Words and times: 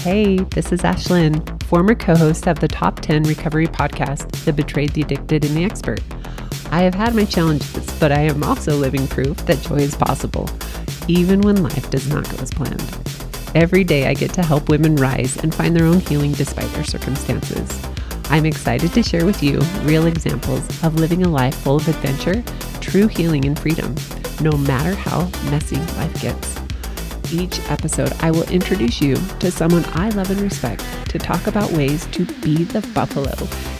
Hey, 0.00 0.38
this 0.38 0.72
is 0.72 0.80
Ashlyn, 0.80 1.62
former 1.64 1.94
co 1.94 2.16
host 2.16 2.48
of 2.48 2.58
the 2.58 2.66
Top 2.66 3.00
10 3.00 3.24
Recovery 3.24 3.66
podcast, 3.66 4.30
The 4.46 4.52
Betrayed, 4.52 4.94
the 4.94 5.02
Addicted, 5.02 5.44
and 5.44 5.54
the 5.54 5.64
Expert. 5.64 6.00
I 6.70 6.80
have 6.80 6.94
had 6.94 7.14
my 7.14 7.26
challenges, 7.26 8.00
but 8.00 8.10
I 8.10 8.20
am 8.20 8.42
also 8.42 8.74
living 8.76 9.06
proof 9.08 9.36
that 9.44 9.60
joy 9.60 9.76
is 9.76 9.94
possible, 9.94 10.48
even 11.06 11.42
when 11.42 11.62
life 11.62 11.90
does 11.90 12.08
not 12.08 12.24
go 12.30 12.38
as 12.38 12.50
planned. 12.50 12.82
Every 13.54 13.84
day, 13.84 14.06
I 14.06 14.14
get 14.14 14.32
to 14.32 14.42
help 14.42 14.70
women 14.70 14.96
rise 14.96 15.36
and 15.36 15.54
find 15.54 15.76
their 15.76 15.84
own 15.84 16.00
healing 16.00 16.32
despite 16.32 16.72
their 16.72 16.84
circumstances. 16.84 17.70
I'm 18.30 18.46
excited 18.46 18.94
to 18.94 19.02
share 19.02 19.26
with 19.26 19.42
you 19.42 19.58
real 19.82 20.06
examples 20.06 20.66
of 20.82 20.94
living 20.94 21.24
a 21.24 21.28
life 21.28 21.56
full 21.56 21.76
of 21.76 21.88
adventure, 21.88 22.42
true 22.80 23.06
healing, 23.06 23.44
and 23.44 23.58
freedom, 23.58 23.94
no 24.40 24.52
matter 24.52 24.94
how 24.94 25.24
messy 25.50 25.76
life 25.76 26.22
gets. 26.22 26.59
Each 27.32 27.60
episode, 27.70 28.12
I 28.20 28.32
will 28.32 28.48
introduce 28.50 29.00
you 29.00 29.14
to 29.38 29.52
someone 29.52 29.84
I 29.90 30.08
love 30.10 30.30
and 30.30 30.40
respect 30.40 30.84
to 31.10 31.18
talk 31.18 31.46
about 31.46 31.70
ways 31.70 32.06
to 32.06 32.24
be 32.40 32.64
the 32.64 32.80
buffalo 32.92 33.32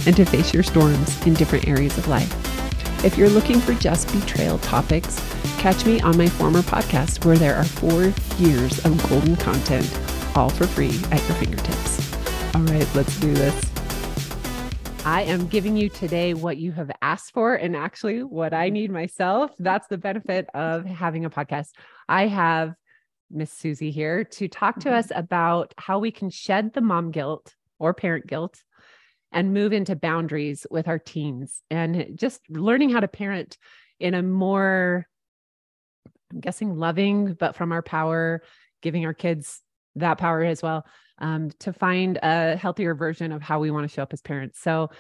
and 0.06 0.14
to 0.16 0.24
face 0.24 0.54
your 0.54 0.62
storms 0.62 1.26
in 1.26 1.34
different 1.34 1.66
areas 1.66 1.98
of 1.98 2.06
life. 2.06 2.32
If 3.04 3.18
you're 3.18 3.28
looking 3.28 3.58
for 3.58 3.74
just 3.74 4.12
betrayal 4.12 4.58
topics, 4.58 5.18
catch 5.58 5.84
me 5.84 6.00
on 6.00 6.16
my 6.16 6.28
former 6.28 6.60
podcast 6.62 7.24
where 7.24 7.36
there 7.36 7.56
are 7.56 7.64
four 7.64 8.12
years 8.38 8.84
of 8.84 9.08
golden 9.08 9.34
content, 9.34 9.98
all 10.36 10.50
for 10.50 10.68
free 10.68 11.00
at 11.10 11.26
your 11.28 11.36
fingertips. 11.38 12.14
All 12.54 12.62
right, 12.62 12.94
let's 12.94 13.18
do 13.18 13.34
this. 13.34 13.70
I 15.04 15.22
am 15.22 15.46
giving 15.46 15.76
you 15.76 15.88
today 15.88 16.34
what 16.34 16.58
you 16.58 16.70
have 16.72 16.90
asked 17.02 17.32
for 17.32 17.54
and 17.54 17.74
actually 17.74 18.22
what 18.22 18.52
I 18.52 18.68
need 18.68 18.92
myself. 18.92 19.50
That's 19.58 19.88
the 19.88 19.98
benefit 19.98 20.46
of 20.54 20.84
having 20.84 21.24
a 21.24 21.30
podcast. 21.30 21.70
I 22.08 22.26
have 22.26 22.74
Miss 23.30 23.52
Susie 23.52 23.90
here 23.90 24.24
to 24.24 24.48
talk 24.48 24.80
to 24.80 24.88
mm-hmm. 24.88 24.98
us 24.98 25.12
about 25.14 25.74
how 25.76 25.98
we 25.98 26.10
can 26.10 26.30
shed 26.30 26.72
the 26.72 26.80
mom 26.80 27.10
guilt 27.10 27.54
or 27.78 27.94
parent 27.94 28.26
guilt 28.26 28.62
and 29.32 29.54
move 29.54 29.72
into 29.72 29.94
boundaries 29.94 30.66
with 30.70 30.88
our 30.88 30.98
teens 30.98 31.62
and 31.70 32.18
just 32.18 32.40
learning 32.48 32.90
how 32.90 33.00
to 33.00 33.08
parent 33.08 33.56
in 34.00 34.14
a 34.14 34.22
more, 34.22 35.06
I'm 36.32 36.40
guessing, 36.40 36.76
loving, 36.76 37.34
but 37.34 37.54
from 37.54 37.70
our 37.72 37.82
power, 37.82 38.42
giving 38.82 39.06
our 39.06 39.14
kids 39.14 39.60
that 39.96 40.18
power 40.18 40.42
as 40.42 40.62
well 40.62 40.84
um, 41.18 41.50
to 41.60 41.72
find 41.72 42.18
a 42.22 42.56
healthier 42.56 42.94
version 42.94 43.32
of 43.32 43.42
how 43.42 43.60
we 43.60 43.70
want 43.70 43.88
to 43.88 43.94
show 43.94 44.02
up 44.02 44.12
as 44.12 44.22
parents. 44.22 44.60
So 44.60 44.90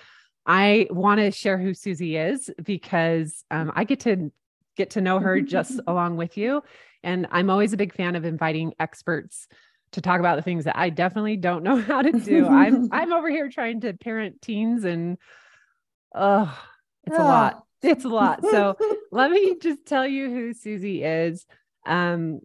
I 0.46 0.86
want 0.90 1.20
to 1.20 1.30
share 1.30 1.58
who 1.58 1.74
Susie 1.74 2.16
is 2.16 2.50
because 2.62 3.44
um, 3.50 3.72
I 3.74 3.84
get 3.84 4.00
to 4.00 4.30
get 4.76 4.90
to 4.90 5.00
know 5.00 5.18
her 5.18 5.40
just 5.40 5.80
along 5.86 6.16
with 6.16 6.36
you 6.36 6.62
and 7.02 7.26
I'm 7.30 7.50
always 7.50 7.72
a 7.72 7.76
big 7.76 7.94
fan 7.94 8.16
of 8.16 8.24
inviting 8.24 8.74
experts 8.78 9.48
to 9.92 10.00
talk 10.00 10.20
about 10.20 10.36
the 10.36 10.42
things 10.42 10.64
that 10.64 10.76
I 10.76 10.90
definitely 10.90 11.36
don't 11.36 11.64
know 11.64 11.76
how 11.80 12.02
to 12.02 12.12
do. 12.12 12.46
I'm 12.46 12.88
I'm 12.92 13.12
over 13.12 13.28
here 13.28 13.48
trying 13.48 13.80
to 13.82 13.92
parent 13.94 14.40
teens 14.42 14.84
and 14.84 15.18
oh, 16.14 16.56
it's 17.04 17.16
oh. 17.18 17.22
a 17.22 17.24
lot. 17.24 17.64
It's 17.82 18.04
a 18.04 18.08
lot. 18.08 18.44
So 18.44 18.76
let 19.10 19.30
me 19.30 19.56
just 19.58 19.86
tell 19.86 20.06
you 20.06 20.28
who 20.28 20.52
Susie 20.52 21.02
is. 21.02 21.46
Um, 21.86 22.40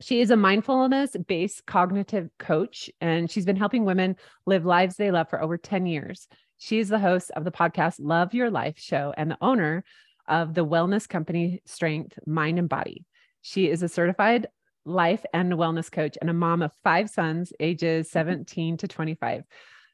she 0.00 0.22
is 0.22 0.30
a 0.30 0.36
mindfulness 0.36 1.14
based 1.26 1.66
cognitive 1.66 2.30
coach, 2.38 2.88
and 2.98 3.30
she's 3.30 3.44
been 3.44 3.56
helping 3.56 3.84
women 3.84 4.16
live 4.46 4.64
lives 4.64 4.96
they 4.96 5.10
love 5.10 5.28
for 5.28 5.42
over 5.42 5.58
10 5.58 5.84
years. 5.84 6.28
She 6.56 6.78
is 6.78 6.88
the 6.88 6.98
host 6.98 7.30
of 7.36 7.44
the 7.44 7.50
podcast 7.50 7.96
Love 7.98 8.32
Your 8.32 8.50
Life 8.50 8.78
show 8.78 9.12
and 9.16 9.30
the 9.30 9.36
owner 9.42 9.84
of 10.26 10.54
the 10.54 10.64
wellness 10.64 11.06
company 11.06 11.60
Strength, 11.66 12.18
Mind, 12.26 12.58
and 12.58 12.70
Body. 12.70 13.04
She 13.42 13.68
is 13.68 13.82
a 13.82 13.88
certified 13.88 14.48
life 14.84 15.24
and 15.32 15.52
wellness 15.52 15.90
coach 15.90 16.16
and 16.20 16.30
a 16.30 16.34
mom 16.34 16.62
of 16.62 16.72
five 16.82 17.10
sons, 17.10 17.52
ages 17.60 18.10
17 18.10 18.78
to 18.78 18.88
25. 18.88 19.44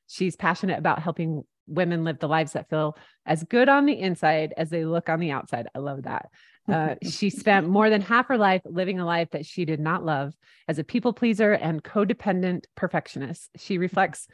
She's 0.08 0.36
passionate 0.36 0.78
about 0.78 1.00
helping 1.00 1.44
women 1.66 2.04
live 2.04 2.18
the 2.18 2.28
lives 2.28 2.52
that 2.52 2.68
feel 2.68 2.96
as 3.26 3.42
good 3.44 3.68
on 3.68 3.86
the 3.86 3.98
inside 3.98 4.52
as 4.56 4.70
they 4.70 4.84
look 4.84 5.08
on 5.08 5.18
the 5.18 5.30
outside. 5.30 5.66
I 5.74 5.78
love 5.78 6.02
that. 6.02 6.30
Uh, 6.68 6.94
she 7.02 7.30
spent 7.30 7.68
more 7.68 7.90
than 7.90 8.00
half 8.00 8.28
her 8.28 8.38
life 8.38 8.62
living 8.64 9.00
a 9.00 9.06
life 9.06 9.30
that 9.32 9.46
she 9.46 9.64
did 9.64 9.80
not 9.80 10.04
love 10.04 10.34
as 10.68 10.78
a 10.78 10.84
people 10.84 11.12
pleaser 11.12 11.52
and 11.52 11.82
codependent 11.82 12.64
perfectionist. 12.76 13.50
She 13.56 13.78
reflects 13.78 14.28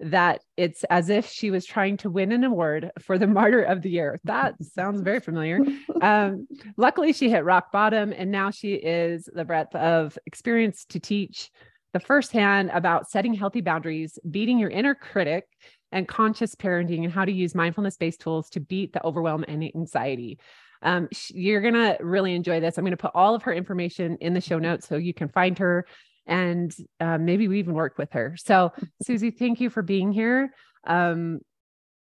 that 0.00 0.42
it's 0.56 0.84
as 0.84 1.08
if 1.08 1.28
she 1.28 1.50
was 1.50 1.64
trying 1.64 1.96
to 1.98 2.10
win 2.10 2.32
an 2.32 2.44
award 2.44 2.90
for 3.00 3.18
the 3.18 3.26
martyr 3.26 3.62
of 3.62 3.82
the 3.82 3.90
year. 3.90 4.18
That 4.24 4.54
sounds 4.62 5.00
very 5.00 5.20
familiar. 5.20 5.60
Um, 6.02 6.46
luckily, 6.76 7.14
she 7.14 7.30
hit 7.30 7.44
rock 7.44 7.72
bottom, 7.72 8.12
and 8.12 8.30
now 8.30 8.50
she 8.50 8.74
is 8.74 9.30
the 9.32 9.46
breadth 9.46 9.74
of 9.74 10.18
experience 10.26 10.84
to 10.90 11.00
teach 11.00 11.50
the 11.94 12.00
firsthand 12.00 12.70
about 12.74 13.08
setting 13.08 13.32
healthy 13.32 13.62
boundaries, 13.62 14.18
beating 14.30 14.58
your 14.58 14.68
inner 14.68 14.94
critic, 14.94 15.46
and 15.92 16.06
conscious 16.06 16.54
parenting, 16.54 17.04
and 17.04 17.12
how 17.12 17.24
to 17.24 17.32
use 17.32 17.54
mindfulness 17.54 17.96
based 17.96 18.20
tools 18.20 18.50
to 18.50 18.60
beat 18.60 18.92
the 18.92 19.04
overwhelm 19.06 19.42
and 19.48 19.64
anxiety. 19.74 20.38
Um, 20.82 21.08
you're 21.30 21.62
going 21.62 21.74
to 21.74 21.96
really 22.00 22.34
enjoy 22.34 22.60
this. 22.60 22.76
I'm 22.76 22.84
going 22.84 22.90
to 22.90 22.96
put 22.98 23.12
all 23.14 23.34
of 23.34 23.42
her 23.44 23.54
information 23.54 24.18
in 24.20 24.34
the 24.34 24.40
show 24.42 24.58
notes 24.58 24.86
so 24.86 24.96
you 24.96 25.14
can 25.14 25.28
find 25.28 25.58
her 25.58 25.86
and 26.26 26.74
uh, 27.00 27.18
maybe 27.18 27.48
we 27.48 27.58
even 27.58 27.74
work 27.74 27.98
with 27.98 28.12
her. 28.12 28.36
So, 28.38 28.72
Susie, 29.02 29.30
thank 29.30 29.60
you 29.60 29.70
for 29.70 29.82
being 29.82 30.12
here. 30.12 30.52
Um, 30.86 31.40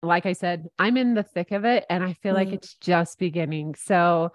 like 0.04 0.26
I 0.26 0.34
said, 0.34 0.68
I'm 0.80 0.98
in 0.98 1.14
the 1.14 1.24
thick 1.24 1.52
of 1.52 1.64
it 1.66 1.86
and 1.90 2.04
I 2.04 2.14
feel 2.14 2.34
like 2.34 2.48
mm-hmm. 2.48 2.56
it's 2.56 2.76
just 2.76 3.20
beginning. 3.20 3.76
So, 3.76 4.32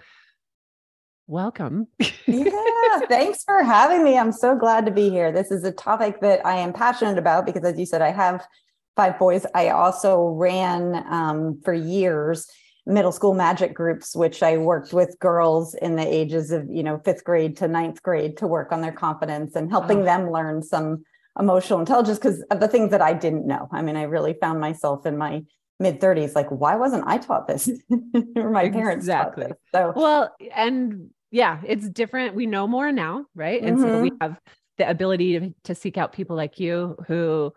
welcome. 1.26 1.88
yeah, 2.26 3.00
thanks 3.08 3.42
for 3.44 3.62
having 3.62 4.04
me. 4.04 4.16
I'm 4.16 4.32
so 4.32 4.56
glad 4.56 4.86
to 4.86 4.92
be 4.92 5.10
here. 5.10 5.32
This 5.32 5.50
is 5.50 5.64
a 5.64 5.72
topic 5.72 6.20
that 6.20 6.44
I 6.46 6.56
am 6.56 6.72
passionate 6.72 7.18
about 7.18 7.46
because, 7.46 7.64
as 7.64 7.78
you 7.78 7.86
said, 7.86 8.00
I 8.00 8.12
have 8.12 8.46
five 8.94 9.18
boys. 9.18 9.44
I 9.54 9.70
also 9.70 10.28
ran 10.28 11.04
um, 11.10 11.60
for 11.64 11.74
years 11.74 12.46
middle 12.86 13.12
school 13.12 13.34
magic 13.34 13.74
groups, 13.74 14.14
which 14.14 14.42
I 14.42 14.56
worked 14.56 14.92
with 14.92 15.18
girls 15.18 15.74
in 15.74 15.96
the 15.96 16.06
ages 16.06 16.52
of, 16.52 16.68
you 16.70 16.82
know, 16.82 16.98
fifth 17.04 17.24
grade 17.24 17.56
to 17.58 17.68
ninth 17.68 18.02
grade 18.02 18.36
to 18.38 18.46
work 18.46 18.70
on 18.70 18.80
their 18.80 18.92
confidence 18.92 19.56
and 19.56 19.70
helping 19.70 20.02
oh. 20.02 20.04
them 20.04 20.30
learn 20.30 20.62
some 20.62 21.04
emotional 21.38 21.80
intelligence 21.80 22.18
because 22.18 22.42
of 22.50 22.60
the 22.60 22.68
things 22.68 22.92
that 22.92 23.02
I 23.02 23.12
didn't 23.12 23.46
know. 23.46 23.68
I 23.72 23.82
mean, 23.82 23.96
I 23.96 24.02
really 24.02 24.34
found 24.40 24.60
myself 24.60 25.04
in 25.04 25.18
my 25.18 25.42
mid 25.80 26.00
30s 26.00 26.34
like, 26.34 26.48
why 26.50 26.76
wasn't 26.76 27.04
I 27.06 27.18
taught 27.18 27.48
this? 27.48 27.68
or 28.36 28.50
my 28.50 28.70
parents 28.70 29.04
exactly. 29.04 29.52
So, 29.72 29.92
well, 29.94 30.34
and 30.54 31.10
yeah, 31.30 31.60
it's 31.66 31.88
different. 31.88 32.34
We 32.34 32.46
know 32.46 32.66
more 32.66 32.92
now, 32.92 33.26
right? 33.34 33.60
And 33.60 33.78
mm-hmm. 33.78 33.86
so 33.86 34.00
we 34.00 34.10
mm-hmm. 34.10 34.22
have 34.22 34.40
the 34.78 34.88
ability 34.88 35.40
to, 35.40 35.54
to 35.64 35.74
seek 35.74 35.98
out 35.98 36.12
people 36.12 36.36
like 36.36 36.60
you 36.60 36.96
who 37.08 37.52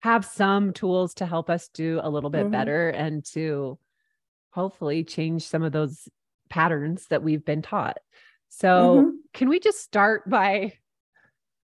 have 0.00 0.24
some 0.24 0.72
tools 0.72 1.14
to 1.14 1.26
help 1.26 1.48
us 1.48 1.68
do 1.68 2.00
a 2.02 2.10
little 2.10 2.30
bit 2.30 2.42
mm-hmm. 2.42 2.52
better 2.52 2.90
and 2.90 3.24
to 3.24 3.78
hopefully 4.52 5.04
change 5.04 5.46
some 5.46 5.62
of 5.62 5.72
those 5.72 6.08
patterns 6.48 7.06
that 7.08 7.22
we've 7.22 7.44
been 7.44 7.62
taught. 7.62 7.98
So, 8.48 8.96
mm-hmm. 8.96 9.10
can 9.32 9.48
we 9.48 9.58
just 9.58 9.80
start 9.80 10.28
by 10.28 10.74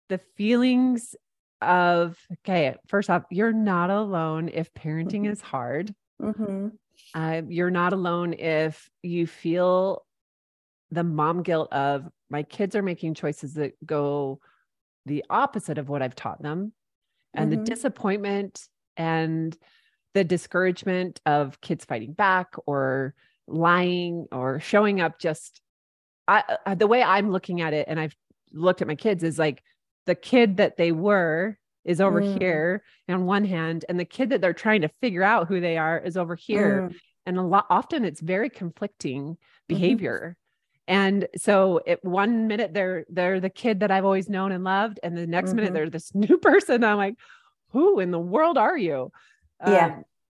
the 0.10 0.20
feelings 0.36 1.16
of 1.62 2.18
okay, 2.40 2.76
first 2.88 3.10
off, 3.10 3.24
you're 3.30 3.54
not 3.54 3.90
alone 3.90 4.50
if 4.54 4.74
parenting 4.74 5.22
mm-hmm. 5.22 5.32
is 5.32 5.42
hard. 5.42 5.94
Mm-hmm. 6.22 6.70
Uh, 7.16 7.42
you're 7.48 7.72
not 7.72 7.94
alone 7.94 8.34
if 8.34 8.90
you 9.02 9.28
feel 9.28 10.06
the 10.92 11.04
mom 11.04 11.44
guilt 11.44 11.72
of 11.72 12.08
my 12.30 12.44
kids 12.44 12.76
are 12.76 12.84
making 12.84 13.14
choices 13.14 13.56
that 13.56 13.74
go 13.86 14.40
the 15.06 15.24
opposite 15.30 15.78
of 15.78 15.90
what 15.90 16.02
I've 16.02 16.16
taught 16.16 16.42
them, 16.42 16.74
and 17.34 17.52
the 17.52 17.58
mm-hmm. 17.58 17.66
disappointment 17.66 18.62
and 18.98 19.58
the 20.14 20.24
discouragement 20.24 21.20
of 21.26 21.60
kids 21.62 21.86
fighting 21.86 22.14
back 22.14 22.54
or 22.66 23.16
lying 23.48 24.28
or 24.32 24.60
showing 24.60 25.02
up 25.02 25.20
just 25.20 25.62
I, 26.28 26.44
uh, 26.66 26.76
the 26.76 26.88
way 26.88 27.04
I'm 27.04 27.32
looking 27.32 27.62
at 27.62 27.74
it 27.74 27.88
and 27.90 28.00
I've 28.00 28.16
looked 28.54 28.82
at 28.82 28.88
my 28.88 28.96
kids 28.96 29.24
is 29.24 29.38
like 29.38 29.62
the 30.06 30.16
kid 30.16 30.58
that 30.58 30.78
they 30.78 30.92
were 30.92 31.58
is 31.84 32.00
over 32.00 32.22
mm. 32.22 32.40
here 32.40 32.84
on 33.10 33.26
one 33.26 33.44
hand 33.44 33.84
and 33.90 34.00
the 34.00 34.06
kid 34.06 34.30
that 34.30 34.40
they're 34.40 34.54
trying 34.54 34.82
to 34.82 34.88
figure 35.02 35.24
out 35.24 35.48
who 35.48 35.60
they 35.60 35.78
are 35.78 36.00
is 36.00 36.16
over 36.16 36.36
here 36.36 36.90
mm. 36.90 36.96
and 37.26 37.38
a 37.38 37.42
lot 37.42 37.66
often 37.70 38.06
it's 38.06 38.22
very 38.22 38.50
conflicting 38.50 39.24
mm-hmm. 39.24 39.36
behavior 39.68 40.38
mm-hmm. 40.88 40.94
and 40.96 41.28
so 41.36 41.82
it 41.86 42.00
one 42.04 42.48
minute 42.48 42.74
they're 42.74 43.06
they're 43.10 43.42
the 43.42 43.50
kid 43.50 43.82
that 43.82 43.92
I've 43.92 44.06
always 44.06 44.30
known 44.30 44.54
and 44.54 44.64
loved 44.64 45.00
and 45.04 45.18
the 45.18 45.28
next 45.28 45.50
mm-hmm. 45.50 45.58
minute 45.58 45.74
they're 45.74 45.90
this 45.90 46.16
new 46.16 46.38
person 46.38 46.84
I'm 46.84 46.98
like 46.98 47.16
who 47.72 48.00
in 48.00 48.12
the 48.12 48.20
world 48.20 48.58
are 48.58 48.78
you 48.78 49.12
yeah. 49.68 49.86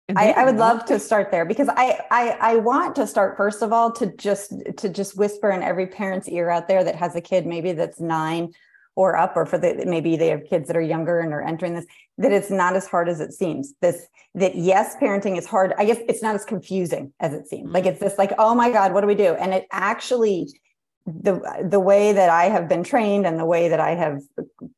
Um, 0.10 0.18
I, 0.18 0.32
I, 0.32 0.44
would 0.44 0.58
love 0.58 0.84
to 0.86 1.00
start 1.00 1.32
there 1.32 1.46
because 1.46 1.70
I, 1.70 2.00
I 2.12 2.38
I 2.42 2.56
want 2.58 2.96
to 2.98 3.08
start 3.08 3.38
first 3.38 3.62
of 3.62 3.72
all 3.72 3.92
to 3.94 4.14
just 4.18 4.54
to 4.78 4.90
just 4.90 5.18
whisper 5.18 5.50
in 5.50 5.64
every 5.64 5.88
parent's 5.88 6.28
ear 6.28 6.50
out 6.50 6.68
there 6.68 6.84
that 6.84 6.96
has 6.96 7.16
a 7.16 7.22
kid 7.22 7.46
maybe 7.46 7.72
that's 7.72 8.02
nine 8.02 8.52
or 8.96 9.16
up 9.18 9.36
or 9.36 9.46
for 9.46 9.58
the 9.58 9.84
maybe 9.88 10.16
they 10.18 10.28
have 10.28 10.44
kids 10.44 10.68
that 10.68 10.78
are 10.78 10.82
younger 10.82 11.20
and 11.20 11.34
are 11.34 11.42
entering 11.42 11.74
this 11.74 11.86
that 12.18 12.32
it's 12.32 12.52
not 12.52 12.76
as 12.76 12.86
hard 12.86 13.10
as 13.10 13.22
it 13.22 13.32
seems. 13.32 13.74
This 13.82 14.06
that 14.36 14.56
yes 14.56 14.96
parenting 15.02 15.38
is 15.38 15.46
hard. 15.46 15.74
I 15.78 15.86
guess 15.86 16.00
it's 16.08 16.22
not 16.22 16.36
as 16.36 16.46
confusing 16.46 17.14
as 17.20 17.34
it 17.34 17.48
seems. 17.48 17.72
Like 17.72 17.86
it's 17.86 18.00
this 18.00 18.18
like 18.18 18.34
oh 18.38 18.54
my 18.54 18.72
god 18.72 18.94
what 18.94 19.02
do 19.02 19.08
we 19.08 19.16
do? 19.16 19.34
And 19.36 19.54
it 19.54 19.66
actually 19.72 20.50
the 21.06 21.68
the 21.70 21.80
way 21.80 22.14
that 22.14 22.30
i 22.30 22.46
have 22.46 22.70
been 22.70 22.84
trained 22.84 23.26
and 23.26 23.38
the 23.38 23.46
way 23.46 23.68
that 23.68 23.80
i 23.80 23.92
have 23.92 24.22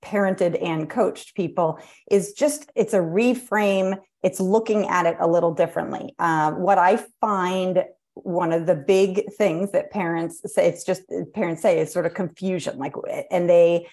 parented 0.01 0.61
and 0.63 0.89
coached 0.89 1.35
people 1.35 1.79
is 2.09 2.33
just 2.33 2.71
it's 2.75 2.93
a 2.93 2.99
reframe. 2.99 3.99
It's 4.23 4.39
looking 4.39 4.87
at 4.87 5.05
it 5.05 5.17
a 5.19 5.27
little 5.27 5.53
differently. 5.53 6.15
Uh, 6.17 6.51
what 6.51 6.77
i 6.77 6.97
find 7.21 7.83
one 8.15 8.53
of 8.53 8.65
the 8.65 8.75
big 8.75 9.31
things 9.33 9.71
that 9.71 9.91
parents 9.91 10.41
say 10.45 10.67
it's 10.67 10.83
just 10.83 11.03
parents 11.33 11.61
say 11.61 11.79
is 11.79 11.91
sort 11.91 12.05
of 12.05 12.13
confusion 12.13 12.77
like 12.79 12.93
and 13.29 13.49
they 13.49 13.85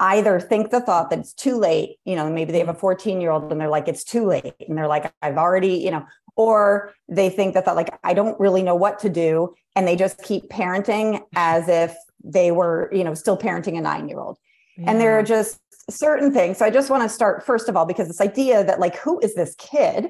either 0.00 0.38
think 0.38 0.70
the 0.70 0.80
thought 0.80 1.08
that 1.10 1.18
it's 1.18 1.32
too 1.32 1.56
late 1.56 1.96
you 2.04 2.14
know 2.14 2.30
maybe 2.30 2.52
they 2.52 2.58
have 2.58 2.68
a 2.68 2.74
14 2.74 3.20
year 3.22 3.30
old 3.30 3.50
and 3.50 3.60
they're 3.60 3.68
like 3.68 3.88
it's 3.88 4.04
too 4.04 4.26
late 4.26 4.54
and 4.68 4.76
they're 4.76 4.86
like 4.86 5.10
i've 5.22 5.38
already 5.38 5.78
you 5.78 5.90
know 5.90 6.04
or 6.40 6.94
they 7.08 7.28
think 7.28 7.54
that, 7.54 7.64
that 7.64 7.76
like 7.76 7.90
i 8.04 8.14
don't 8.14 8.38
really 8.40 8.62
know 8.62 8.74
what 8.74 8.98
to 8.98 9.08
do 9.08 9.54
and 9.76 9.86
they 9.86 9.96
just 9.96 10.22
keep 10.22 10.48
parenting 10.48 11.20
as 11.34 11.68
if 11.68 11.94
they 12.22 12.50
were 12.50 12.88
you 12.92 13.04
know 13.04 13.14
still 13.14 13.36
parenting 13.36 13.76
a 13.78 13.80
nine 13.80 14.08
year 14.08 14.18
old 14.18 14.38
yeah. 14.76 14.90
and 14.90 15.00
there 15.00 15.18
are 15.18 15.22
just 15.22 15.60
certain 15.90 16.32
things. 16.32 16.58
So 16.58 16.66
i 16.66 16.70
just 16.70 16.90
want 16.90 17.02
to 17.02 17.08
start 17.08 17.44
first 17.44 17.68
of 17.68 17.76
all 17.76 17.84
because 17.84 18.08
this 18.08 18.20
idea 18.20 18.64
that 18.64 18.80
like 18.80 18.96
who 18.96 19.18
is 19.20 19.34
this 19.34 19.54
kid? 19.58 20.08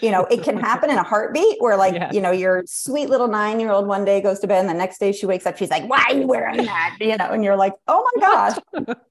You 0.00 0.10
know 0.10 0.24
it 0.30 0.42
can 0.42 0.56
happen 0.56 0.90
in 0.90 0.96
a 0.96 1.02
heartbeat 1.02 1.56
where 1.58 1.76
like 1.76 1.94
yeah. 1.94 2.10
you 2.12 2.20
know 2.20 2.30
your 2.30 2.62
sweet 2.66 3.10
little 3.10 3.28
nine 3.28 3.60
year 3.60 3.70
old 3.70 3.86
one 3.86 4.04
day 4.04 4.20
goes 4.20 4.40
to 4.40 4.46
bed 4.46 4.60
and 4.60 4.68
the 4.68 4.74
next 4.74 4.98
day 4.98 5.12
she 5.12 5.26
wakes 5.26 5.46
up 5.46 5.58
she's 5.58 5.70
like 5.70 5.88
why 5.88 6.04
are 6.08 6.14
you 6.14 6.26
wearing 6.26 6.64
that? 6.64 6.96
You 7.00 7.16
know 7.16 7.30
and 7.30 7.44
you're 7.44 7.56
like 7.56 7.74
oh 7.86 8.08
my 8.14 8.20
gosh. 8.20 8.96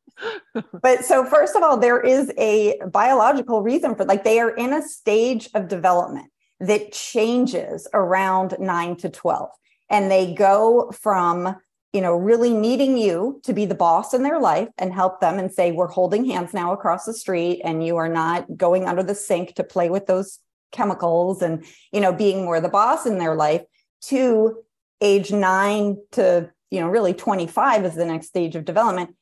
But 0.82 1.06
so 1.06 1.24
first 1.24 1.56
of 1.56 1.64
all 1.64 1.78
there 1.78 2.02
is 2.02 2.30
a 2.38 2.78
biological 2.92 3.62
reason 3.62 3.96
for 3.96 4.04
like 4.04 4.26
they 4.26 4.42
are 4.42 4.50
in 4.50 4.74
a 4.74 4.82
stage 4.82 5.50
of 5.54 5.70
development 5.70 6.30
that 6.60 6.92
changes 6.92 7.88
around 7.94 8.56
9 8.60 8.96
to 8.98 9.10
12 9.10 9.50
and 9.90 10.12
they 10.12 10.34
go 10.34 10.92
from 10.92 11.56
you 11.94 12.02
know 12.02 12.16
really 12.16 12.54
needing 12.54 12.98
you 12.98 13.40
to 13.44 13.54
be 13.54 13.66
the 13.66 13.76
boss 13.76 14.14
in 14.14 14.24
their 14.24 14.40
life 14.40 14.70
and 14.78 14.94
help 14.94 15.20
them 15.20 15.40
and 15.40 15.52
say 15.52 15.72
we're 15.72 15.88
holding 15.88 16.26
hands 16.26 16.54
now 16.54 16.72
across 16.72 17.06
the 17.06 17.14
street 17.14 17.62
and 17.64 17.86
you 17.86 17.98
are 17.98 18.10
not 18.10 18.46
going 18.58 18.86
under 18.86 19.04
the 19.04 19.16
sink 19.16 19.56
to 19.56 19.64
play 19.64 19.90
with 19.90 20.06
those 20.06 20.40
chemicals 20.72 21.42
and 21.42 21.66
you 21.92 22.00
know 22.00 22.14
being 22.14 22.44
more 22.44 22.62
the 22.62 22.70
boss 22.70 23.06
in 23.06 23.18
their 23.18 23.36
life 23.36 23.64
to 24.02 24.58
age 25.02 25.32
9 25.32 25.98
to 26.12 26.50
you 26.70 26.80
know 26.80 26.88
really 26.88 27.14
25 27.14 27.86
is 27.86 27.96
the 27.96 28.06
next 28.06 28.28
stage 28.28 28.56
of 28.56 28.66
development 28.66 29.16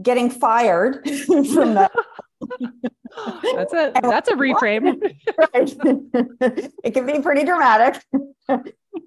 getting 0.00 0.30
fired 0.30 1.08
from 1.26 1.74
that 1.74 1.92
that's 3.54 3.72
a 3.72 3.92
that's 4.02 4.28
a 4.28 4.34
reframe 4.34 5.00
right. 5.54 5.76
it 6.84 6.90
can 6.92 7.06
be 7.06 7.20
pretty 7.20 7.44
dramatic 7.44 8.02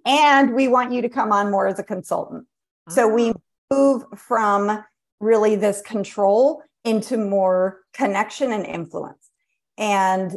and 0.05 0.53
we 0.53 0.67
want 0.67 0.91
you 0.91 1.01
to 1.01 1.09
come 1.09 1.31
on 1.31 1.51
more 1.51 1.67
as 1.67 1.79
a 1.79 1.83
consultant 1.83 2.45
so 2.89 3.07
we 3.07 3.31
ah. 3.31 3.33
move 3.73 4.03
from 4.15 4.83
really 5.19 5.55
this 5.55 5.81
control 5.81 6.61
into 6.85 7.17
more 7.17 7.81
connection 7.93 8.51
and 8.51 8.65
influence 8.65 9.29
and 9.77 10.35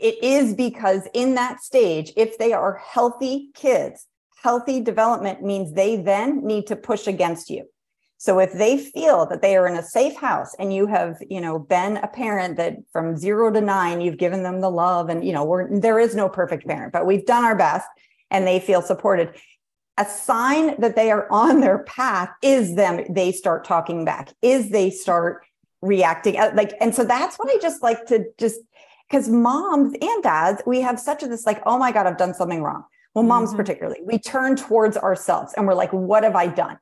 it 0.00 0.22
is 0.22 0.54
because 0.54 1.08
in 1.14 1.34
that 1.34 1.62
stage, 1.62 2.12
if 2.16 2.38
they 2.38 2.52
are 2.52 2.76
healthy 2.76 3.50
kids, 3.54 4.06
healthy 4.42 4.80
development 4.80 5.42
means 5.42 5.72
they 5.72 5.96
then 5.96 6.46
need 6.46 6.66
to 6.66 6.76
push 6.76 7.06
against 7.06 7.50
you. 7.50 7.66
So 8.18 8.38
if 8.38 8.52
they 8.52 8.78
feel 8.78 9.26
that 9.26 9.42
they 9.42 9.56
are 9.56 9.66
in 9.66 9.76
a 9.76 9.82
safe 9.82 10.16
house 10.16 10.54
and 10.58 10.72
you 10.72 10.86
have, 10.86 11.18
you 11.28 11.40
know, 11.40 11.58
been 11.58 11.98
a 11.98 12.08
parent 12.08 12.56
that 12.56 12.76
from 12.90 13.16
zero 13.16 13.52
to 13.52 13.60
nine, 13.60 14.00
you've 14.00 14.16
given 14.16 14.42
them 14.42 14.60
the 14.60 14.70
love 14.70 15.10
and, 15.10 15.24
you 15.24 15.32
know, 15.32 15.44
we're, 15.44 15.80
there 15.80 15.98
is 15.98 16.14
no 16.14 16.28
perfect 16.28 16.66
parent, 16.66 16.92
but 16.92 17.06
we've 17.06 17.26
done 17.26 17.44
our 17.44 17.56
best 17.56 17.86
and 18.30 18.46
they 18.46 18.58
feel 18.58 18.80
supported. 18.80 19.34
A 19.98 20.04
sign 20.04 20.80
that 20.80 20.96
they 20.96 21.10
are 21.10 21.30
on 21.30 21.60
their 21.60 21.80
path 21.84 22.30
is 22.42 22.74
them, 22.74 23.04
they 23.10 23.32
start 23.32 23.64
talking 23.64 24.04
back, 24.04 24.32
is 24.42 24.70
they 24.70 24.90
start 24.90 25.44
reacting 25.82 26.38
uh, 26.38 26.50
like, 26.54 26.72
and 26.80 26.94
so 26.94 27.04
that's 27.04 27.36
what 27.36 27.48
I 27.50 27.58
just 27.60 27.82
like 27.82 28.06
to 28.06 28.24
just 28.38 28.60
because 29.08 29.28
moms 29.28 29.94
and 30.00 30.22
dads, 30.22 30.62
we 30.66 30.80
have 30.80 30.98
such 30.98 31.22
a 31.22 31.28
this 31.28 31.46
like, 31.46 31.62
oh 31.64 31.78
my 31.78 31.92
God, 31.92 32.06
I've 32.06 32.16
done 32.16 32.34
something 32.34 32.62
wrong. 32.62 32.84
Well, 33.14 33.24
moms 33.24 33.50
mm-hmm. 33.50 33.58
particularly, 33.58 34.00
we 34.04 34.18
turn 34.18 34.56
towards 34.56 34.96
ourselves 34.96 35.54
and 35.56 35.66
we're 35.66 35.74
like, 35.74 35.92
what 35.92 36.24
have 36.24 36.34
I 36.34 36.48
done? 36.48 36.78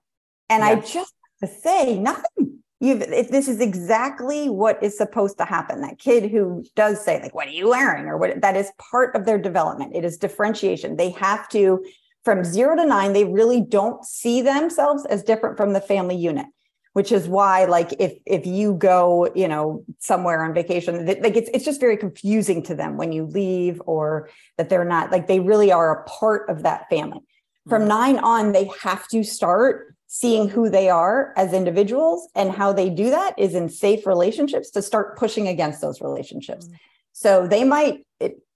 And 0.48 0.64
I 0.64 0.76
just 0.76 1.12
to 1.46 1.60
say 1.60 1.98
nothing. 1.98 2.60
You've, 2.80 3.02
if 3.02 3.30
this 3.30 3.48
is 3.48 3.60
exactly 3.60 4.50
what 4.50 4.82
is 4.82 4.96
supposed 4.96 5.38
to 5.38 5.44
happen. 5.44 5.80
That 5.80 5.98
kid 5.98 6.30
who 6.30 6.64
does 6.76 7.02
say, 7.02 7.20
like, 7.22 7.34
what 7.34 7.46
are 7.48 7.52
you 7.52 7.68
wearing? 7.70 8.06
Or 8.06 8.18
what 8.18 8.40
that 8.42 8.56
is 8.56 8.70
part 8.78 9.14
of 9.16 9.24
their 9.24 9.38
development. 9.38 9.96
It 9.96 10.04
is 10.04 10.18
differentiation. 10.18 10.96
They 10.96 11.10
have 11.10 11.48
to, 11.50 11.84
from 12.24 12.44
zero 12.44 12.76
to 12.76 12.84
nine, 12.84 13.12
they 13.12 13.24
really 13.24 13.62
don't 13.62 14.04
see 14.04 14.42
themselves 14.42 15.06
as 15.06 15.22
different 15.22 15.56
from 15.56 15.72
the 15.72 15.80
family 15.80 16.16
unit 16.16 16.46
which 16.94 17.10
is 17.10 17.28
why 17.28 17.64
like 17.66 17.92
if 17.98 18.14
if 18.24 18.46
you 18.46 18.74
go 18.74 19.28
you 19.34 19.46
know 19.46 19.84
somewhere 19.98 20.42
on 20.42 20.54
vacation 20.54 21.04
like 21.06 21.36
it's 21.36 21.50
it's 21.52 21.64
just 21.64 21.80
very 21.80 21.96
confusing 21.96 22.62
to 22.62 22.74
them 22.74 22.96
when 22.96 23.12
you 23.12 23.26
leave 23.26 23.82
or 23.84 24.30
that 24.56 24.70
they're 24.70 24.84
not 24.84 25.12
like 25.12 25.26
they 25.26 25.40
really 25.40 25.70
are 25.70 26.00
a 26.00 26.04
part 26.04 26.48
of 26.48 26.62
that 26.62 26.88
family 26.88 27.20
from 27.68 27.82
mm-hmm. 27.82 28.16
9 28.16 28.18
on 28.20 28.52
they 28.52 28.70
have 28.80 29.06
to 29.08 29.22
start 29.22 29.93
seeing 30.16 30.48
who 30.48 30.70
they 30.70 30.88
are 30.88 31.32
as 31.36 31.52
individuals 31.52 32.28
and 32.36 32.52
how 32.52 32.72
they 32.72 32.88
do 32.88 33.10
that 33.10 33.36
is 33.36 33.54
in 33.54 33.68
safe 33.68 34.06
relationships 34.06 34.70
to 34.70 34.80
start 34.80 35.18
pushing 35.18 35.48
against 35.48 35.80
those 35.80 36.00
relationships 36.00 36.66
mm-hmm. 36.66 36.76
so 37.12 37.48
they 37.48 37.64
might 37.64 38.06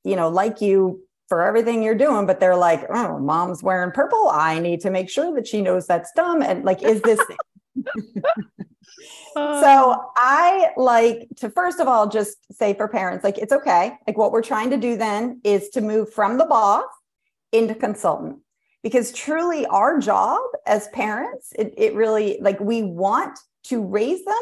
you 0.04 0.14
know 0.14 0.28
like 0.28 0.60
you 0.60 1.02
for 1.28 1.42
everything 1.42 1.82
you're 1.82 1.94
doing, 1.94 2.24
but 2.24 2.40
they're 2.40 2.56
like, 2.56 2.86
oh, 2.88 3.18
mom's 3.18 3.62
wearing 3.62 3.92
purple. 3.92 4.30
I 4.30 4.58
need 4.60 4.80
to 4.80 4.90
make 4.90 5.10
sure 5.10 5.34
that 5.34 5.46
she 5.46 5.60
knows 5.60 5.86
that's 5.86 6.10
dumb. 6.16 6.40
And 6.40 6.64
like, 6.64 6.82
is 6.82 7.02
this 7.02 7.20
so 9.34 10.10
I 10.16 10.70
like 10.76 11.28
to 11.36 11.50
first 11.50 11.80
of 11.80 11.86
all 11.86 12.08
just 12.08 12.38
say 12.50 12.74
for 12.74 12.88
parents, 12.88 13.24
like 13.24 13.38
it's 13.38 13.52
okay. 13.52 13.92
Like 14.06 14.16
what 14.16 14.32
we're 14.32 14.42
trying 14.42 14.70
to 14.70 14.76
do 14.76 14.96
then 14.96 15.40
is 15.44 15.68
to 15.70 15.80
move 15.80 16.12
from 16.12 16.38
the 16.38 16.46
boss 16.46 16.84
into 17.52 17.74
consultant 17.74 18.38
because 18.82 19.12
truly 19.12 19.66
our 19.66 19.98
job 19.98 20.40
as 20.66 20.88
parents, 20.88 21.52
it, 21.58 21.74
it 21.76 21.94
really 21.94 22.38
like 22.40 22.60
we 22.60 22.82
want 22.82 23.38
to 23.64 23.82
raise 23.82 24.24
them 24.24 24.38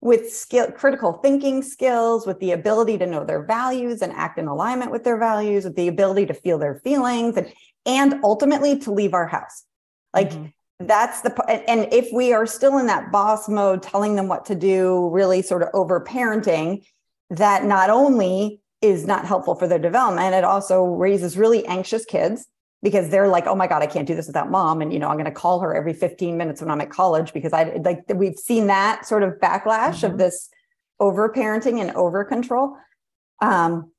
with 0.00 0.32
skill 0.32 0.70
critical 0.70 1.14
thinking 1.14 1.62
skills 1.62 2.26
with 2.26 2.38
the 2.40 2.52
ability 2.52 2.98
to 2.98 3.06
know 3.06 3.24
their 3.24 3.42
values 3.42 4.02
and 4.02 4.12
act 4.12 4.38
in 4.38 4.46
alignment 4.46 4.90
with 4.90 5.04
their 5.04 5.18
values 5.18 5.64
with 5.64 5.76
the 5.76 5.88
ability 5.88 6.26
to 6.26 6.34
feel 6.34 6.58
their 6.58 6.76
feelings 6.76 7.36
and 7.36 7.52
and 7.86 8.20
ultimately 8.24 8.78
to 8.78 8.92
leave 8.92 9.14
our 9.14 9.26
house. 9.26 9.64
Like 10.12 10.30
mm-hmm. 10.30 10.86
that's 10.86 11.22
the 11.22 11.70
and 11.70 11.92
if 11.92 12.08
we 12.12 12.32
are 12.32 12.46
still 12.46 12.78
in 12.78 12.86
that 12.86 13.10
boss 13.12 13.48
mode 13.48 13.82
telling 13.82 14.16
them 14.16 14.28
what 14.28 14.44
to 14.46 14.54
do 14.54 15.08
really 15.10 15.42
sort 15.42 15.62
of 15.62 15.68
over 15.72 16.00
parenting 16.04 16.84
that 17.30 17.64
not 17.64 17.90
only 17.90 18.60
is 18.82 19.06
not 19.06 19.24
helpful 19.24 19.54
for 19.54 19.66
their 19.66 19.78
development 19.78 20.34
it 20.34 20.44
also 20.44 20.84
raises 20.84 21.36
really 21.36 21.64
anxious 21.66 22.04
kids 22.04 22.46
because 22.86 23.08
they're 23.08 23.26
like 23.26 23.48
oh 23.48 23.54
my 23.56 23.66
god 23.66 23.82
i 23.82 23.86
can't 23.86 24.06
do 24.06 24.14
this 24.14 24.28
without 24.28 24.48
mom 24.48 24.80
and 24.80 24.92
you 24.92 24.98
know 25.00 25.08
i'm 25.08 25.16
going 25.16 25.24
to 25.24 25.32
call 25.32 25.58
her 25.58 25.74
every 25.74 25.92
15 25.92 26.36
minutes 26.36 26.60
when 26.60 26.70
i'm 26.70 26.80
at 26.80 26.88
college 26.88 27.32
because 27.32 27.52
i 27.52 27.64
like 27.84 28.04
we've 28.14 28.38
seen 28.38 28.68
that 28.68 29.04
sort 29.04 29.24
of 29.24 29.32
backlash 29.40 29.96
mm-hmm. 29.96 30.12
of 30.12 30.18
this 30.18 30.48
over 31.00 31.28
parenting 31.28 31.80
and 31.80 31.90
over 31.96 32.24
control 32.24 32.76
um 33.42 33.90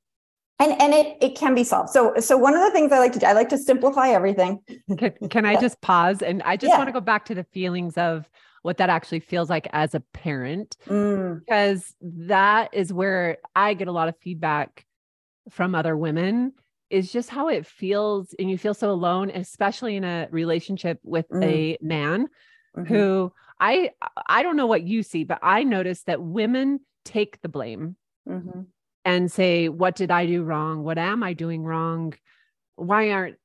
and 0.58 0.72
and 0.80 0.94
it 0.94 1.18
it 1.20 1.36
can 1.36 1.54
be 1.54 1.64
solved 1.64 1.90
so 1.90 2.14
so 2.18 2.38
one 2.38 2.54
of 2.54 2.62
the 2.62 2.70
things 2.70 2.90
i 2.90 2.98
like 2.98 3.12
to 3.12 3.18
do 3.18 3.26
i 3.26 3.32
like 3.32 3.50
to 3.50 3.58
simplify 3.58 4.08
everything 4.08 4.58
can, 4.96 5.12
can 5.28 5.44
i 5.44 5.54
just 5.60 5.78
pause 5.82 6.22
and 6.22 6.42
i 6.44 6.56
just 6.56 6.70
yeah. 6.70 6.78
want 6.78 6.88
to 6.88 6.92
go 6.92 7.00
back 7.00 7.26
to 7.26 7.34
the 7.34 7.44
feelings 7.44 7.98
of 7.98 8.26
what 8.62 8.78
that 8.78 8.88
actually 8.88 9.20
feels 9.20 9.50
like 9.50 9.68
as 9.74 9.94
a 9.94 10.00
parent 10.14 10.78
mm. 10.86 11.38
because 11.40 11.94
that 12.00 12.72
is 12.72 12.90
where 12.90 13.36
i 13.54 13.74
get 13.74 13.86
a 13.86 13.92
lot 13.92 14.08
of 14.08 14.16
feedback 14.22 14.86
from 15.50 15.74
other 15.74 15.94
women 15.94 16.54
is 16.90 17.12
just 17.12 17.28
how 17.28 17.48
it 17.48 17.66
feels 17.66 18.34
and 18.38 18.50
you 18.50 18.58
feel 18.58 18.74
so 18.74 18.90
alone 18.90 19.30
especially 19.30 19.96
in 19.96 20.04
a 20.04 20.28
relationship 20.30 20.98
with 21.02 21.28
mm. 21.28 21.44
a 21.44 21.78
man 21.80 22.28
mm-hmm. 22.76 22.92
who 22.92 23.32
i 23.60 23.90
i 24.26 24.42
don't 24.42 24.56
know 24.56 24.66
what 24.66 24.82
you 24.82 25.02
see 25.02 25.24
but 25.24 25.38
i 25.42 25.64
notice 25.64 26.02
that 26.04 26.22
women 26.22 26.80
take 27.04 27.40
the 27.42 27.48
blame 27.48 27.96
mm-hmm 28.28 28.62
and 29.08 29.32
say 29.32 29.70
what 29.70 29.96
did 29.96 30.10
i 30.10 30.26
do 30.26 30.42
wrong 30.42 30.82
what 30.84 30.98
am 30.98 31.22
i 31.22 31.32
doing 31.32 31.62
wrong 31.62 32.12
why 32.76 33.10
aren't 33.10 33.36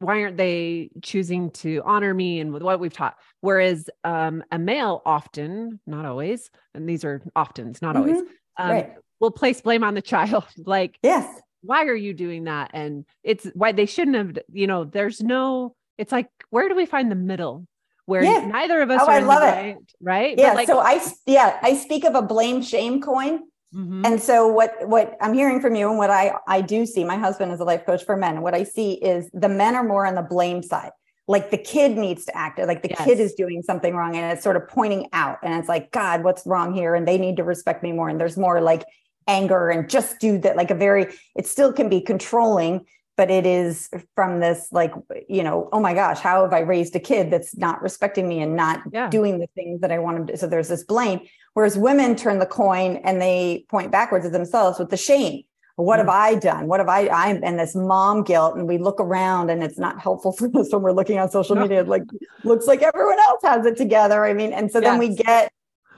why 0.00 0.20
aren't 0.22 0.36
they 0.36 0.90
choosing 1.00 1.50
to 1.50 1.80
honor 1.84 2.12
me 2.12 2.40
and 2.40 2.52
with 2.52 2.62
what 2.62 2.80
we've 2.80 2.92
taught 2.92 3.16
whereas 3.40 3.88
um, 4.04 4.42
a 4.50 4.58
male 4.58 5.00
often 5.06 5.80
not 5.86 6.04
always 6.04 6.50
and 6.74 6.88
these 6.88 7.04
are 7.04 7.22
oftens 7.36 7.80
not 7.80 7.94
mm-hmm. 7.94 8.10
always 8.10 8.22
um, 8.58 8.70
right. 8.70 8.94
will 9.20 9.30
place 9.30 9.60
blame 9.60 9.84
on 9.84 9.94
the 9.94 10.02
child 10.12 10.44
like 10.64 10.98
yes 11.02 11.40
why 11.66 11.84
are 11.84 11.94
you 11.94 12.14
doing 12.14 12.44
that 12.44 12.70
and 12.72 13.04
it's 13.22 13.46
why 13.54 13.72
they 13.72 13.86
shouldn't 13.86 14.16
have 14.16 14.38
you 14.52 14.66
know 14.66 14.84
there's 14.84 15.20
no 15.20 15.74
it's 15.98 16.12
like 16.12 16.28
where 16.50 16.68
do 16.68 16.74
we 16.74 16.86
find 16.86 17.10
the 17.10 17.16
middle 17.16 17.66
where 18.06 18.22
yeah. 18.22 18.46
neither 18.46 18.80
of 18.80 18.90
us 18.90 19.02
oh, 19.02 19.06
are 19.06 19.14
I 19.14 19.18
love 19.18 19.42
it. 19.42 19.46
Right, 19.46 19.76
right? 20.00 20.38
Yeah. 20.38 20.52
Like, 20.52 20.68
so 20.68 20.78
I 20.78 21.04
yeah, 21.26 21.58
I 21.60 21.76
speak 21.76 22.04
of 22.04 22.14
a 22.14 22.22
blame 22.22 22.62
shame 22.62 23.02
coin. 23.02 23.40
Mm-hmm. 23.74 24.06
And 24.06 24.22
so 24.22 24.46
what 24.46 24.88
what 24.88 25.16
I'm 25.20 25.34
hearing 25.34 25.60
from 25.60 25.74
you 25.74 25.88
and 25.88 25.98
what 25.98 26.08
I 26.08 26.32
I 26.46 26.60
do 26.60 26.86
see, 26.86 27.04
my 27.04 27.16
husband 27.16 27.52
is 27.52 27.60
a 27.60 27.64
life 27.64 27.84
coach 27.84 28.04
for 28.04 28.16
men. 28.16 28.34
And 28.34 28.42
what 28.42 28.54
I 28.54 28.62
see 28.62 28.92
is 28.92 29.28
the 29.32 29.48
men 29.48 29.74
are 29.74 29.82
more 29.82 30.06
on 30.06 30.14
the 30.14 30.22
blame 30.22 30.62
side. 30.62 30.92
like 31.28 31.50
the 31.50 31.58
kid 31.58 31.98
needs 31.98 32.24
to 32.26 32.36
act 32.36 32.58
like 32.60 32.82
the 32.82 32.90
yes. 32.90 33.04
kid 33.04 33.18
is 33.18 33.34
doing 33.34 33.62
something 33.62 33.94
wrong 33.94 34.16
and 34.16 34.32
it's 34.32 34.44
sort 34.44 34.56
of 34.56 34.68
pointing 34.68 35.08
out 35.12 35.38
and 35.42 35.54
it's 35.54 35.68
like 35.68 35.90
god 35.90 36.22
what's 36.22 36.46
wrong 36.46 36.72
here 36.72 36.94
and 36.94 37.06
they 37.06 37.18
need 37.18 37.36
to 37.36 37.42
respect 37.44 37.82
me 37.82 37.90
more 37.92 38.08
and 38.08 38.20
there's 38.20 38.36
more 38.36 38.60
like 38.60 38.84
anger 39.26 39.70
and 39.70 39.88
just 39.88 40.18
do 40.20 40.38
that 40.38 40.56
like 40.56 40.70
a 40.70 40.74
very 40.74 41.06
it 41.34 41.46
still 41.46 41.72
can 41.72 41.88
be 41.88 42.00
controlling 42.00 42.84
but 43.16 43.30
it 43.30 43.46
is 43.46 43.88
from 44.14 44.40
this 44.40 44.68
like 44.72 44.92
you 45.28 45.42
know 45.42 45.68
oh 45.72 45.80
my 45.80 45.94
gosh 45.94 46.20
how 46.20 46.42
have 46.42 46.52
i 46.52 46.60
raised 46.60 46.94
a 46.94 47.00
kid 47.00 47.30
that's 47.30 47.56
not 47.56 47.82
respecting 47.82 48.28
me 48.28 48.40
and 48.40 48.54
not 48.54 48.80
yeah. 48.92 49.08
doing 49.08 49.38
the 49.38 49.48
things 49.54 49.80
that 49.80 49.90
i 49.90 49.98
want 49.98 50.28
to 50.28 50.36
so 50.36 50.46
there's 50.46 50.68
this 50.68 50.84
blame 50.84 51.20
whereas 51.54 51.76
women 51.76 52.14
turn 52.14 52.38
the 52.38 52.46
coin 52.46 52.96
and 53.04 53.20
they 53.20 53.64
point 53.68 53.90
backwards 53.90 54.24
at 54.24 54.32
themselves 54.32 54.78
with 54.78 54.90
the 54.90 54.96
shame 54.96 55.42
what 55.76 55.98
have 55.98 56.08
mm. 56.08 56.12
I 56.12 56.34
done? 56.36 56.68
What 56.68 56.80
have 56.80 56.88
I? 56.88 57.06
I'm 57.08 57.44
and 57.44 57.58
this 57.58 57.74
mom 57.74 58.22
guilt, 58.24 58.56
and 58.56 58.66
we 58.66 58.78
look 58.78 58.98
around, 58.98 59.50
and 59.50 59.62
it's 59.62 59.78
not 59.78 60.00
helpful 60.00 60.32
for 60.32 60.46
us 60.58 60.72
when 60.72 60.82
we're 60.82 60.92
looking 60.92 61.18
on 61.18 61.30
social 61.30 61.54
no. 61.54 61.62
media. 61.62 61.84
Like 61.84 62.04
looks 62.44 62.66
like 62.66 62.82
everyone 62.82 63.18
else 63.20 63.42
has 63.42 63.66
it 63.66 63.76
together. 63.76 64.24
I 64.24 64.32
mean, 64.32 64.52
and 64.52 64.70
so 64.70 64.80
yes. 64.80 64.90
then 64.90 64.98
we 64.98 65.14
get 65.14 65.52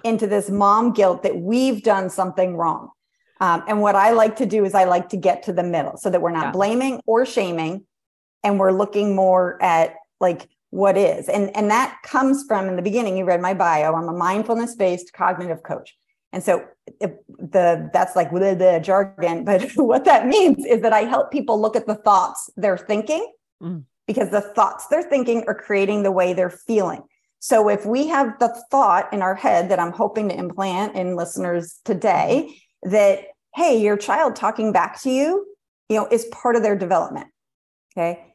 into 0.05 0.27
this 0.27 0.51
mom 0.51 0.93
guilt 0.93 1.23
that 1.23 1.37
we've 1.39 1.83
done 1.83 2.11
something 2.11 2.57
wrong. 2.57 2.91
Um, 3.41 3.63
and 3.69 3.81
what 3.81 3.95
I 3.95 4.11
like 4.11 4.37
to 4.37 4.47
do 4.47 4.65
is 4.65 4.75
I 4.75 4.85
like 4.85 5.09
to 5.11 5.17
get 5.17 5.45
to 5.45 5.53
the 5.53 5.63
middle 5.63 5.97
so 5.97 6.11
that 6.11 6.21
we're 6.21 6.33
not 6.33 6.47
yeah. 6.47 6.53
blaming 6.53 7.01
or 7.07 7.25
shaming, 7.25 7.85
and 8.43 8.59
we're 8.59 8.73
looking 8.73 9.15
more 9.15 9.63
at 9.63 9.95
like 10.21 10.49
what 10.71 10.97
is, 10.97 11.29
and 11.29 11.55
and 11.57 11.71
that 11.71 11.99
comes 12.03 12.45
from 12.47 12.69
in 12.69 12.77
the 12.77 12.83
beginning. 12.83 13.17
You 13.17 13.25
read 13.25 13.41
my 13.41 13.55
bio. 13.55 13.95
I'm 13.95 14.09
a 14.09 14.13
mindfulness 14.13 14.75
based 14.75 15.13
cognitive 15.13 15.63
coach. 15.63 15.97
And 16.33 16.43
so 16.43 16.67
the 17.01 17.91
that's 17.93 18.15
like 18.15 18.31
the, 18.31 18.55
the 18.55 18.81
jargon, 18.83 19.45
but 19.47 19.71
what 19.77 20.05
that 20.05 20.27
means 20.27 20.65
is 20.65 20.83
that 20.83 20.93
I 20.93 21.01
help 21.01 21.31
people 21.31 21.61
look 21.61 21.77
at 21.77 21.87
the 21.87 21.95
thoughts 21.95 22.51
they're 22.57 22.79
thinking 22.79 23.33
mm. 23.63 23.85
because 24.07 24.31
the 24.31 24.41
thoughts 24.41 24.87
they're 24.89 25.09
thinking 25.09 25.45
are 25.47 25.55
creating 25.55 26.03
the 26.03 26.13
way 26.13 26.33
they're 26.33 26.51
feeling. 26.51 27.03
So 27.41 27.69
if 27.69 27.87
we 27.87 28.09
have 28.09 28.39
the 28.41 28.49
thought 28.71 29.13
in 29.13 29.23
our 29.23 29.35
head 29.35 29.69
that 29.71 29.79
I'm 29.79 29.93
hoping 29.93 30.29
to 30.29 30.37
implant 30.37 30.97
in 30.97 31.15
listeners 31.15 31.81
today 31.85 32.61
that 32.83 33.25
hey, 33.55 33.81
your 33.81 33.97
child 33.97 34.37
talking 34.37 34.73
back 34.73 35.01
to 35.03 35.11
you, 35.11 35.47
you 35.89 35.97
know, 35.97 36.07
is 36.11 36.27
part 36.27 36.55
of 36.55 36.63
their 36.63 36.77
development. 36.77 37.27
Okay? 37.97 38.35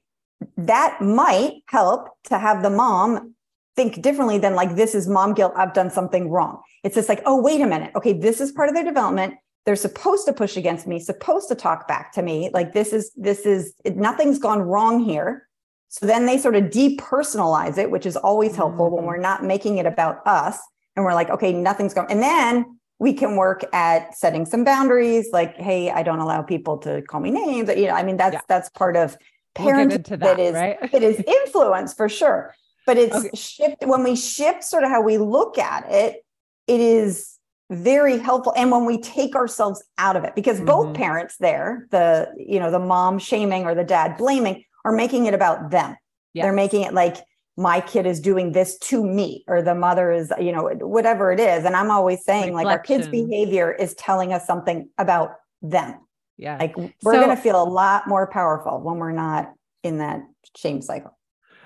That 0.57 1.01
might 1.01 1.63
help 1.67 2.09
to 2.25 2.37
have 2.37 2.61
the 2.61 2.69
mom 2.69 3.33
think 3.75 4.01
differently 4.01 4.37
than 4.37 4.55
like 4.55 4.75
this 4.75 4.93
is 4.93 5.07
mom 5.07 5.33
guilt 5.33 5.51
i've 5.55 5.73
done 5.73 5.89
something 5.89 6.29
wrong 6.29 6.61
it's 6.83 6.93
just 6.95 7.09
like 7.09 7.21
oh 7.25 7.41
wait 7.41 7.59
a 7.59 7.65
minute 7.65 7.91
okay 7.95 8.13
this 8.13 8.39
is 8.39 8.51
part 8.51 8.69
of 8.69 8.75
their 8.75 8.83
development 8.83 9.33
they're 9.65 9.75
supposed 9.75 10.25
to 10.27 10.33
push 10.33 10.57
against 10.57 10.85
me 10.85 10.99
supposed 10.99 11.47
to 11.47 11.55
talk 11.55 11.87
back 11.87 12.11
to 12.11 12.21
me 12.21 12.49
like 12.53 12.73
this 12.73 12.93
is 12.93 13.11
this 13.15 13.47
is 13.47 13.73
nothing's 13.95 14.37
gone 14.37 14.61
wrong 14.61 15.03
here 15.03 15.47
so 15.89 16.05
then 16.05 16.25
they 16.25 16.37
sort 16.37 16.55
of 16.55 16.65
depersonalize 16.65 17.77
it 17.77 17.89
which 17.89 18.05
is 18.05 18.15
always 18.15 18.55
helpful 18.55 18.85
mm-hmm. 18.85 18.97
when 18.97 19.05
we're 19.05 19.17
not 19.17 19.43
making 19.43 19.79
it 19.79 19.87
about 19.87 20.19
us 20.27 20.59
and 20.95 21.03
we're 21.03 21.15
like 21.15 21.31
okay 21.31 21.51
nothing's 21.51 21.95
going 21.95 22.11
and 22.11 22.21
then 22.21 22.77
we 23.03 23.11
can 23.11 23.35
work 23.35 23.65
at 23.73 24.17
setting 24.17 24.45
some 24.45 24.63
boundaries 24.63 25.27
like 25.33 25.57
hey 25.57 25.91
i 25.91 26.01
don't 26.01 26.19
allow 26.19 26.41
people 26.41 26.77
to 26.77 27.01
call 27.01 27.19
me 27.19 27.31
names 27.31 27.69
you 27.75 27.87
know 27.87 27.93
i 27.93 28.01
mean 28.01 28.15
that's 28.15 28.35
yeah. 28.35 28.41
that's 28.47 28.69
part 28.69 28.95
of 28.95 29.17
parenting 29.55 30.09
we'll 30.09 30.17
that, 30.17 30.19
that 30.21 30.39
is 30.39 30.53
right? 30.53 30.91
that 30.91 31.03
is 31.03 31.21
influence 31.27 31.93
for 31.93 32.07
sure 32.07 32.55
but 32.85 32.97
it's 32.97 33.15
okay. 33.15 33.29
shift 33.35 33.75
when 33.85 34.03
we 34.03 34.15
shift 34.15 34.63
sort 34.63 34.85
of 34.85 34.89
how 34.89 35.01
we 35.01 35.17
look 35.17 35.57
at 35.57 35.83
it 35.91 36.23
it 36.67 36.79
is 36.79 37.37
very 37.69 38.17
helpful 38.17 38.53
and 38.55 38.71
when 38.71 38.85
we 38.85 38.97
take 38.97 39.35
ourselves 39.35 39.83
out 39.97 40.15
of 40.15 40.23
it 40.23 40.33
because 40.33 40.57
mm-hmm. 40.57 40.67
both 40.67 40.95
parents 40.95 41.35
there 41.41 41.87
the 41.91 42.33
you 42.37 42.57
know 42.57 42.71
the 42.71 42.79
mom 42.79 43.19
shaming 43.19 43.65
or 43.65 43.75
the 43.75 43.83
dad 43.83 44.15
blaming 44.17 44.63
are 44.85 44.93
making 44.93 45.25
it 45.25 45.33
about 45.33 45.71
them 45.71 45.97
yes. 46.33 46.45
they're 46.45 46.53
making 46.53 46.83
it 46.83 46.93
like 46.93 47.17
my 47.55 47.79
kid 47.81 48.05
is 48.05 48.19
doing 48.19 48.51
this 48.51 48.77
to 48.79 49.05
me 49.05 49.43
or 49.47 49.61
the 49.61 49.75
mother 49.75 50.11
is 50.11 50.31
you 50.39 50.51
know 50.51 50.69
whatever 50.81 51.31
it 51.31 51.39
is 51.39 51.65
and 51.65 51.75
i'm 51.75 51.91
always 51.91 52.23
saying 52.23 52.53
Reflection. 52.53 52.65
like 52.65 52.67
our 52.67 52.79
kids 52.79 53.07
behavior 53.07 53.71
is 53.71 53.93
telling 53.93 54.33
us 54.33 54.47
something 54.47 54.89
about 54.97 55.35
them 55.61 55.99
yeah 56.37 56.57
like 56.57 56.75
we're 56.75 57.13
so, 57.13 57.23
going 57.23 57.35
to 57.35 57.41
feel 57.41 57.61
a 57.61 57.63
lot 57.63 58.07
more 58.07 58.27
powerful 58.27 58.81
when 58.81 58.97
we're 58.97 59.11
not 59.11 59.53
in 59.83 59.99
that 59.99 60.21
shame 60.57 60.81
cycle 60.81 61.17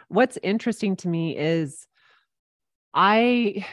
what's 0.09 0.37
interesting 0.43 0.95
to 0.97 1.07
me 1.07 1.37
is 1.37 1.87
I 2.93 3.65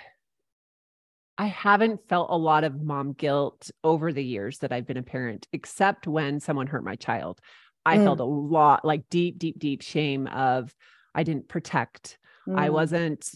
I 1.36 1.46
haven't 1.46 2.06
felt 2.08 2.28
a 2.30 2.36
lot 2.36 2.62
of 2.62 2.80
mom 2.80 3.12
guilt 3.14 3.70
over 3.82 4.12
the 4.12 4.22
years 4.22 4.58
that 4.58 4.70
I've 4.70 4.86
been 4.86 4.98
a 4.98 5.02
parent, 5.02 5.48
except 5.52 6.06
when 6.06 6.38
someone 6.38 6.68
hurt 6.68 6.84
my 6.84 6.94
child. 6.94 7.40
I 7.84 7.96
mm. 7.96 8.04
felt 8.04 8.20
a 8.20 8.24
lot 8.24 8.84
like 8.84 9.08
deep, 9.10 9.38
deep, 9.38 9.58
deep 9.58 9.82
shame 9.82 10.28
of 10.28 10.72
I 11.14 11.22
didn't 11.22 11.48
protect. 11.48 12.18
Mm. 12.48 12.58
I 12.58 12.70
wasn't 12.70 13.28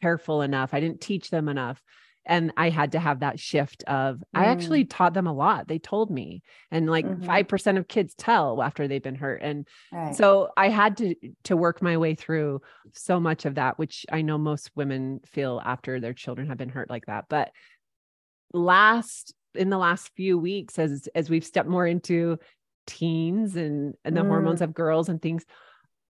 careful 0.00 0.42
enough. 0.42 0.74
I 0.74 0.80
didn't 0.80 1.00
teach 1.00 1.30
them 1.30 1.48
enough 1.48 1.82
and 2.28 2.52
i 2.56 2.68
had 2.68 2.92
to 2.92 3.00
have 3.00 3.20
that 3.20 3.40
shift 3.40 3.82
of 3.84 4.16
mm. 4.16 4.22
i 4.34 4.44
actually 4.44 4.84
mm. 4.84 4.90
taught 4.90 5.14
them 5.14 5.26
a 5.26 5.32
lot 5.32 5.66
they 5.66 5.78
told 5.78 6.10
me 6.10 6.42
and 6.70 6.88
like 6.88 7.06
mm-hmm. 7.06 7.28
5% 7.28 7.78
of 7.78 7.88
kids 7.88 8.14
tell 8.14 8.62
after 8.62 8.86
they've 8.86 9.02
been 9.02 9.14
hurt 9.14 9.40
and 9.42 9.66
right. 9.92 10.14
so 10.14 10.50
i 10.56 10.68
had 10.68 10.96
to 10.98 11.14
to 11.44 11.56
work 11.56 11.82
my 11.82 11.96
way 11.96 12.14
through 12.14 12.60
so 12.92 13.18
much 13.18 13.46
of 13.46 13.56
that 13.56 13.78
which 13.78 14.06
i 14.12 14.22
know 14.22 14.38
most 14.38 14.70
women 14.76 15.20
feel 15.26 15.60
after 15.64 15.98
their 15.98 16.12
children 16.12 16.48
have 16.48 16.58
been 16.58 16.68
hurt 16.68 16.90
like 16.90 17.06
that 17.06 17.24
but 17.28 17.50
last 18.52 19.34
in 19.54 19.70
the 19.70 19.78
last 19.78 20.10
few 20.14 20.38
weeks 20.38 20.78
as 20.78 21.08
as 21.14 21.28
we've 21.28 21.44
stepped 21.44 21.68
more 21.68 21.86
into 21.86 22.38
teens 22.86 23.56
and 23.56 23.94
and 24.04 24.16
the 24.16 24.20
mm. 24.20 24.28
hormones 24.28 24.62
of 24.62 24.72
girls 24.72 25.08
and 25.08 25.20
things 25.20 25.44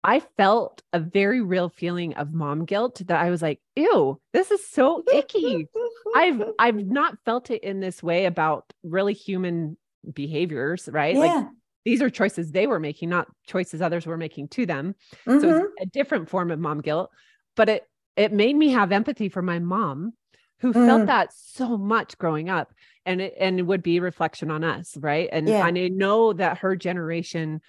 I 0.05 0.21
felt 0.37 0.83
a 0.93 1.01
very 1.01 1.41
real 1.41 1.69
feeling 1.69 2.15
of 2.15 2.33
mom 2.33 2.65
guilt 2.65 3.03
that 3.07 3.21
I 3.21 3.31
was 3.31 3.43
like, 3.43 3.61
ew, 3.75 4.21
this 4.33 4.51
is 4.51 4.67
so 4.67 5.03
icky. 5.13 5.67
I've 6.15 6.43
I've 6.59 6.77
not 6.87 7.19
felt 7.25 7.51
it 7.51 7.65
in 7.65 7.81
this 7.81 8.03
way 8.03 8.27
about 8.27 8.73
really 8.83 9.13
human 9.13 9.77
behaviors, 10.13 10.89
right? 10.91 11.17
Yeah. 11.17 11.21
Like 11.21 11.47
these 11.85 12.03
are 12.03 12.11
choices 12.11 12.53
they 12.53 12.67
were 12.67 12.81
making, 12.81 13.09
not 13.09 13.29
choices 13.47 13.83
others 13.83 14.07
were 14.07 14.17
making 14.17 14.49
to 14.49 14.67
them. 14.67 14.95
Mm-hmm. 15.27 15.41
So 15.41 15.49
it's 15.49 15.59
mm-hmm. 15.59 15.83
a 15.83 15.87
different 15.87 16.29
form 16.29 16.51
of 16.51 16.59
mom 16.59 16.81
guilt, 16.81 17.11
but 17.57 17.69
it 17.69 17.85
it 18.17 18.33
made 18.33 18.57
me 18.57 18.71
have 18.71 18.93
empathy 18.93 19.29
for 19.29 19.43
my 19.43 19.59
mom 19.59 20.13
who 20.61 20.73
mm. 20.73 20.87
felt 20.87 21.07
that 21.07 21.33
so 21.33 21.77
much 21.77 22.19
growing 22.19 22.51
up 22.51 22.73
and 23.07 23.21
it 23.21 23.35
and 23.39 23.59
it 23.59 23.63
would 23.63 23.83
be 23.83 24.01
reflection 24.01 24.51
on 24.51 24.65
us, 24.65 24.97
right? 24.97 25.29
And, 25.33 25.49
yeah. 25.49 25.67
and 25.67 25.79
I 25.79 25.89
know 25.89 26.33
that 26.33 26.59
her 26.59 26.77
generation 26.77 27.61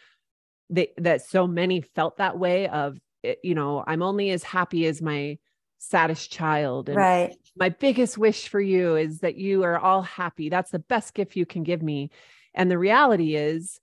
that 0.69 0.89
that 0.97 1.21
so 1.21 1.47
many 1.47 1.81
felt 1.81 2.17
that 2.17 2.37
way 2.37 2.67
of 2.67 2.97
eh, 3.23 3.35
you 3.43 3.55
know 3.55 3.83
i'm 3.87 4.01
only 4.01 4.29
as 4.31 4.43
happy 4.43 4.85
as 4.85 5.01
my 5.01 5.37
saddest 5.79 6.31
child 6.31 6.89
and 6.89 6.97
right. 6.97 7.35
my 7.55 7.69
biggest 7.69 8.17
wish 8.17 8.49
for 8.49 8.59
you 8.59 8.95
is 8.95 9.19
that 9.19 9.35
you 9.35 9.63
are 9.63 9.79
all 9.79 10.01
happy. 10.01 10.49
That's 10.49 10.71
the 10.71 10.79
best 10.79 11.13
gift 11.13 11.35
you 11.35 11.45
can 11.45 11.63
give 11.63 11.81
me. 11.81 12.11
And 12.53 12.69
the 12.69 12.77
reality 12.77 13.35
is 13.35 13.79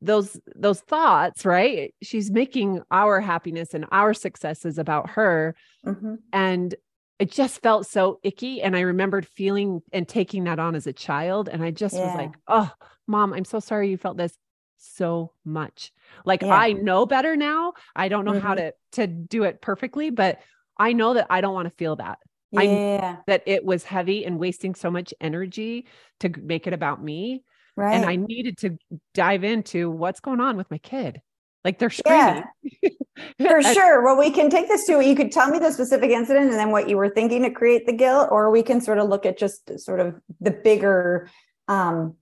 those 0.00 0.38
those 0.54 0.80
thoughts 0.80 1.44
right? 1.44 1.92
She's 2.02 2.30
making 2.30 2.82
our 2.90 3.20
happiness 3.20 3.74
and 3.74 3.86
our 3.90 4.14
successes 4.14 4.78
about 4.78 5.10
her. 5.10 5.56
Mm-hmm. 5.84 6.14
and 6.32 6.74
it 7.18 7.30
just 7.30 7.62
felt 7.62 7.86
so 7.86 8.20
icky. 8.22 8.60
And 8.60 8.76
i 8.76 8.80
remembered 8.80 9.26
feeling 9.26 9.80
and 9.92 10.06
taking 10.06 10.44
that 10.44 10.58
on 10.58 10.74
as 10.74 10.86
a 10.86 10.92
child. 10.92 11.48
And 11.48 11.64
i 11.64 11.70
just 11.70 11.94
yeah. 11.94 12.06
was 12.06 12.14
like 12.14 12.34
oh 12.46 12.70
mom 13.08 13.32
i'm 13.32 13.44
so 13.44 13.58
sorry 13.58 13.88
you 13.88 13.96
felt 13.96 14.18
this 14.18 14.36
so 14.76 15.32
much. 15.44 15.92
Like 16.24 16.42
yeah. 16.42 16.54
I 16.54 16.72
know 16.72 17.06
better 17.06 17.36
now. 17.36 17.74
I 17.94 18.08
don't 18.08 18.24
know 18.24 18.32
mm-hmm. 18.32 18.46
how 18.46 18.54
to 18.54 18.72
to 18.92 19.06
do 19.06 19.44
it 19.44 19.60
perfectly, 19.60 20.10
but 20.10 20.40
I 20.78 20.92
know 20.92 21.14
that 21.14 21.26
I 21.30 21.40
don't 21.40 21.54
want 21.54 21.68
to 21.68 21.74
feel 21.74 21.96
that. 21.96 22.18
Yeah. 22.52 23.16
I 23.18 23.22
that 23.26 23.42
it 23.46 23.64
was 23.64 23.84
heavy 23.84 24.24
and 24.24 24.38
wasting 24.38 24.74
so 24.74 24.90
much 24.90 25.12
energy 25.20 25.86
to 26.20 26.30
make 26.40 26.66
it 26.66 26.72
about 26.72 27.02
me. 27.02 27.44
Right. 27.76 27.94
And 27.94 28.06
I 28.06 28.16
needed 28.16 28.58
to 28.58 28.78
dive 29.12 29.44
into 29.44 29.90
what's 29.90 30.20
going 30.20 30.40
on 30.40 30.56
with 30.56 30.70
my 30.70 30.78
kid. 30.78 31.20
Like 31.64 31.78
they're 31.78 31.90
screaming. 31.90 32.44
Yeah. 32.82 32.90
For 33.40 33.62
sure. 33.62 34.04
Well, 34.04 34.16
we 34.16 34.30
can 34.30 34.50
take 34.50 34.68
this 34.68 34.86
to 34.86 35.00
you 35.00 35.16
could 35.16 35.32
tell 35.32 35.50
me 35.50 35.58
the 35.58 35.72
specific 35.72 36.10
incident 36.10 36.50
and 36.50 36.58
then 36.58 36.70
what 36.70 36.88
you 36.88 36.96
were 36.96 37.08
thinking 37.08 37.42
to 37.42 37.50
create 37.50 37.86
the 37.86 37.92
guilt, 37.92 38.28
or 38.30 38.50
we 38.50 38.62
can 38.62 38.80
sort 38.80 38.98
of 38.98 39.08
look 39.08 39.26
at 39.26 39.38
just 39.38 39.78
sort 39.80 40.00
of 40.00 40.14
the 40.40 40.50
bigger 40.50 41.28
um 41.66 42.14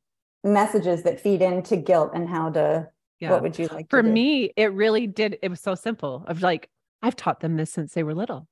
messages 0.45 1.03
that 1.03 1.21
feed 1.21 1.43
into 1.43 1.77
guilt 1.77 2.11
and 2.15 2.29
how 2.29 2.51
to 2.51 2.87
yeah. 3.19 3.31
what 3.31 3.43
would 3.43 3.59
you 3.59 3.67
like 3.69 3.89
for 3.89 4.03
me 4.03 4.53
it 4.57 4.73
really 4.73 5.07
did 5.07 5.39
it 5.43 5.49
was 5.49 5.61
so 5.61 5.75
simple 5.75 6.25
of 6.29 6.43
like 6.43 6.69
i've 7.03 7.17
taught 7.17 7.41
them 7.41 7.57
this 7.57 7.71
since 7.71 7.95
they 7.95 8.03
were 8.03 8.15
little 8.15 8.47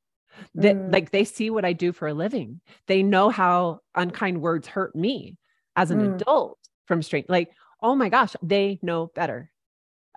that 0.54 0.76
mm. 0.76 0.92
like 0.92 1.10
they 1.10 1.24
see 1.24 1.50
what 1.50 1.64
i 1.64 1.72
do 1.72 1.92
for 1.92 2.08
a 2.08 2.14
living. 2.14 2.60
They 2.86 3.02
know 3.02 3.30
how 3.30 3.80
unkind 3.94 4.40
words 4.40 4.66
hurt 4.66 4.94
me 4.94 5.36
as 5.76 5.90
an 5.90 6.00
mm. 6.00 6.14
adult 6.14 6.58
from 6.86 7.02
straight 7.02 7.28
like 7.30 7.50
oh 7.82 7.94
my 7.94 8.08
gosh 8.08 8.34
they 8.42 8.78
know 8.82 9.10
better. 9.14 9.50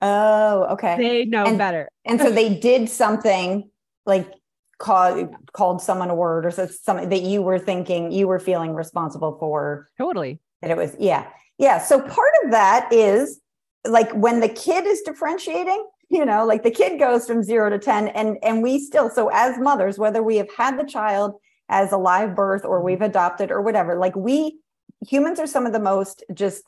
Oh 0.02 0.64
okay. 0.74 0.98
They 0.98 1.26
know 1.26 1.46
and, 1.46 1.58
better. 1.58 1.90
and 2.04 2.20
so 2.20 2.32
they 2.32 2.54
did 2.54 2.90
something 2.90 3.70
like 4.06 4.32
called 4.78 5.34
called 5.54 5.82
someone 5.82 6.10
a 6.10 6.16
word 6.16 6.46
or 6.46 6.52
something 6.52 7.10
that 7.10 7.22
you 7.22 7.42
were 7.42 7.60
thinking 7.60 8.12
you 8.12 8.28
were 8.28 8.40
feeling 8.40 8.74
responsible 8.74 9.38
for. 9.40 9.88
Totally. 9.98 10.40
That 10.62 10.72
it 10.72 10.78
was 10.78 10.96
yeah 11.00 11.28
yeah. 11.58 11.80
So 11.80 12.00
part 12.00 12.32
of 12.44 12.52
that 12.52 12.90
is 12.92 13.40
like 13.86 14.12
when 14.14 14.40
the 14.40 14.50
kid 14.50 14.86
is 14.86 15.02
differentiating, 15.02 15.86
you 16.10 16.24
know 16.24 16.46
like 16.46 16.62
the 16.62 16.70
kid 16.70 17.00
goes 17.00 17.26
from 17.26 17.42
0 17.42 17.72
to 17.72 17.80
10 17.80 18.10
and 18.10 18.38
and 18.44 18.62
we 18.62 18.78
still 18.78 19.10
so 19.10 19.32
as 19.34 19.58
mothers 19.58 19.98
whether 19.98 20.22
we 20.22 20.36
have 20.36 20.48
had 20.56 20.78
the 20.78 20.86
child 20.86 21.34
as 21.68 21.92
a 21.92 21.98
live 21.98 22.36
birth 22.36 22.64
or 22.64 22.84
we've 22.84 22.98
mm-hmm. 22.98 23.06
adopted 23.06 23.50
or 23.50 23.60
whatever 23.60 23.98
like 23.98 24.16
we 24.16 24.60
humans 25.08 25.40
are 25.40 25.48
some 25.48 25.66
of 25.66 25.74
the 25.74 25.80
most 25.80 26.24
just 26.32 26.64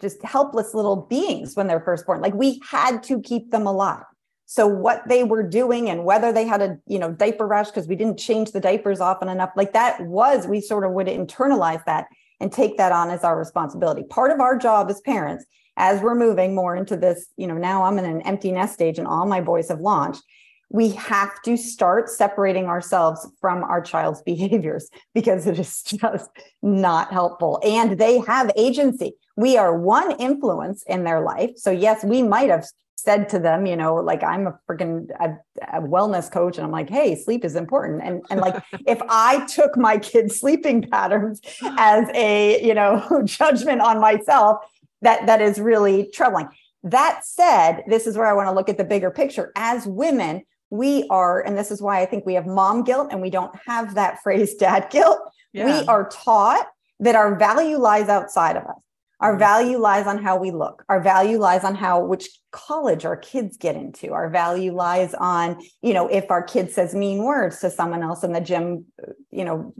just 0.00 0.22
helpless 0.22 0.74
little 0.74 0.96
beings 0.96 1.54
when 1.54 1.66
they're 1.66 1.80
first 1.80 2.06
born. 2.06 2.20
Like 2.20 2.34
we 2.34 2.60
had 2.68 3.02
to 3.04 3.20
keep 3.20 3.50
them 3.50 3.66
alive. 3.66 4.04
So 4.46 4.66
what 4.66 5.02
they 5.08 5.24
were 5.24 5.42
doing 5.42 5.90
and 5.90 6.04
whether 6.04 6.32
they 6.32 6.46
had 6.46 6.62
a 6.62 6.78
you 6.86 6.98
know 6.98 7.12
diaper 7.12 7.46
rash 7.46 7.66
because 7.66 7.88
we 7.88 7.96
didn't 7.96 8.18
change 8.18 8.52
the 8.52 8.60
diapers 8.60 9.00
often 9.00 9.28
enough 9.28 9.50
like 9.56 9.72
that 9.72 10.00
was 10.02 10.46
we 10.46 10.60
sort 10.60 10.84
of 10.84 10.92
would 10.92 11.08
internalize 11.08 11.84
that 11.84 12.06
and 12.40 12.52
take 12.52 12.76
that 12.76 12.92
on 12.92 13.10
as 13.10 13.24
our 13.24 13.38
responsibility. 13.38 14.02
Part 14.04 14.30
of 14.30 14.40
our 14.40 14.56
job 14.56 14.90
as 14.90 15.00
parents 15.00 15.44
as 15.78 16.00
we're 16.00 16.14
moving 16.14 16.54
more 16.54 16.74
into 16.74 16.96
this 16.96 17.26
you 17.36 17.46
know 17.46 17.54
now 17.54 17.84
i'm 17.84 17.98
in 17.98 18.06
an 18.06 18.22
empty 18.22 18.50
nest 18.50 18.72
stage 18.72 18.98
and 18.98 19.06
all 19.06 19.26
my 19.26 19.42
boys 19.42 19.68
have 19.68 19.80
launched 19.80 20.22
we 20.70 20.90
have 20.90 21.40
to 21.42 21.56
start 21.56 22.08
separating 22.08 22.66
ourselves 22.66 23.28
from 23.40 23.62
our 23.64 23.80
child's 23.80 24.22
behaviors 24.26 24.88
because 25.14 25.46
it 25.46 25.58
is 25.58 25.82
just 25.82 26.34
not 26.62 27.12
helpful. 27.12 27.60
And 27.62 27.98
they 27.98 28.18
have 28.20 28.50
agency. 28.56 29.14
We 29.36 29.56
are 29.56 29.78
one 29.78 30.12
influence 30.12 30.82
in 30.84 31.04
their 31.04 31.20
life. 31.20 31.52
So 31.56 31.70
yes 31.70 32.04
we 32.04 32.22
might 32.22 32.50
have 32.50 32.66
said 33.06 33.28
to 33.28 33.38
them, 33.38 33.66
you 33.66 33.76
know, 33.76 33.94
like 33.94 34.24
I'm 34.24 34.48
a 34.48 34.58
freaking 34.68 35.08
a, 35.20 35.38
a, 35.78 35.80
wellness 35.80 36.30
coach, 36.30 36.58
and 36.58 36.66
I'm 36.66 36.72
like, 36.72 36.90
hey, 36.90 37.14
sleep 37.14 37.44
is 37.44 37.54
important. 37.54 38.02
And 38.02 38.22
and 38.28 38.40
like 38.40 38.62
if 38.86 39.00
I 39.08 39.46
took 39.46 39.76
my 39.76 39.96
kids' 39.96 40.40
sleeping 40.40 40.82
patterns 40.82 41.40
as 41.78 42.08
a 42.14 42.60
you 42.66 42.74
know 42.74 43.22
judgment 43.24 43.80
on 43.80 44.00
myself, 44.00 44.58
that 45.02 45.24
that 45.26 45.40
is 45.40 45.60
really 45.60 46.10
troubling. 46.12 46.48
That 46.82 47.24
said, 47.24 47.84
this 47.86 48.06
is 48.06 48.16
where 48.16 48.26
I 48.26 48.32
want 48.32 48.48
to 48.48 48.52
look 48.52 48.68
at 48.68 48.76
the 48.76 48.84
bigger 48.84 49.10
picture. 49.10 49.52
As 49.54 49.86
women, 49.86 50.42
we 50.70 51.06
are, 51.08 51.40
and 51.40 51.56
this 51.56 51.70
is 51.70 51.80
why 51.80 52.00
I 52.00 52.06
think 52.06 52.26
we 52.26 52.34
have 52.34 52.46
mom 52.46 52.82
guilt 52.82 53.08
and 53.12 53.22
we 53.22 53.30
don't 53.30 53.54
have 53.66 53.94
that 53.94 54.20
phrase 54.22 54.54
dad 54.56 54.88
guilt. 54.90 55.20
Yeah. 55.52 55.80
We 55.80 55.86
are 55.86 56.08
taught 56.08 56.66
that 57.00 57.14
our 57.14 57.36
value 57.36 57.78
lies 57.78 58.08
outside 58.08 58.56
of 58.56 58.64
us. 58.64 58.76
Our 59.20 59.32
mm-hmm. 59.32 59.38
value 59.38 59.78
lies 59.78 60.06
on 60.06 60.22
how 60.22 60.38
we 60.38 60.50
look. 60.50 60.84
Our 60.88 61.00
value 61.00 61.38
lies 61.38 61.64
on 61.64 61.74
how 61.74 62.04
which 62.04 62.28
college 62.50 63.04
our 63.04 63.16
kids 63.16 63.56
get 63.56 63.76
into. 63.76 64.12
Our 64.12 64.28
value 64.30 64.74
lies 64.74 65.14
on, 65.14 65.62
you 65.82 65.94
know, 65.94 66.08
if 66.08 66.30
our 66.30 66.42
kid 66.42 66.70
says 66.70 66.94
mean 66.94 67.22
words 67.22 67.60
to 67.60 67.70
someone 67.70 68.02
else 68.02 68.24
in 68.24 68.32
the 68.32 68.40
gym, 68.40 68.86
you 69.30 69.44
know, 69.44 69.74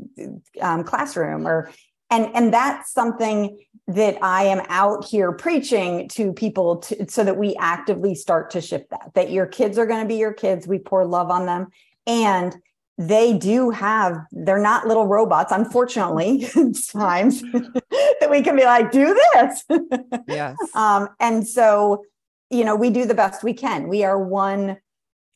um, 0.60 0.84
classroom 0.84 1.46
or 1.46 1.70
and 2.10 2.34
and 2.34 2.52
that's 2.52 2.92
something 2.92 3.58
that 3.88 4.18
I 4.22 4.44
am 4.44 4.64
out 4.68 5.04
here 5.04 5.32
preaching 5.32 6.08
to 6.10 6.32
people 6.32 6.78
to, 6.78 7.08
so 7.08 7.22
that 7.24 7.36
we 7.36 7.54
actively 7.56 8.14
start 8.14 8.50
to 8.50 8.60
shift 8.60 8.90
that. 8.90 9.12
That 9.14 9.30
your 9.30 9.46
kids 9.46 9.78
are 9.78 9.86
going 9.86 10.02
to 10.02 10.08
be 10.08 10.16
your 10.16 10.32
kids. 10.32 10.66
We 10.66 10.78
pour 10.78 11.04
love 11.04 11.30
on 11.30 11.46
them 11.46 11.68
and 12.06 12.54
they 12.98 13.36
do 13.36 13.70
have 13.70 14.16
they're 14.32 14.58
not 14.60 14.86
little 14.86 15.06
robots 15.06 15.52
unfortunately 15.52 16.48
times 16.92 17.42
that 18.20 18.28
we 18.30 18.42
can 18.42 18.56
be 18.56 18.64
like 18.64 18.90
do 18.90 19.18
this. 19.34 19.64
Yes. 20.26 20.56
Um 20.74 21.08
and 21.20 21.46
so 21.46 22.04
you 22.50 22.64
know 22.64 22.76
we 22.76 22.90
do 22.90 23.04
the 23.04 23.14
best 23.14 23.44
we 23.44 23.52
can. 23.52 23.88
We 23.88 24.04
are 24.04 24.22
one 24.22 24.78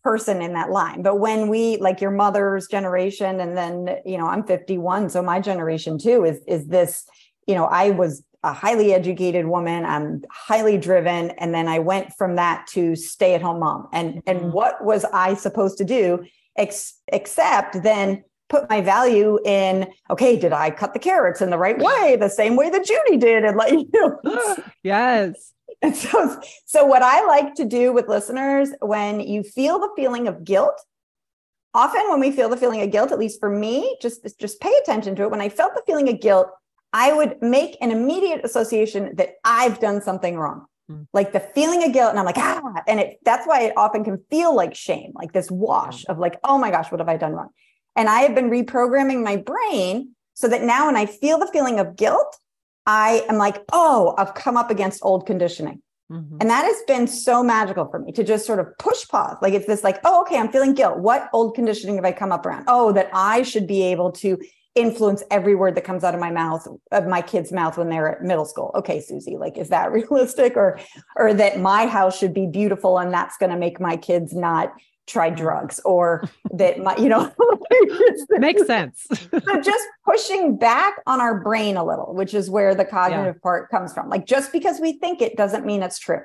person 0.03 0.41
in 0.41 0.55
that 0.55 0.71
line. 0.71 1.03
But 1.03 1.17
when 1.17 1.49
we 1.49 1.77
like 1.77 2.01
your 2.01 2.11
mother's 2.11 2.67
generation 2.67 3.41
and 3.41 3.57
then 3.57 3.99
you 4.07 4.17
know 4.17 4.27
i'm 4.27 4.45
51 4.45 5.11
so 5.11 5.23
my 5.23 5.41
generation 5.41 5.99
too 5.99 6.25
is 6.25 6.41
is 6.47 6.69
this 6.69 7.05
you 7.47 7.55
know 7.55 7.67
i 7.67 7.91
was 7.91 8.23
a 8.43 8.55
highly 8.55 8.95
educated 8.95 9.45
woman. 9.45 9.85
I'm 9.85 10.23
highly 10.31 10.79
driven. 10.79 11.31
And 11.33 11.53
then 11.53 11.69
i 11.69 11.79
went 11.79 12.15
from 12.15 12.37
that 12.37 12.67
to 12.69 12.97
stay 12.97 13.35
at 13.35 13.43
home 13.43 13.61
mom. 13.61 13.89
And 13.93 14.23
and 14.27 14.41
mm-hmm. 14.41 14.53
what 14.53 14.83
was 14.83 15.05
i 15.13 15.35
supposed 15.35 15.77
to 15.79 15.85
do 15.85 16.25
ex- 16.57 17.01
except 17.09 17.83
then 17.83 18.25
put 18.49 18.69
my 18.69 18.81
value 18.81 19.39
in 19.45 19.91
okay 20.11 20.37
did 20.37 20.53
i 20.53 20.71
cut 20.71 20.93
the 20.93 20.99
carrots 20.99 21.41
in 21.41 21.51
the 21.51 21.57
right 21.57 21.79
way 21.79 22.17
the 22.17 22.29
same 22.29 22.57
way 22.57 22.69
that 22.69 22.85
judy 22.85 23.17
did 23.17 23.45
and 23.45 23.57
like 23.57 23.73
you 23.73 23.89
know. 23.95 24.57
Yes. 24.83 25.53
And 25.83 25.97
so 25.97 26.41
so 26.67 26.85
what 26.85 27.03
i 27.03 27.25
like 27.25 27.55
to 27.55 27.65
do 27.65 27.93
with 27.93 28.09
listeners 28.09 28.71
when 28.81 29.21
you 29.21 29.43
feel 29.43 29.79
the 29.79 29.91
feeling 29.97 30.29
of 30.29 30.45
guilt 30.45 30.79
often 31.73 32.03
when 32.11 32.21
we 32.21 32.33
feel 32.33 32.49
the 32.49 32.57
feeling 32.57 32.83
of 32.83 32.91
guilt 32.91 33.13
at 33.13 33.19
least 33.19 33.41
for 33.41 33.49
me 33.49 33.97
just 34.03 34.27
just 34.39 34.61
pay 34.61 34.75
attention 34.83 35.15
to 35.17 35.23
it. 35.23 35.31
When 35.31 35.41
i 35.41 35.49
felt 35.49 35.75
the 35.75 35.83
feeling 35.87 36.09
of 36.09 36.21
guilt 36.21 36.49
i 36.93 37.13
would 37.13 37.41
make 37.41 37.77
an 37.81 37.93
immediate 37.93 38.45
association 38.45 39.15
that 39.15 39.37
i've 39.45 39.79
done 39.79 40.03
something 40.03 40.37
wrong 40.37 40.67
Mm. 40.91 41.07
like 41.13 41.33
the 41.33 41.39
feeling 41.41 41.85
of 41.85 41.93
guilt 41.93 42.11
and 42.11 42.19
i'm 42.19 42.25
like 42.25 42.39
ah 42.39 42.61
and 42.89 42.99
it 42.99 43.19
that's 43.25 43.47
why 43.47 43.63
it 43.63 43.75
often 43.77 44.03
can 44.03 44.19
feel 44.29 44.57
like 44.57 44.75
shame 44.75 45.13
like 45.15 45.33
this 45.33 45.49
wash 45.49 46.05
of 46.07 46.19
like 46.19 46.41
oh 46.43 46.59
my 46.59 46.71
gosh 46.73 46.91
what 46.91 47.01
have 47.01 47.09
i 47.09 47.17
done 47.17 47.33
wrong? 47.33 47.51
And 47.95 48.09
i 48.09 48.21
have 48.21 48.35
been 48.35 48.51
reprogramming 48.51 49.23
my 49.23 49.37
brain 49.37 50.17
so 50.35 50.49
that 50.49 50.63
now 50.63 50.87
when 50.87 50.97
i 50.97 51.07
feel 51.07 51.39
the 51.39 51.47
feeling 51.47 51.79
of 51.79 51.95
guilt 51.95 52.37
i 52.87 53.25
am 53.29 53.37
like 53.37 53.63
oh 53.73 54.15
i've 54.19 54.35
come 54.35 54.57
up 54.57 54.71
against 54.71 55.05
old 55.05 55.27
conditioning. 55.27 55.81
Mm-hmm. 56.11 56.39
and 56.41 56.51
that 56.51 56.65
has 56.65 56.83
been 56.89 57.07
so 57.07 57.45
magical 57.45 57.87
for 57.89 58.01
me 58.01 58.11
to 58.13 58.25
just 58.25 58.45
sort 58.45 58.59
of 58.59 58.67
push 58.79 59.07
pause. 59.07 59.37
Like 59.41 59.55
it's 59.55 59.67
this 59.67 59.85
like 59.85 60.01
oh 60.05 60.23
okay 60.23 60.39
i'm 60.39 60.51
feeling 60.51 60.75
guilt. 60.75 60.99
What 60.99 61.29
old 61.33 61.55
conditioning 61.55 61.97
have 61.97 62.05
i 62.05 62.11
come 62.11 62.33
up 62.33 62.45
around? 62.45 62.65
Oh 62.67 62.91
that 62.93 63.11
i 63.13 63.43
should 63.43 63.69
be 63.69 63.83
able 63.83 64.11
to 64.13 64.39
influence 64.75 65.23
every 65.31 65.55
word 65.55 65.75
that 65.75 65.85
comes 65.85 66.05
out 66.05 66.15
of 66.15 66.21
my 66.21 66.31
mouth 66.31 66.67
of 66.93 67.07
my 67.07 67.21
kid's 67.21 67.51
mouth 67.51 67.77
when 67.77 67.89
they're 67.89 68.17
at 68.17 68.23
middle 68.23 68.45
school. 68.45 68.71
Okay 68.75 69.01
susie 69.01 69.37
like 69.37 69.59
is 69.59 69.69
that 69.69 69.93
realistic? 69.93 70.57
Or 70.57 70.79
or 71.17 71.35
that 71.35 71.61
my 71.61 71.87
house 71.87 72.19
should 72.19 72.35
be 72.35 72.47
beautiful 72.47 72.99
and 72.99 73.13
that's 73.13 73.37
going 73.37 73.51
to 73.51 73.59
make 73.59 73.81
my 73.81 73.97
kids 73.97 74.33
not 74.35 74.73
try 75.07 75.31
drugs? 75.31 75.81
Or 75.85 76.29
that 76.53 76.79
my 76.79 76.97
you 76.97 77.09
know 77.09 77.33
makes 78.31 78.67
sense. 78.67 79.07
So 79.11 79.61
just 79.61 79.87
pushing 80.07 80.57
back 80.57 80.95
on 81.07 81.21
our 81.21 81.41
brain 81.41 81.77
a 81.77 81.85
little 81.85 82.15
which 82.15 82.35
is 82.35 82.49
where 82.49 82.75
the 82.75 82.85
cognitive 82.85 83.37
yeah. 83.37 83.43
part 83.43 83.71
comes 83.71 83.93
from. 83.93 84.09
Like 84.09 84.27
just 84.27 84.53
because 84.53 84.81
we 84.81 84.95
think 84.95 85.21
it 85.21 85.37
doesn't 85.37 85.67
mean 85.67 85.83
it's 85.83 85.99
true 85.99 86.23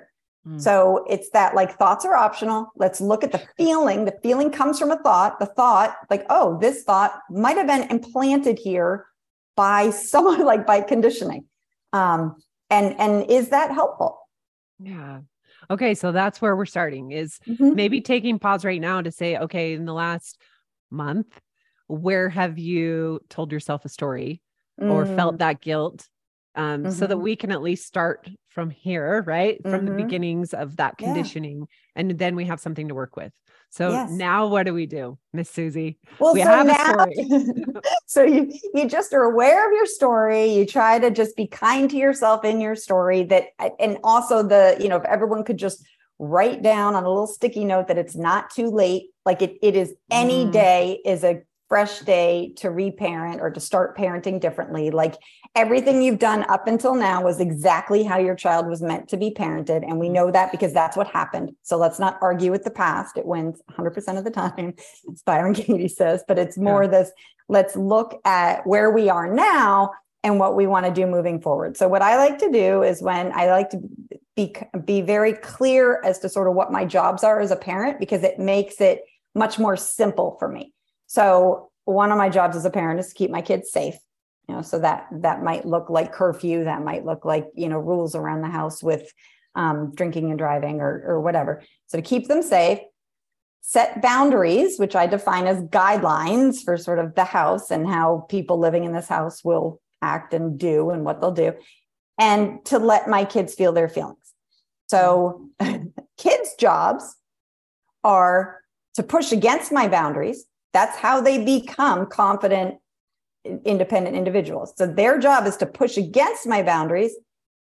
Mm. 0.47 0.61
So 0.61 1.05
it's 1.09 1.29
that 1.31 1.55
like 1.55 1.77
thoughts 1.77 2.05
are 2.05 2.15
optional. 2.15 2.71
Let's 2.75 3.01
look 3.01 3.23
at 3.23 3.31
the 3.31 3.41
feeling. 3.57 4.05
The 4.05 4.17
feeling 4.21 4.51
comes 4.51 4.77
from 4.77 4.91
a 4.91 4.97
thought. 4.97 5.39
The 5.39 5.47
thought, 5.47 5.95
like, 6.09 6.25
oh, 6.29 6.59
this 6.59 6.83
thought 6.83 7.19
might 7.29 7.57
have 7.57 7.67
been 7.67 7.89
implanted 7.89 8.59
here 8.59 9.07
by 9.55 9.89
someone, 9.91 10.45
like 10.45 10.67
by 10.67 10.81
conditioning. 10.81 11.45
Um, 11.93 12.35
and 12.69 12.99
and 12.99 13.29
is 13.29 13.49
that 13.49 13.71
helpful? 13.71 14.19
Yeah. 14.79 15.21
Okay, 15.69 15.95
so 15.95 16.11
that's 16.11 16.41
where 16.41 16.55
we're 16.55 16.65
starting 16.65 17.11
is 17.11 17.39
mm-hmm. 17.47 17.73
maybe 17.73 18.01
taking 18.01 18.37
pause 18.37 18.63
right 18.63 18.81
now 18.81 19.01
to 19.01 19.11
say, 19.11 19.37
okay, 19.37 19.73
in 19.73 19.85
the 19.85 19.93
last 19.93 20.39
month, 20.91 21.39
where 21.87 22.29
have 22.29 22.59
you 22.59 23.19
told 23.29 23.51
yourself 23.51 23.83
a 23.85 23.89
story 23.89 24.41
mm. 24.79 24.91
or 24.91 25.05
felt 25.05 25.35
mm. 25.35 25.39
that 25.39 25.61
guilt 25.61 26.07
um, 26.55 26.83
mm-hmm. 26.83 26.91
so 26.91 27.07
that 27.07 27.15
mm-hmm. 27.15 27.23
we 27.23 27.35
can 27.35 27.51
at 27.51 27.61
least 27.61 27.85
start 27.85 28.29
from 28.49 28.69
here, 28.69 29.23
right? 29.25 29.61
From 29.61 29.71
mm-hmm. 29.71 29.85
the 29.85 30.03
beginnings 30.03 30.53
of 30.53 30.77
that 30.77 30.97
conditioning. 30.97 31.59
Yeah. 31.59 31.65
And 32.01 32.17
then 32.17 32.35
we 32.35 32.45
have 32.45 32.59
something 32.59 32.87
to 32.87 32.95
work 32.95 33.15
with. 33.15 33.31
So 33.69 33.89
yes. 33.89 34.09
now 34.09 34.47
what 34.47 34.63
do 34.63 34.73
we 34.73 34.85
do, 34.85 35.17
Miss 35.33 35.49
Susie? 35.49 35.97
Well, 36.19 36.33
we 36.33 36.43
so 36.43 36.47
have 36.47 36.67
now, 36.67 37.05
a 37.05 37.13
story. 37.13 37.65
so 38.05 38.23
you 38.23 38.53
you 38.73 38.87
just 38.87 39.13
are 39.13 39.23
aware 39.23 39.67
of 39.67 39.73
your 39.73 39.85
story. 39.85 40.45
You 40.53 40.65
try 40.65 40.97
to 40.97 41.11
just 41.11 41.35
be 41.35 41.47
kind 41.47 41.89
to 41.89 41.97
yourself 41.97 42.45
in 42.45 42.61
your 42.61 42.75
story 42.75 43.23
that 43.23 43.47
and 43.79 43.97
also 44.03 44.43
the, 44.43 44.77
you 44.79 44.87
know, 44.87 44.95
if 44.95 45.03
everyone 45.03 45.43
could 45.43 45.57
just 45.57 45.85
write 46.19 46.61
down 46.61 46.95
on 46.95 47.03
a 47.03 47.09
little 47.09 47.27
sticky 47.27 47.65
note 47.65 47.89
that 47.89 47.97
it's 47.97 48.15
not 48.15 48.49
too 48.49 48.69
late. 48.69 49.09
Like 49.25 49.41
it, 49.41 49.57
it 49.61 49.75
is 49.75 49.93
any 50.09 50.45
mm. 50.45 50.51
day 50.51 51.01
is 51.03 51.23
a 51.23 51.41
fresh 51.67 51.99
day 52.01 52.53
to 52.57 52.69
reparent 52.69 53.41
or 53.41 53.49
to 53.49 53.59
start 53.59 53.97
parenting 53.97 54.39
differently. 54.39 54.91
Like 54.91 55.15
everything 55.55 56.01
you've 56.01 56.19
done 56.19 56.43
up 56.49 56.67
until 56.67 56.95
now 56.95 57.23
was 57.23 57.39
exactly 57.39 58.03
how 58.03 58.17
your 58.17 58.35
child 58.35 58.67
was 58.67 58.81
meant 58.81 59.09
to 59.09 59.17
be 59.17 59.31
parented. 59.31 59.83
And 59.83 59.99
we 59.99 60.09
know 60.09 60.29
that 60.31 60.51
because 60.51 60.73
that's 60.73 60.95
what 60.95 61.07
happened. 61.07 61.55
So 61.63 61.77
let's 61.77 61.99
not 61.99 62.19
argue 62.21 62.51
with 62.51 62.63
the 62.63 62.71
past. 62.71 63.17
It 63.17 63.25
wins 63.25 63.61
100% 63.71 64.17
of 64.17 64.23
the 64.23 64.31
time, 64.31 64.75
as 65.11 65.21
Byron 65.23 65.53
Katie 65.55 65.87
says, 65.87 66.23
but 66.27 66.37
it's 66.37 66.57
more 66.57 66.83
yeah. 66.83 66.89
this 66.91 67.11
let's 67.47 67.75
look 67.75 68.19
at 68.25 68.65
where 68.65 68.91
we 68.91 69.09
are 69.09 69.31
now 69.31 69.91
and 70.23 70.39
what 70.39 70.55
we 70.55 70.65
want 70.65 70.85
to 70.85 70.91
do 70.91 71.05
moving 71.05 71.39
forward. 71.39 71.77
So 71.77 71.87
what 71.87 72.01
I 72.01 72.17
like 72.17 72.39
to 72.39 72.51
do 72.51 72.81
is 72.81 73.01
when 73.01 73.31
I 73.33 73.47
like 73.47 73.69
to 73.71 73.79
be 74.35 74.55
be 74.83 75.01
very 75.01 75.33
clear 75.33 76.01
as 76.03 76.19
to 76.19 76.29
sort 76.29 76.47
of 76.47 76.55
what 76.55 76.71
my 76.71 76.83
jobs 76.83 77.23
are 77.23 77.39
as 77.39 77.51
a 77.51 77.55
parent 77.55 77.99
because 77.99 78.23
it 78.23 78.39
makes 78.39 78.81
it 78.81 79.03
much 79.33 79.59
more 79.59 79.77
simple 79.77 80.35
for 80.39 80.47
me. 80.47 80.73
So 81.15 81.71
one 81.85 82.11
of 82.11 82.17
my 82.17 82.27
jobs 82.27 82.57
as 82.57 82.65
a 82.65 82.69
parent 82.69 82.99
is 82.99 83.07
to 83.07 83.15
keep 83.15 83.31
my 83.31 83.41
kids 83.41 83.71
safe. 83.71 83.95
You 84.49 84.55
know, 84.55 84.61
so 84.61 84.79
that 84.79 85.07
that 85.11 85.41
might 85.41 85.65
look 85.65 85.89
like 85.89 86.11
curfew, 86.11 86.65
that 86.65 86.83
might 86.83 87.05
look 87.05 87.23
like 87.23 87.47
you 87.55 87.69
know 87.69 87.79
rules 87.79 88.15
around 88.15 88.41
the 88.41 88.49
house 88.49 88.83
with 88.83 89.11
um, 89.55 89.95
drinking 89.95 90.29
and 90.29 90.37
driving 90.37 90.81
or 90.81 91.03
or 91.07 91.21
whatever. 91.21 91.63
So 91.87 91.97
to 91.97 92.01
keep 92.01 92.27
them 92.27 92.43
safe, 92.43 92.79
set 93.61 94.01
boundaries, 94.01 94.77
which 94.77 94.93
I 94.95 95.07
define 95.07 95.47
as 95.47 95.63
guidelines 95.63 96.63
for 96.63 96.77
sort 96.77 96.99
of 96.99 97.15
the 97.15 97.23
house 97.23 97.71
and 97.71 97.87
how 97.87 98.25
people 98.29 98.59
living 98.59 98.83
in 98.83 98.91
this 98.91 99.07
house 99.07 99.41
will 99.43 99.79
act 100.01 100.33
and 100.33 100.59
do 100.59 100.89
and 100.89 101.05
what 101.05 101.21
they'll 101.21 101.31
do, 101.31 101.53
and 102.19 102.63
to 102.65 102.77
let 102.77 103.07
my 103.07 103.23
kids 103.23 103.55
feel 103.55 103.71
their 103.71 103.89
feelings. 103.89 104.33
So 104.87 105.49
kids' 106.17 106.55
jobs 106.59 107.15
are 108.03 108.59
to 108.95 109.01
push 109.01 109.31
against 109.31 109.71
my 109.71 109.87
boundaries. 109.87 110.45
That's 110.75 110.97
how 110.97 111.21
they 111.21 111.41
become 111.41 112.05
confident, 112.07 112.75
independent 113.63 114.17
individuals. 114.17 114.73
So 114.75 114.85
their 114.85 115.17
job 115.19 115.47
is 115.47 115.55
to 115.57 115.65
push 115.65 115.95
against 115.95 116.45
my 116.45 116.63
boundaries 116.63 117.15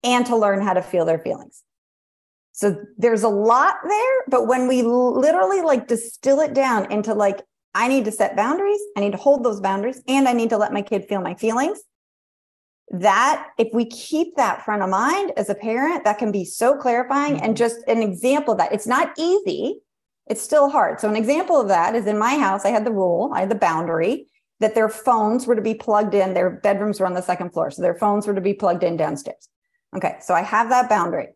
and 0.04 0.26
to 0.26 0.36
learn 0.36 0.64
how 0.64 0.74
to 0.74 0.82
feel 0.82 1.06
their 1.06 1.20
feelings. 1.20 1.62
So 2.54 2.76
there's 2.98 3.22
a 3.22 3.30
lot 3.30 3.76
there, 3.88 4.24
but 4.28 4.48
when 4.48 4.68
we 4.68 4.82
literally 4.82 5.62
like 5.62 5.88
distill 5.88 6.40
it 6.40 6.56
down 6.56 6.92
into 6.92 7.14
like, 7.14 7.44
I 7.76 7.90
need 7.90 8.06
to 8.06 8.12
set 8.12 8.36
boundaries, 8.36 8.80
I 8.98 9.02
need 9.02 9.12
to 9.12 9.20
hold 9.20 9.44
those 9.44 9.60
boundaries, 9.62 10.02
and 10.08 10.28
I 10.28 10.34
need 10.34 10.50
to 10.50 10.58
let 10.58 10.74
my 10.74 10.82
kid 10.82 11.06
feel 11.08 11.22
my 11.22 11.36
feelings. 11.36 11.80
That, 12.90 13.50
if 13.60 13.68
we 13.72 13.86
keep 13.86 14.36
that 14.38 14.66
front 14.66 14.82
of 14.82 14.90
mind 14.90 15.32
as 15.38 15.50
a 15.52 15.56
parent, 15.56 16.06
that 16.06 16.18
can 16.18 16.32
be 16.32 16.44
so 16.44 16.76
clarifying. 16.76 17.36
Mm-hmm. 17.36 17.46
And 17.46 17.58
just 17.58 17.78
an 17.88 18.02
example 18.02 18.54
of 18.54 18.58
that 18.58 18.74
it's 18.74 18.88
not 18.88 19.14
easy, 19.20 19.82
it's 20.28 20.42
still 20.42 20.70
hard. 20.70 21.00
So, 21.00 21.10
an 21.10 21.16
example 21.16 21.60
of 21.60 21.68
that 21.68 21.96
is 21.96 22.08
in 22.08 22.18
my 22.18 22.38
house, 22.38 22.66
I 22.66 22.70
had 22.70 22.86
the 22.86 22.92
rule, 22.92 23.32
I 23.34 23.42
had 23.42 23.50
the 23.50 23.56
boundary 23.56 24.28
that 24.60 24.74
their 24.74 24.90
phones 24.90 25.46
were 25.46 25.56
to 25.56 25.62
be 25.62 25.74
plugged 25.74 26.14
in, 26.14 26.34
their 26.34 26.50
bedrooms 26.50 27.00
were 27.00 27.06
on 27.06 27.14
the 27.14 27.22
second 27.22 27.52
floor. 27.52 27.72
So, 27.72 27.82
their 27.82 27.96
phones 27.96 28.28
were 28.28 28.34
to 28.34 28.42
be 28.42 28.54
plugged 28.54 28.84
in 28.84 28.98
downstairs. 28.98 29.50
Okay, 29.96 30.18
so 30.22 30.34
I 30.34 30.42
have 30.42 30.70
that 30.70 30.90
boundary. 30.90 31.28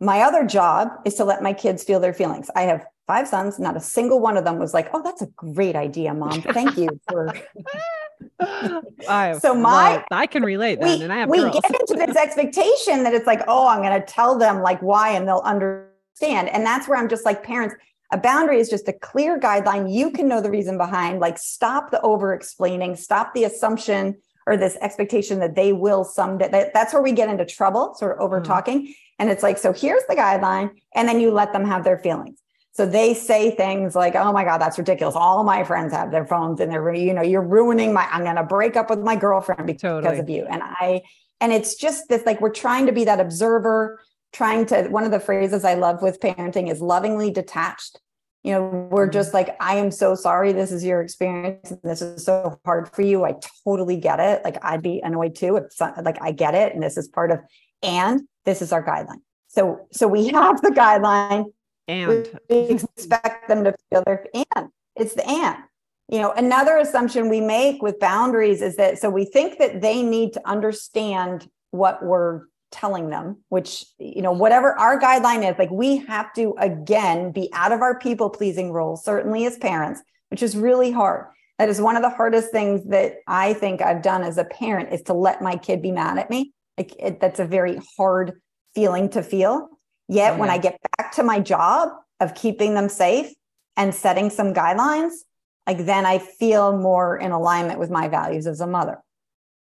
My 0.00 0.20
other 0.20 0.46
job 0.46 0.88
is 1.04 1.14
to 1.14 1.24
let 1.24 1.42
my 1.42 1.52
kids 1.52 1.82
feel 1.82 1.98
their 1.98 2.14
feelings. 2.14 2.48
I 2.54 2.62
have 2.62 2.84
five 3.06 3.26
sons. 3.26 3.58
Not 3.58 3.76
a 3.76 3.80
single 3.80 4.20
one 4.20 4.36
of 4.36 4.44
them 4.44 4.58
was 4.58 4.72
like, 4.72 4.90
"Oh, 4.92 5.02
that's 5.02 5.22
a 5.22 5.26
great 5.26 5.74
idea, 5.74 6.14
mom. 6.14 6.42
Thank 6.42 6.76
you 6.76 6.88
for." 7.08 7.34
so 9.40 9.54
my 9.54 9.96
well, 9.96 10.04
I 10.12 10.26
can 10.26 10.44
relate 10.44 10.80
then, 10.80 10.98
we, 10.98 11.04
and 11.04 11.12
I 11.12 11.18
have 11.18 11.28
we 11.28 11.38
girls. 11.38 11.60
get 11.60 11.80
into 11.80 12.06
this 12.06 12.16
expectation 12.24 13.02
that 13.02 13.14
it's 13.14 13.26
like, 13.26 13.42
oh, 13.48 13.66
I'm 13.66 13.82
going 13.82 13.98
to 14.00 14.06
tell 14.06 14.38
them 14.38 14.60
like 14.60 14.80
why, 14.80 15.10
and 15.10 15.26
they'll 15.26 15.42
understand. 15.44 16.48
And 16.48 16.64
that's 16.64 16.88
where 16.88 16.98
I'm 16.98 17.08
just 17.08 17.24
like, 17.24 17.42
parents, 17.42 17.74
a 18.10 18.18
boundary 18.18 18.58
is 18.60 18.70
just 18.70 18.88
a 18.88 18.92
clear 18.92 19.38
guideline. 19.38 19.92
You 19.92 20.10
can 20.10 20.28
know 20.28 20.40
the 20.40 20.50
reason 20.50 20.78
behind. 20.78 21.20
Like, 21.20 21.38
stop 21.38 21.90
the 21.90 22.00
over 22.00 22.32
explaining. 22.32 22.96
Stop 22.96 23.34
the 23.34 23.44
assumption 23.44 24.16
or 24.46 24.56
this 24.56 24.76
expectation 24.80 25.40
that 25.40 25.54
they 25.54 25.72
will 25.72 26.04
someday. 26.04 26.48
That, 26.48 26.72
that's 26.72 26.94
where 26.94 27.02
we 27.02 27.12
get 27.12 27.28
into 27.28 27.44
trouble, 27.44 27.94
sort 27.94 28.16
of 28.16 28.20
over 28.20 28.40
talking. 28.40 28.82
Mm-hmm. 28.82 28.92
And 29.18 29.30
it's 29.30 29.42
like, 29.42 29.58
so 29.58 29.72
here's 29.72 30.04
the 30.08 30.14
guideline, 30.14 30.70
and 30.94 31.08
then 31.08 31.20
you 31.20 31.30
let 31.30 31.52
them 31.52 31.64
have 31.64 31.84
their 31.84 31.98
feelings. 31.98 32.40
So 32.72 32.86
they 32.86 33.12
say 33.12 33.50
things 33.50 33.96
like, 33.96 34.14
"Oh 34.14 34.32
my 34.32 34.44
God, 34.44 34.58
that's 34.58 34.78
ridiculous! 34.78 35.16
All 35.16 35.42
my 35.42 35.64
friends 35.64 35.92
have 35.92 36.12
their 36.12 36.24
phones, 36.24 36.60
and 36.60 36.70
they're, 36.70 36.94
you 36.94 37.12
know, 37.12 37.22
you're 37.22 37.42
ruining 37.42 37.92
my. 37.92 38.06
I'm 38.06 38.22
going 38.22 38.36
to 38.36 38.44
break 38.44 38.76
up 38.76 38.88
with 38.88 39.00
my 39.00 39.16
girlfriend 39.16 39.66
because 39.66 39.82
totally. 40.04 40.20
of 40.20 40.30
you." 40.30 40.46
And 40.48 40.62
I, 40.62 41.02
and 41.40 41.52
it's 41.52 41.74
just 41.74 42.08
this 42.08 42.24
like 42.24 42.40
we're 42.40 42.50
trying 42.50 42.86
to 42.86 42.92
be 42.92 43.04
that 43.06 43.18
observer, 43.18 44.00
trying 44.32 44.66
to. 44.66 44.88
One 44.88 45.04
of 45.04 45.10
the 45.10 45.20
phrases 45.20 45.64
I 45.64 45.74
love 45.74 46.02
with 46.02 46.20
parenting 46.20 46.70
is 46.70 46.80
lovingly 46.80 47.30
detached. 47.30 48.00
You 48.44 48.52
know 48.52 48.88
we're 48.90 49.06
mm-hmm. 49.06 49.12
just 49.12 49.34
like 49.34 49.56
i 49.60 49.74
am 49.74 49.90
so 49.90 50.14
sorry 50.14 50.52
this 50.52 50.70
is 50.70 50.84
your 50.84 51.02
experience 51.02 51.72
and 51.72 51.80
this 51.82 52.00
is 52.00 52.24
so 52.24 52.58
hard 52.64 52.88
for 52.94 53.02
you. 53.02 53.24
I 53.24 53.34
totally 53.64 53.96
get 53.96 54.20
it. 54.20 54.44
Like 54.44 54.56
i'd 54.64 54.82
be 54.82 55.00
annoyed 55.02 55.34
too 55.34 55.56
if 55.56 55.80
like 55.80 56.18
i 56.22 56.30
get 56.32 56.54
it 56.54 56.72
and 56.72 56.82
this 56.82 56.96
is 56.96 57.08
part 57.08 57.30
of 57.30 57.40
and 57.82 58.22
this 58.44 58.62
is 58.62 58.72
our 58.72 58.84
guideline. 58.84 59.20
So 59.48 59.86
so 59.92 60.06
we 60.06 60.28
have 60.28 60.62
the 60.62 60.70
guideline. 60.70 61.46
And. 61.88 62.28
we 62.50 62.56
expect 62.68 63.48
them 63.48 63.64
to 63.64 63.74
feel 63.90 64.02
their 64.04 64.26
and. 64.34 64.68
It's 64.94 65.14
the 65.14 65.28
and. 65.28 65.58
You 66.08 66.20
know 66.20 66.32
another 66.32 66.78
assumption 66.78 67.28
we 67.28 67.40
make 67.40 67.82
with 67.82 67.98
boundaries 67.98 68.62
is 68.62 68.76
that 68.76 68.98
so 68.98 69.10
we 69.10 69.24
think 69.24 69.58
that 69.58 69.82
they 69.82 70.02
need 70.02 70.32
to 70.34 70.48
understand 70.48 71.50
what 71.70 72.04
we're 72.04 72.42
telling 72.70 73.10
them, 73.10 73.38
which, 73.48 73.84
you 73.98 74.22
know, 74.22 74.32
whatever 74.32 74.72
our 74.78 75.00
guideline 75.00 75.48
is, 75.48 75.58
like 75.58 75.70
we 75.70 75.98
have 75.98 76.32
to 76.34 76.54
again 76.58 77.32
be 77.32 77.48
out 77.52 77.72
of 77.72 77.80
our 77.80 77.98
people 77.98 78.30
pleasing 78.30 78.72
role, 78.72 78.96
certainly 78.96 79.46
as 79.46 79.56
parents, 79.58 80.02
which 80.30 80.42
is 80.42 80.56
really 80.56 80.90
hard. 80.90 81.26
That 81.58 81.68
is 81.68 81.80
one 81.80 81.96
of 81.96 82.02
the 82.02 82.10
hardest 82.10 82.52
things 82.52 82.86
that 82.88 83.16
I 83.26 83.54
think 83.54 83.82
I've 83.82 84.02
done 84.02 84.22
as 84.22 84.38
a 84.38 84.44
parent 84.44 84.92
is 84.92 85.02
to 85.02 85.14
let 85.14 85.42
my 85.42 85.56
kid 85.56 85.82
be 85.82 85.90
mad 85.90 86.18
at 86.18 86.30
me. 86.30 86.52
Like 86.76 86.94
it, 86.98 87.20
that's 87.20 87.40
a 87.40 87.44
very 87.44 87.80
hard 87.96 88.40
feeling 88.74 89.08
to 89.10 89.22
feel. 89.22 89.68
Yet 90.08 90.34
oh, 90.34 90.38
when 90.38 90.50
I 90.50 90.58
get 90.58 90.78
back 90.96 91.12
to 91.12 91.22
my 91.22 91.40
job 91.40 91.90
of 92.20 92.34
keeping 92.34 92.74
them 92.74 92.88
safe 92.88 93.32
and 93.76 93.94
setting 93.94 94.30
some 94.30 94.54
guidelines, 94.54 95.12
like 95.66 95.84
then 95.84 96.06
I 96.06 96.18
feel 96.18 96.76
more 96.76 97.16
in 97.18 97.32
alignment 97.32 97.78
with 97.78 97.90
my 97.90 98.08
values 98.08 98.46
as 98.46 98.60
a 98.60 98.66
mother. 98.66 99.02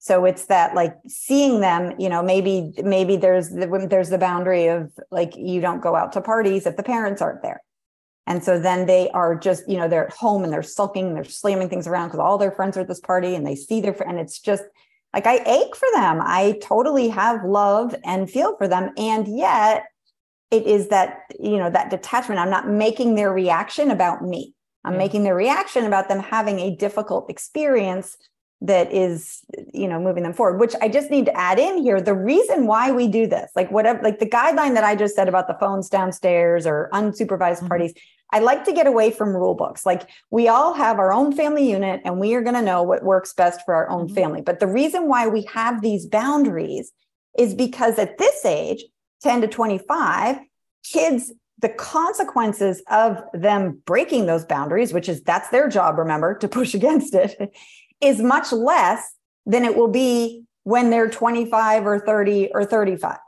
So 0.03 0.25
it's 0.25 0.47
that 0.47 0.75
like 0.75 0.97
seeing 1.07 1.61
them, 1.61 1.95
you 1.97 2.09
know, 2.09 2.25
maybe 2.25 2.73
maybe 2.83 3.17
there's 3.17 3.51
the 3.51 3.87
there's 3.89 4.09
the 4.09 4.19
boundary 4.19 4.67
of 4.67 4.91
like 5.13 5.37
you 5.37 5.61
don't 5.61 5.81
go 5.81 5.95
out 5.95 6.11
to 6.15 6.21
parties 6.21 6.67
if 6.67 6.77
the 6.77 6.83
parents 6.83 7.23
aren't 7.23 7.43
there. 7.43 7.63
And 8.27 8.43
so 8.43 8.59
then 8.59 8.87
they 8.87 9.11
are 9.11 9.37
just, 9.37 9.63
you 9.69 9.79
know, 9.79 9.87
they're 9.87 10.09
at 10.09 10.13
home 10.13 10.43
and 10.43 10.53
they're 10.53 10.65
sulking 10.65 11.07
and 11.07 11.17
they're 11.17 11.23
slamming 11.23 11.69
things 11.69 11.87
around 11.87 12.09
because 12.09 12.19
all 12.19 12.37
their 12.37 12.51
friends 12.51 12.77
are 12.77 12.81
at 12.81 12.89
this 12.89 12.99
party 12.99 13.37
and 13.37 13.47
they 13.47 13.55
see 13.55 13.81
their 13.81 13.95
friend, 13.95 14.11
and 14.11 14.21
it's 14.21 14.41
just 14.41 14.65
like 15.15 15.25
I 15.25 15.37
ache 15.37 15.77
for 15.77 15.87
them. 15.95 16.19
I 16.21 16.59
totally 16.61 17.09
have 17.09 17.45
love 17.45 17.95
and 18.05 18.29
feel 18.29 18.57
for 18.57 18.67
them. 18.67 18.91
And 18.97 19.29
yet 19.29 19.85
it 20.51 20.67
is 20.67 20.89
that, 20.89 21.21
you 21.39 21.59
know, 21.59 21.71
that 21.71 21.91
detachment. 21.91 22.41
I'm 22.41 22.51
not 22.51 22.69
making 22.69 23.15
their 23.15 23.33
reaction 23.33 23.93
about 23.93 24.25
me. 24.25 24.53
I'm 24.85 24.95
yeah. 24.95 24.99
making 24.99 25.23
their 25.23 25.37
reaction 25.37 25.85
about 25.85 26.09
them 26.09 26.19
having 26.19 26.59
a 26.59 26.75
difficult 26.75 27.31
experience 27.31 28.17
that 28.63 28.93
is 28.93 29.41
you 29.75 29.89
know 29.89 30.01
moving 30.01 30.23
them 30.23 30.33
forward 30.33 30.59
which 30.59 30.75
i 30.81 30.89
just 30.89 31.11
need 31.11 31.27
to 31.27 31.37
add 31.37 31.59
in 31.59 31.79
here 31.79 32.01
the 32.01 32.15
reason 32.15 32.67
why 32.67 32.93
we 32.93 33.09
do 33.09 33.27
this 33.27 33.51
like 33.57 33.71
whatever 33.71 34.01
like 34.03 34.21
the 34.21 34.29
guideline 34.29 34.75
that 34.75 34.85
i 34.85 34.95
just 34.95 35.17
said 35.17 35.29
about 35.29 35.49
the 35.49 35.55
phones 35.55 35.89
downstairs 35.89 36.65
or 36.67 36.89
unsupervised 36.93 37.59
mm-hmm. 37.59 37.67
parties 37.67 37.93
i 38.31 38.39
like 38.39 38.65
to 38.65 38.73
get 38.73 38.87
away 38.87 39.11
from 39.11 39.35
rule 39.35 39.55
books 39.55 39.85
like 39.85 40.09
we 40.31 40.47
all 40.47 40.73
have 40.75 40.99
our 40.99 41.13
own 41.13 41.33
family 41.33 41.69
unit 41.69 42.01
and 42.05 42.21
we 42.21 42.35
are 42.35 42.43
going 42.43 42.55
to 42.55 42.63
know 42.63 42.83
what 42.83 43.03
works 43.03 43.35
best 43.35 43.61
for 43.65 43.75
our 43.75 43.91
own 43.91 44.07
mm-hmm. 44.07 44.15
family 44.15 44.41
but 44.41 44.61
the 44.61 44.67
reason 44.67 45.09
why 45.09 45.27
we 45.27 45.43
have 45.43 45.83
these 45.83 46.07
boundaries 46.07 46.93
is 47.37 47.55
because 47.55 47.99
at 47.99 48.17
this 48.19 48.45
age 48.45 48.85
10 49.23 49.41
to 49.41 49.49
25 49.49 50.39
kids 50.85 51.33
the 51.59 51.69
consequences 51.69 52.83
of 52.91 53.23
them 53.33 53.81
breaking 53.87 54.27
those 54.27 54.45
boundaries 54.45 54.93
which 54.93 55.09
is 55.09 55.23
that's 55.23 55.49
their 55.49 55.69
job 55.69 55.99
remember 55.99 56.37
to 56.37 56.47
push 56.47 56.75
against 56.81 57.15
it 57.15 57.57
is 58.03 58.21
much 58.21 58.53
less 58.53 59.15
than 59.47 59.65
it 59.65 59.77
will 59.77 59.89
be 59.89 60.45
when 60.65 60.91
they're 60.91 61.11
25 61.11 61.87
or 61.87 61.99
30 61.99 62.51
or 62.55 62.65
35 62.65 63.19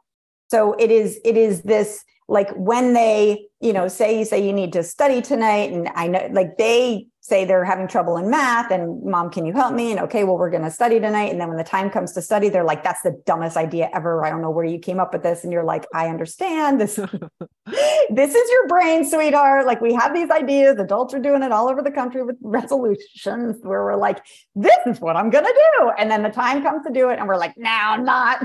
so 0.50 0.74
it 0.74 0.90
is 0.90 1.18
it 1.24 1.36
is 1.36 1.62
this 1.62 2.04
like 2.28 2.50
when 2.52 2.92
they 2.92 3.46
you 3.60 3.72
know 3.72 3.88
say 3.88 4.18
you 4.18 4.24
say 4.24 4.44
you 4.44 4.52
need 4.52 4.72
to 4.72 4.82
study 4.82 5.20
tonight 5.20 5.72
and 5.72 5.88
i 5.94 6.06
know 6.06 6.28
like 6.32 6.56
they 6.56 7.06
say 7.24 7.46
they're 7.46 7.64
having 7.64 7.88
trouble 7.88 8.18
in 8.18 8.28
math 8.28 8.70
and 8.70 9.02
mom 9.02 9.30
can 9.30 9.46
you 9.46 9.52
help 9.54 9.72
me? 9.72 9.90
And 9.92 10.00
okay 10.00 10.24
well 10.24 10.36
we're 10.36 10.50
going 10.50 10.62
to 10.62 10.70
study 10.70 11.00
tonight. 11.00 11.32
And 11.32 11.40
then 11.40 11.48
when 11.48 11.56
the 11.56 11.64
time 11.64 11.88
comes 11.88 12.12
to 12.12 12.22
study 12.22 12.50
they're 12.50 12.64
like 12.64 12.84
that's 12.84 13.00
the 13.00 13.18
dumbest 13.24 13.56
idea 13.56 13.88
ever. 13.94 14.26
I 14.26 14.28
don't 14.28 14.42
know 14.42 14.50
where 14.50 14.64
you 14.66 14.78
came 14.78 15.00
up 15.00 15.14
with 15.14 15.22
this. 15.22 15.42
And 15.42 15.50
you're 15.50 15.64
like 15.64 15.86
i 15.94 16.08
understand. 16.08 16.78
This 16.78 16.96
this 18.10 18.34
is 18.34 18.50
your 18.50 18.68
brain 18.68 19.08
sweetheart. 19.08 19.64
Like 19.64 19.80
we 19.80 19.94
have 19.94 20.12
these 20.12 20.28
ideas. 20.30 20.78
Adults 20.78 21.14
are 21.14 21.18
doing 21.18 21.42
it 21.42 21.50
all 21.50 21.70
over 21.70 21.80
the 21.80 21.90
country 21.90 22.22
with 22.22 22.36
resolutions 22.42 23.56
where 23.62 23.82
we're 23.84 23.96
like 23.96 24.22
this 24.54 24.76
is 24.84 25.00
what 25.00 25.16
i'm 25.16 25.30
going 25.30 25.46
to 25.46 25.62
do. 25.78 25.92
And 25.96 26.10
then 26.10 26.22
the 26.22 26.28
time 26.28 26.62
comes 26.62 26.84
to 26.86 26.92
do 26.92 27.08
it 27.08 27.18
and 27.18 27.26
we're 27.26 27.38
like 27.38 27.56
now 27.56 27.96
not. 27.96 28.42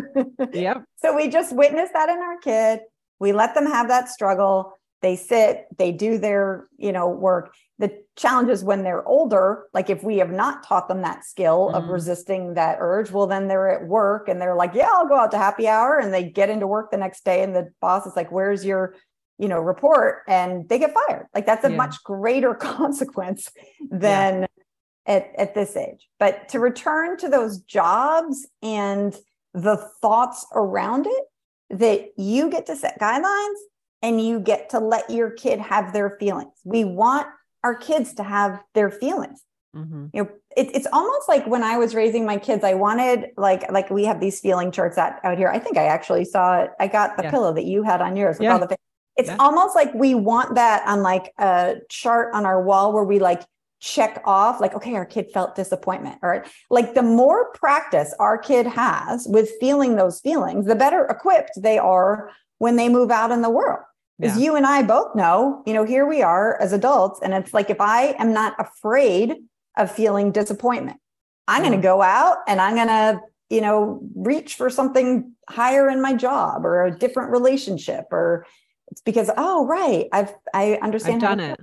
Yep. 0.53 0.83
So 1.01 1.15
we 1.15 1.29
just 1.29 1.55
witness 1.55 1.89
that 1.93 2.09
in 2.09 2.17
our 2.17 2.37
kid. 2.39 2.81
We 3.19 3.31
let 3.31 3.55
them 3.55 3.65
have 3.65 3.87
that 3.87 4.09
struggle. 4.09 4.73
They 5.01 5.15
sit 5.15 5.65
they 5.77 5.91
do 5.93 6.17
their 6.17 6.67
you 6.77 6.91
know 6.91 7.09
work 7.09 7.53
the 7.79 8.03
challenge 8.17 8.49
is 8.49 8.63
when 8.63 8.83
they're 8.83 9.07
older 9.07 9.65
like 9.73 9.89
if 9.89 10.03
we 10.03 10.17
have 10.17 10.31
not 10.31 10.63
taught 10.63 10.87
them 10.87 11.01
that 11.01 11.25
skill 11.25 11.71
mm. 11.71 11.75
of 11.75 11.87
resisting 11.87 12.53
that 12.53 12.77
urge 12.79 13.09
well 13.09 13.25
then 13.25 13.47
they're 13.47 13.69
at 13.69 13.87
work 13.87 14.27
and 14.27 14.39
they're 14.39 14.55
like 14.55 14.73
yeah 14.75 14.89
i'll 14.93 15.07
go 15.07 15.17
out 15.17 15.31
to 15.31 15.37
happy 15.37 15.67
hour 15.67 15.97
and 15.97 16.13
they 16.13 16.29
get 16.29 16.49
into 16.49 16.67
work 16.67 16.91
the 16.91 16.97
next 16.97 17.25
day 17.25 17.41
and 17.41 17.55
the 17.55 17.71
boss 17.81 18.05
is 18.05 18.15
like 18.15 18.31
where's 18.31 18.63
your 18.63 18.95
you 19.37 19.47
know 19.47 19.59
report 19.59 20.23
and 20.27 20.67
they 20.69 20.77
get 20.77 20.93
fired 20.93 21.27
like 21.33 21.45
that's 21.45 21.65
a 21.65 21.71
yeah. 21.71 21.77
much 21.77 22.03
greater 22.03 22.53
consequence 22.55 23.49
than 23.89 24.41
yeah. 24.41 25.15
at, 25.15 25.31
at 25.37 25.55
this 25.55 25.75
age 25.75 26.07
but 26.19 26.47
to 26.49 26.59
return 26.59 27.17
to 27.17 27.29
those 27.29 27.59
jobs 27.61 28.47
and 28.61 29.15
the 29.53 29.77
thoughts 30.01 30.45
around 30.53 31.07
it 31.07 31.23
that 31.69 32.09
you 32.17 32.49
get 32.49 32.65
to 32.65 32.75
set 32.75 32.99
guidelines 32.99 33.55
and 34.01 34.25
you 34.25 34.39
get 34.39 34.69
to 34.69 34.79
let 34.79 35.09
your 35.09 35.29
kid 35.29 35.59
have 35.59 35.93
their 35.93 36.17
feelings. 36.19 36.53
We 36.63 36.85
want 36.85 37.27
our 37.63 37.75
kids 37.75 38.13
to 38.15 38.23
have 38.23 38.61
their 38.73 38.89
feelings. 38.89 39.43
Mm-hmm. 39.75 40.07
You 40.13 40.23
know, 40.23 40.29
it, 40.57 40.71
it's 40.73 40.87
almost 40.91 41.29
like 41.29 41.45
when 41.45 41.63
I 41.63 41.77
was 41.77 41.93
raising 41.93 42.25
my 42.25 42.37
kids, 42.37 42.63
I 42.63 42.73
wanted 42.73 43.31
like 43.37 43.71
like 43.71 43.89
we 43.89 44.05
have 44.05 44.19
these 44.19 44.39
feeling 44.39 44.71
charts 44.71 44.97
out, 44.97 45.23
out 45.23 45.37
here. 45.37 45.49
I 45.49 45.59
think 45.59 45.77
I 45.77 45.85
actually 45.85 46.25
saw 46.25 46.61
it. 46.61 46.71
I 46.79 46.87
got 46.87 47.17
the 47.17 47.23
yeah. 47.23 47.31
pillow 47.31 47.53
that 47.53 47.65
you 47.65 47.83
had 47.83 48.01
on 48.01 48.15
yours 48.15 48.39
with 48.39 48.45
yeah. 48.45 48.53
all 48.53 48.59
the. 48.59 48.75
It's 49.15 49.29
yeah. 49.29 49.37
almost 49.39 49.75
like 49.75 49.93
we 49.93 50.15
want 50.15 50.55
that 50.55 50.87
on 50.87 51.03
like 51.03 51.33
a 51.37 51.75
chart 51.89 52.33
on 52.33 52.45
our 52.45 52.63
wall 52.63 52.93
where 52.93 53.03
we 53.03 53.19
like 53.19 53.43
check 53.79 54.21
off 54.25 54.59
like 54.59 54.73
okay 54.73 54.93
our 54.95 55.05
kid 55.05 55.27
felt 55.33 55.55
disappointment 55.55 56.17
or 56.21 56.45
like 56.69 56.95
the 56.95 57.01
more 57.01 57.51
practice 57.53 58.13
our 58.19 58.37
kid 58.37 58.67
has 58.67 59.25
with 59.29 59.49
feeling 59.59 59.95
those 59.95 60.19
feelings 60.19 60.65
the 60.65 60.75
better 60.75 61.05
equipped 61.05 61.51
they 61.55 61.77
are 61.77 62.29
when 62.57 62.75
they 62.75 62.89
move 62.89 63.09
out 63.09 63.31
in 63.31 63.41
the 63.41 63.49
world 63.49 63.79
Because 64.19 64.37
yeah. 64.37 64.43
you 64.43 64.55
and 64.55 64.65
I 64.65 64.83
both 64.83 65.15
know, 65.15 65.63
you 65.65 65.73
know, 65.73 65.85
here 65.85 66.05
we 66.05 66.21
are 66.21 66.59
as 66.59 66.73
adults. 66.73 67.21
And 67.23 67.33
it's 67.33 67.53
like 67.53 67.69
if 67.69 67.79
I 67.79 68.15
am 68.19 68.33
not 68.33 68.53
afraid 68.59 69.35
of 69.77 69.91
feeling 69.91 70.31
disappointment, 70.31 70.99
I'm 71.47 71.61
mm. 71.61 71.67
going 71.67 71.79
to 71.79 71.83
go 71.83 72.01
out 72.01 72.39
and 72.47 72.59
I'm 72.59 72.75
going 72.75 72.87
to, 72.87 73.21
you 73.49 73.61
know, 73.61 74.01
reach 74.15 74.55
for 74.55 74.69
something 74.69 75.33
higher 75.47 75.89
in 75.89 76.01
my 76.01 76.15
job 76.15 76.65
or 76.65 76.85
a 76.85 76.97
different 76.97 77.31
relationship 77.31 78.07
or 78.11 78.45
it's 78.91 79.01
because, 79.01 79.29
oh, 79.37 79.65
right. 79.65 80.07
I've, 80.11 80.33
I 80.53 80.79
understand. 80.81 81.23
I've 81.23 81.37
done 81.37 81.39
it. 81.39 81.59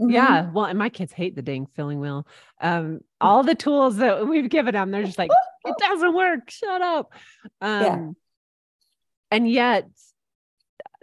Mm-hmm. 0.00 0.10
Yeah. 0.10 0.50
Well, 0.50 0.66
and 0.66 0.78
my 0.78 0.90
kids 0.90 1.12
hate 1.12 1.34
the 1.34 1.42
dang 1.42 1.66
feeling 1.74 2.00
wheel. 2.00 2.26
Um, 2.60 3.00
all 3.20 3.42
the 3.42 3.54
tools 3.54 3.96
that 3.96 4.28
we've 4.28 4.48
given 4.48 4.74
them, 4.74 4.90
they're 4.90 5.02
just 5.02 5.18
like, 5.18 5.30
it 5.64 5.74
doesn't 5.80 6.14
work. 6.14 6.50
Shut 6.50 6.82
up. 6.82 7.12
Um, 7.60 7.82
yeah. 7.82 8.08
and 9.30 9.50
yet 9.50 9.88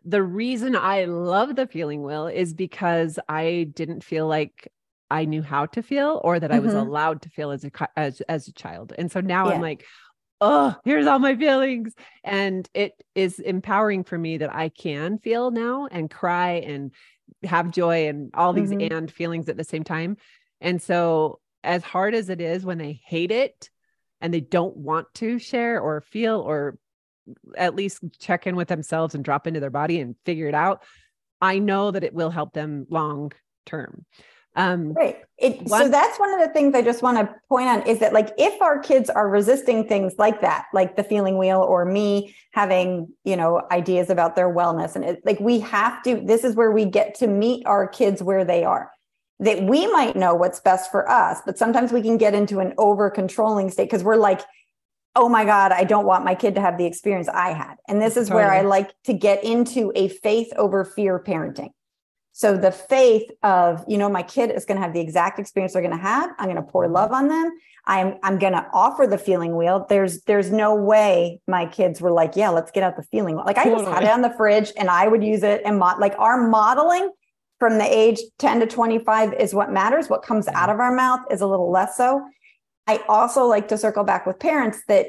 the 0.05 0.23
reason 0.23 0.75
I 0.75 1.05
love 1.05 1.55
the 1.55 1.67
feeling 1.67 2.03
wheel 2.03 2.27
is 2.27 2.53
because 2.53 3.19
I 3.29 3.69
didn't 3.73 4.03
feel 4.03 4.27
like 4.27 4.71
I 5.09 5.25
knew 5.25 5.41
how 5.41 5.67
to 5.67 5.83
feel 5.83 6.19
or 6.23 6.39
that 6.39 6.49
mm-hmm. 6.49 6.57
I 6.57 6.59
was 6.59 6.73
mm-hmm. 6.73 6.87
allowed 6.87 7.21
to 7.23 7.29
feel 7.29 7.51
as 7.51 7.63
a 7.63 7.71
as 7.95 8.21
as 8.21 8.47
a 8.47 8.53
child. 8.53 8.93
And 8.97 9.11
so 9.11 9.21
now 9.21 9.47
yeah. 9.47 9.55
I'm 9.55 9.61
like, 9.61 9.85
oh, 10.41 10.75
here's 10.83 11.07
all 11.07 11.19
my 11.19 11.35
feelings. 11.35 11.93
And 12.23 12.67
it 12.73 12.93
is 13.15 13.39
empowering 13.39 14.03
for 14.03 14.17
me 14.17 14.37
that 14.37 14.53
I 14.53 14.69
can 14.69 15.19
feel 15.19 15.51
now 15.51 15.87
and 15.89 16.09
cry 16.09 16.53
and 16.65 16.91
have 17.43 17.71
joy 17.71 18.07
and 18.07 18.31
all 18.33 18.53
these 18.53 18.71
mm-hmm. 18.71 18.93
and 18.93 19.11
feelings 19.11 19.49
at 19.49 19.57
the 19.57 19.63
same 19.63 19.83
time. 19.83 20.17
And 20.59 20.81
so 20.81 21.39
as 21.63 21.83
hard 21.83 22.13
as 22.13 22.29
it 22.29 22.41
is 22.41 22.65
when 22.65 22.77
they 22.77 23.01
hate 23.05 23.31
it 23.31 23.69
and 24.19 24.33
they 24.33 24.41
don't 24.41 24.75
want 24.75 25.07
to 25.15 25.39
share 25.39 25.79
or 25.79 26.01
feel 26.01 26.39
or 26.39 26.77
at 27.55 27.75
least 27.75 28.03
check 28.19 28.47
in 28.47 28.55
with 28.55 28.67
themselves 28.67 29.15
and 29.15 29.23
drop 29.23 29.47
into 29.47 29.59
their 29.59 29.69
body 29.69 29.99
and 29.99 30.15
figure 30.25 30.47
it 30.47 30.55
out, 30.55 30.83
I 31.41 31.59
know 31.59 31.91
that 31.91 32.03
it 32.03 32.13
will 32.13 32.29
help 32.29 32.53
them 32.53 32.85
long 32.89 33.31
term. 33.65 34.05
Um, 34.55 34.93
right. 34.93 35.17
It, 35.39 35.63
one, 35.63 35.81
so 35.81 35.89
that's 35.89 36.19
one 36.19 36.31
of 36.31 36.39
the 36.39 36.53
things 36.53 36.75
I 36.75 36.83
just 36.83 37.01
want 37.01 37.17
to 37.17 37.35
point 37.49 37.67
on 37.67 37.87
is 37.87 37.99
that, 37.99 38.13
like, 38.13 38.29
if 38.37 38.61
our 38.61 38.77
kids 38.79 39.09
are 39.09 39.27
resisting 39.27 39.87
things 39.87 40.13
like 40.19 40.41
that, 40.41 40.65
like 40.73 40.95
the 40.95 41.03
feeling 41.03 41.39
wheel 41.39 41.59
or 41.59 41.85
me 41.85 42.35
having, 42.51 43.07
you 43.23 43.35
know, 43.35 43.63
ideas 43.71 44.11
about 44.11 44.35
their 44.35 44.53
wellness, 44.53 44.95
and 44.95 45.03
it, 45.03 45.25
like 45.25 45.39
we 45.39 45.59
have 45.59 46.03
to, 46.03 46.21
this 46.23 46.43
is 46.43 46.55
where 46.55 46.71
we 46.71 46.85
get 46.85 47.15
to 47.15 47.27
meet 47.27 47.65
our 47.65 47.87
kids 47.87 48.21
where 48.21 48.45
they 48.45 48.63
are. 48.63 48.91
That 49.39 49.63
we 49.63 49.91
might 49.91 50.15
know 50.15 50.35
what's 50.35 50.59
best 50.59 50.91
for 50.91 51.09
us, 51.09 51.39
but 51.45 51.57
sometimes 51.57 51.91
we 51.91 52.03
can 52.03 52.17
get 52.17 52.35
into 52.35 52.59
an 52.59 52.73
over 52.77 53.09
controlling 53.09 53.71
state 53.71 53.85
because 53.85 54.03
we're 54.03 54.15
like, 54.15 54.41
oh 55.15 55.29
my 55.29 55.45
God, 55.45 55.71
I 55.71 55.83
don't 55.83 56.05
want 56.05 56.25
my 56.25 56.35
kid 56.35 56.55
to 56.55 56.61
have 56.61 56.77
the 56.77 56.85
experience 56.85 57.27
I 57.27 57.53
had. 57.53 57.75
And 57.87 58.01
this 58.01 58.17
is 58.17 58.27
totally. 58.27 58.45
where 58.45 58.53
I 58.53 58.61
like 58.61 58.93
to 59.03 59.13
get 59.13 59.43
into 59.43 59.91
a 59.95 60.07
faith 60.07 60.51
over 60.57 60.83
fear 60.85 61.19
parenting. 61.19 61.69
So 62.35 62.57
the 62.57 62.71
faith 62.71 63.29
of, 63.43 63.85
you 63.87 63.99
know, 63.99 64.09
my 64.09 64.23
kid 64.23 64.49
is 64.49 64.65
going 64.65 64.77
to 64.77 64.81
have 64.81 64.93
the 64.93 64.99
exact 64.99 65.37
experience 65.37 65.73
they're 65.73 65.83
going 65.83 65.95
to 65.95 66.01
have. 66.01 66.31
I'm 66.39 66.45
going 66.45 66.55
to 66.55 66.63
pour 66.63 66.85
mm-hmm. 66.85 66.93
love 66.93 67.11
on 67.11 67.27
them. 67.27 67.51
I'm 67.85 68.17
I'm 68.23 68.39
going 68.39 68.53
to 68.53 68.65
offer 68.73 69.05
the 69.05 69.17
feeling 69.17 69.55
wheel. 69.55 69.85
There's 69.87 70.21
there's 70.23 70.51
no 70.51 70.73
way 70.73 71.41
my 71.47 71.67
kids 71.67 72.01
were 72.01 72.11
like, 72.11 72.35
yeah, 72.35 72.49
let's 72.49 72.71
get 72.71 72.81
out 72.81 72.95
the 72.95 73.03
feeling 73.03 73.35
wheel. 73.35 73.45
Like 73.45 73.57
I 73.57 73.65
just 73.65 73.85
had 73.85 74.03
it 74.03 74.09
on 74.09 74.21
the 74.21 74.31
fridge 74.31 74.71
and 74.77 74.89
I 74.89 75.07
would 75.07 75.23
use 75.23 75.43
it 75.43 75.61
and 75.63 75.77
mo- 75.77 75.95
like 75.99 76.15
our 76.17 76.47
modeling 76.47 77.11
from 77.59 77.77
the 77.77 77.85
age 77.85 78.19
10 78.39 78.61
to 78.61 78.67
25 78.67 79.33
is 79.33 79.53
what 79.53 79.71
matters. 79.71 80.09
What 80.09 80.23
comes 80.23 80.47
out 80.47 80.69
of 80.69 80.79
our 80.79 80.95
mouth 80.95 81.21
is 81.29 81.41
a 81.41 81.47
little 81.47 81.71
less 81.71 81.97
so. 81.97 82.25
I 82.87 83.03
also 83.07 83.45
like 83.45 83.67
to 83.69 83.77
circle 83.77 84.03
back 84.03 84.25
with 84.25 84.39
parents 84.39 84.83
that 84.87 85.07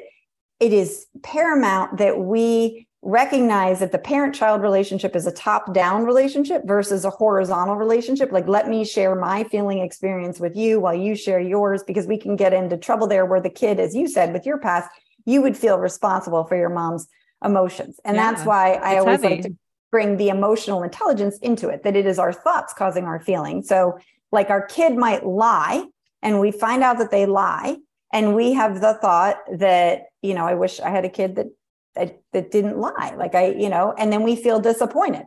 it 0.60 0.72
is 0.72 1.06
paramount 1.22 1.98
that 1.98 2.18
we 2.18 2.86
recognize 3.02 3.80
that 3.80 3.92
the 3.92 3.98
parent 3.98 4.34
child 4.34 4.62
relationship 4.62 5.14
is 5.14 5.26
a 5.26 5.32
top 5.32 5.74
down 5.74 6.04
relationship 6.04 6.62
versus 6.64 7.04
a 7.04 7.10
horizontal 7.10 7.76
relationship. 7.76 8.32
Like, 8.32 8.48
let 8.48 8.68
me 8.68 8.84
share 8.84 9.14
my 9.14 9.44
feeling 9.44 9.80
experience 9.80 10.40
with 10.40 10.56
you 10.56 10.80
while 10.80 10.94
you 10.94 11.14
share 11.14 11.40
yours, 11.40 11.82
because 11.82 12.06
we 12.06 12.16
can 12.16 12.34
get 12.34 12.54
into 12.54 12.78
trouble 12.78 13.06
there 13.06 13.26
where 13.26 13.40
the 13.40 13.50
kid, 13.50 13.78
as 13.78 13.94
you 13.94 14.08
said, 14.08 14.32
with 14.32 14.46
your 14.46 14.58
past, 14.58 14.88
you 15.26 15.42
would 15.42 15.56
feel 15.56 15.78
responsible 15.78 16.44
for 16.44 16.56
your 16.56 16.70
mom's 16.70 17.06
emotions. 17.44 18.00
And 18.06 18.16
yeah, 18.16 18.32
that's 18.32 18.46
why 18.46 18.74
I 18.74 18.98
always 18.98 19.20
heavy. 19.20 19.34
like 19.34 19.44
to 19.44 19.56
bring 19.90 20.16
the 20.16 20.30
emotional 20.30 20.82
intelligence 20.82 21.36
into 21.38 21.68
it, 21.68 21.82
that 21.82 21.96
it 21.96 22.06
is 22.06 22.18
our 22.18 22.32
thoughts 22.32 22.72
causing 22.72 23.04
our 23.04 23.20
feeling. 23.20 23.62
So, 23.62 23.98
like, 24.32 24.48
our 24.48 24.64
kid 24.64 24.96
might 24.96 25.26
lie 25.26 25.84
and 26.24 26.40
we 26.40 26.50
find 26.50 26.82
out 26.82 26.98
that 26.98 27.12
they 27.12 27.26
lie. 27.26 27.76
And 28.12 28.34
we 28.34 28.52
have 28.54 28.80
the 28.80 28.94
thought 28.94 29.36
that 29.58 30.06
you 30.22 30.34
know 30.34 30.46
i 30.46 30.54
wish 30.54 30.80
i 30.80 30.88
had 30.88 31.04
a 31.04 31.08
kid 31.08 31.36
that 31.36 31.46
that, 31.94 32.20
that 32.32 32.50
didn't 32.50 32.78
lie. 32.78 33.14
Like 33.16 33.34
i 33.34 33.48
you 33.48 33.68
know 33.68 33.94
and 33.98 34.12
then 34.12 34.22
we 34.22 34.34
feel 34.34 34.58
disappointed 34.58 35.26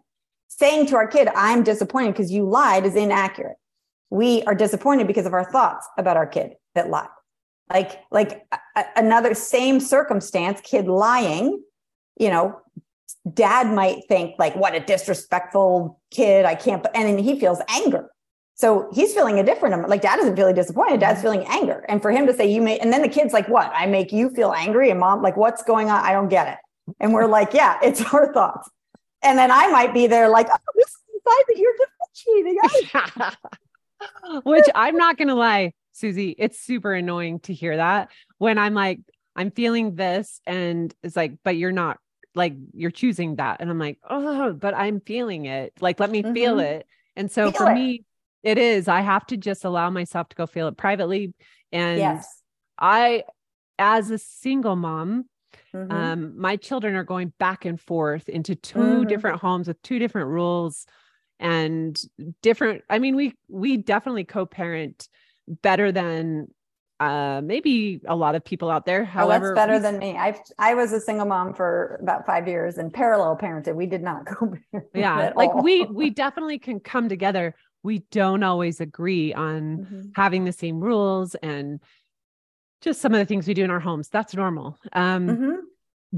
saying 0.49 0.87
to 0.87 0.95
our 0.95 1.07
kid 1.07 1.27
i'm 1.35 1.63
disappointed 1.63 2.13
because 2.13 2.31
you 2.31 2.43
lied 2.49 2.85
is 2.85 2.95
inaccurate. 2.95 3.57
We 4.09 4.43
are 4.43 4.55
disappointed 4.55 5.05
because 5.05 5.25
of 5.25 5.33
our 5.33 5.49
thoughts 5.51 5.87
about 5.97 6.17
our 6.17 6.27
kid 6.27 6.53
that 6.75 6.89
lied. 6.89 7.09
Like 7.69 8.01
like 8.09 8.45
a, 8.75 8.85
another 8.95 9.33
same 9.33 9.79
circumstance 9.79 10.61
kid 10.61 10.87
lying 10.87 11.61
you 12.17 12.29
know 12.29 12.59
dad 13.33 13.67
might 13.73 14.03
think 14.07 14.35
like 14.39 14.55
what 14.55 14.75
a 14.75 14.79
disrespectful 14.79 15.99
kid. 16.09 16.45
I 16.45 16.55
can't 16.55 16.85
and 16.95 17.09
then 17.09 17.17
he 17.17 17.37
feels 17.37 17.59
anger 17.67 18.09
so 18.57 18.89
he's 18.91 19.13
feeling 19.13 19.37
a 19.37 19.43
different, 19.43 19.87
like 19.87 20.01
dad 20.01 20.19
isn't 20.19 20.35
feeling 20.35 20.55
disappointed. 20.55 20.99
Dad's 20.99 21.21
feeling 21.21 21.45
anger. 21.47 21.85
And 21.87 22.01
for 22.01 22.09
him 22.09 22.25
to 22.25 22.33
say, 22.33 22.51
you 22.51 22.59
may, 22.59 22.79
and 22.79 22.91
then 22.91 23.03
the 23.03 23.07
kid's 23.07 23.31
like, 23.31 23.47
what? 23.47 23.71
I 23.73 23.85
make 23.85 24.11
you 24.11 24.31
feel 24.31 24.51
angry. 24.51 24.89
And 24.89 24.99
mom, 24.99 25.21
like, 25.21 25.37
what's 25.37 25.61
going 25.61 25.91
on? 25.91 26.03
I 26.03 26.11
don't 26.11 26.27
get 26.27 26.47
it. 26.47 26.95
And 26.99 27.13
we're 27.13 27.27
like, 27.27 27.53
yeah, 27.53 27.77
it's 27.83 28.01
our 28.13 28.33
thoughts. 28.33 28.67
And 29.21 29.37
then 29.37 29.51
I 29.51 29.67
might 29.67 29.93
be 29.93 30.07
there 30.07 30.27
like, 30.27 30.47
oh, 30.51 30.57
this 30.75 30.87
is 30.87 30.97
the 31.07 31.19
side 31.29 31.43
that 31.47 31.57
you're 31.57 31.73
differentiating. 33.05 34.41
Which 34.43 34.65
I'm 34.73 34.97
not 34.97 35.17
going 35.17 35.27
to 35.27 35.35
lie, 35.35 35.73
Susie, 35.91 36.33
it's 36.35 36.59
super 36.59 36.93
annoying 36.93 37.39
to 37.41 37.53
hear 37.53 37.77
that 37.77 38.09
when 38.39 38.57
I'm 38.57 38.73
like, 38.73 39.01
I'm 39.35 39.51
feeling 39.51 39.93
this. 39.93 40.41
And 40.47 40.91
it's 41.03 41.15
like, 41.15 41.33
but 41.43 41.57
you're 41.57 41.71
not 41.71 41.99
like, 42.33 42.55
you're 42.73 42.89
choosing 42.89 43.35
that. 43.35 43.57
And 43.59 43.69
I'm 43.69 43.77
like, 43.77 43.99
oh, 44.09 44.53
but 44.53 44.73
I'm 44.73 44.99
feeling 44.99 45.45
it. 45.45 45.73
Like, 45.79 45.99
let 45.99 46.09
me 46.09 46.23
mm-hmm. 46.23 46.33
feel 46.33 46.59
it. 46.59 46.87
And 47.15 47.31
so 47.31 47.51
feel 47.51 47.65
for 47.65 47.71
it. 47.71 47.75
me, 47.75 48.03
it 48.43 48.57
is. 48.57 48.87
I 48.87 49.01
have 49.01 49.25
to 49.27 49.37
just 49.37 49.65
allow 49.65 49.89
myself 49.89 50.29
to 50.29 50.35
go 50.35 50.45
feel 50.45 50.67
it 50.67 50.77
privately. 50.77 51.33
And 51.71 51.99
yes. 51.99 52.41
I, 52.79 53.23
as 53.79 54.11
a 54.11 54.17
single 54.17 54.75
mom, 54.75 55.25
mm-hmm. 55.73 55.91
um, 55.91 56.39
my 56.39 56.55
children 56.55 56.95
are 56.95 57.03
going 57.03 57.33
back 57.39 57.65
and 57.65 57.79
forth 57.79 58.29
into 58.29 58.55
2 58.55 58.79
mm-hmm. 58.79 59.07
different 59.07 59.41
homes 59.41 59.67
with 59.67 59.81
two 59.81 59.99
different 59.99 60.29
rules 60.29 60.85
and 61.39 61.99
different. 62.41 62.83
I 62.89 62.99
mean, 62.99 63.15
we 63.15 63.33
we 63.47 63.77
definitely 63.77 64.23
co-parent 64.23 65.07
better 65.47 65.91
than 65.91 66.47
uh 66.99 67.41
maybe 67.43 68.01
a 68.07 68.15
lot 68.15 68.33
of 68.33 68.43
people 68.43 68.71
out 68.71 68.85
there 68.85 69.05
however 69.05 69.51
oh, 69.51 69.55
that's 69.55 69.67
better 69.67 69.73
we, 69.73 69.79
than 69.79 69.99
me 69.99 70.17
i 70.17 70.35
i 70.57 70.73
was 70.73 70.91
a 70.93 70.99
single 70.99 71.27
mom 71.27 71.53
for 71.53 71.99
about 72.01 72.25
five 72.25 72.47
years 72.47 72.79
and 72.79 72.91
parallel 72.91 73.37
parented 73.37 73.75
we 73.75 73.85
did 73.85 74.01
not 74.01 74.25
go 74.39 74.51
yeah 74.95 75.31
like 75.35 75.51
all. 75.51 75.61
we 75.61 75.85
we 75.91 76.09
definitely 76.09 76.57
can 76.57 76.79
come 76.79 77.07
together 77.07 77.53
we 77.83 77.99
don't 78.11 78.43
always 78.43 78.81
agree 78.81 79.33
on 79.33 79.77
mm-hmm. 79.77 80.01
having 80.15 80.45
the 80.45 80.51
same 80.51 80.79
rules 80.79 81.35
and 81.35 81.79
just 82.81 83.01
some 83.01 83.13
of 83.13 83.19
the 83.19 83.25
things 83.25 83.47
we 83.47 83.53
do 83.53 83.63
in 83.63 83.71
our 83.71 83.79
homes. 83.79 84.09
That's 84.09 84.35
normal. 84.35 84.77
Um, 84.93 85.27
mm-hmm. 85.27 85.55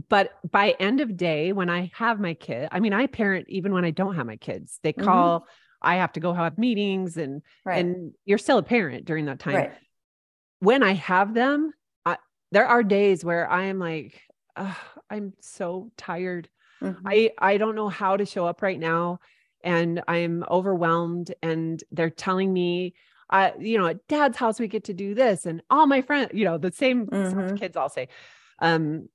But 0.07 0.33
by 0.49 0.75
end 0.79 1.01
of 1.01 1.17
day, 1.17 1.51
when 1.51 1.69
I 1.69 1.91
have 1.95 2.19
my 2.19 2.33
kid, 2.33 2.69
I 2.71 2.79
mean, 2.79 2.93
I 2.93 3.07
parent 3.07 3.47
even 3.49 3.73
when 3.73 3.85
I 3.85 3.91
don't 3.91 4.15
have 4.15 4.25
my 4.25 4.37
kids. 4.37 4.79
They 4.83 4.93
mm-hmm. 4.93 5.03
call, 5.03 5.39
mm-hmm. 5.39 5.47
I 5.81 5.95
have 5.95 6.13
to 6.13 6.19
go 6.19 6.33
have 6.33 6.57
meetings, 6.57 7.17
and 7.17 7.41
right. 7.65 7.83
and 7.83 8.13
you're 8.25 8.37
still 8.37 8.57
a 8.57 8.63
parent 8.63 9.05
during 9.05 9.25
that 9.25 9.39
time. 9.39 9.55
Right. 9.55 9.71
When 10.59 10.83
I 10.83 10.93
have 10.93 11.33
them, 11.33 11.71
I, 12.05 12.17
there 12.51 12.67
are 12.67 12.83
days 12.83 13.23
where 13.23 13.49
I 13.49 13.65
am 13.65 13.79
like, 13.79 14.21
I'm 15.09 15.33
so 15.39 15.91
tired. 15.97 16.49
Mm-hmm. 16.81 17.07
I 17.07 17.31
I 17.37 17.57
don't 17.57 17.75
know 17.75 17.89
how 17.89 18.17
to 18.17 18.25
show 18.25 18.45
up 18.45 18.61
right 18.61 18.79
now 18.79 19.19
and 19.63 20.01
I'm 20.07 20.43
overwhelmed 20.49 21.33
and 21.41 21.83
they're 21.91 22.09
telling 22.09 22.51
me 22.53 22.93
uh, 23.31 23.51
you 23.59 23.77
know, 23.77 23.85
at 23.85 24.07
dad's 24.07 24.37
house 24.37 24.59
we 24.59 24.67
get 24.67 24.85
to 24.85 24.93
do 24.93 25.13
this 25.13 25.45
and 25.45 25.61
all 25.69 25.85
my 25.85 26.01
friends, 26.01 26.31
you 26.33 26.45
know, 26.45 26.57
the 26.57 26.71
same 26.71 27.05
mm-hmm. 27.05 27.55
kids 27.55 27.77
all 27.77 27.89
say. 27.89 28.07
Um 28.59 29.07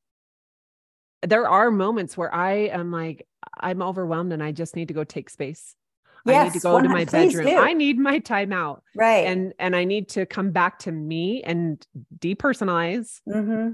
there 1.22 1.48
are 1.48 1.70
moments 1.70 2.16
where 2.16 2.32
I 2.32 2.52
am 2.52 2.90
like, 2.92 3.26
I'm 3.58 3.82
overwhelmed 3.82 4.32
and 4.32 4.42
I 4.42 4.52
just 4.52 4.76
need 4.76 4.88
to 4.88 4.94
go 4.94 5.04
take 5.04 5.30
space. 5.30 5.74
Yes, 6.26 6.40
I 6.40 6.44
need 6.44 6.52
to 6.52 6.60
go 6.60 6.80
to 6.80 6.88
my 7.00 7.04
bedroom. 7.04 7.46
Do. 7.46 7.58
I 7.58 7.72
need 7.72 7.98
my 7.98 8.18
time 8.18 8.52
out. 8.52 8.82
Right. 8.94 9.26
And 9.26 9.52
and 9.58 9.74
I 9.74 9.84
need 9.84 10.08
to 10.10 10.26
come 10.26 10.50
back 10.50 10.78
to 10.80 10.92
me 10.92 11.42
and 11.42 11.84
depersonalize 12.18 13.20
mm-hmm. 13.28 13.70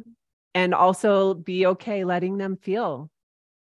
and 0.55 0.75
also 0.75 1.35
be 1.35 1.67
okay 1.67 2.05
letting 2.05 2.39
them 2.39 2.57
feel 2.57 3.11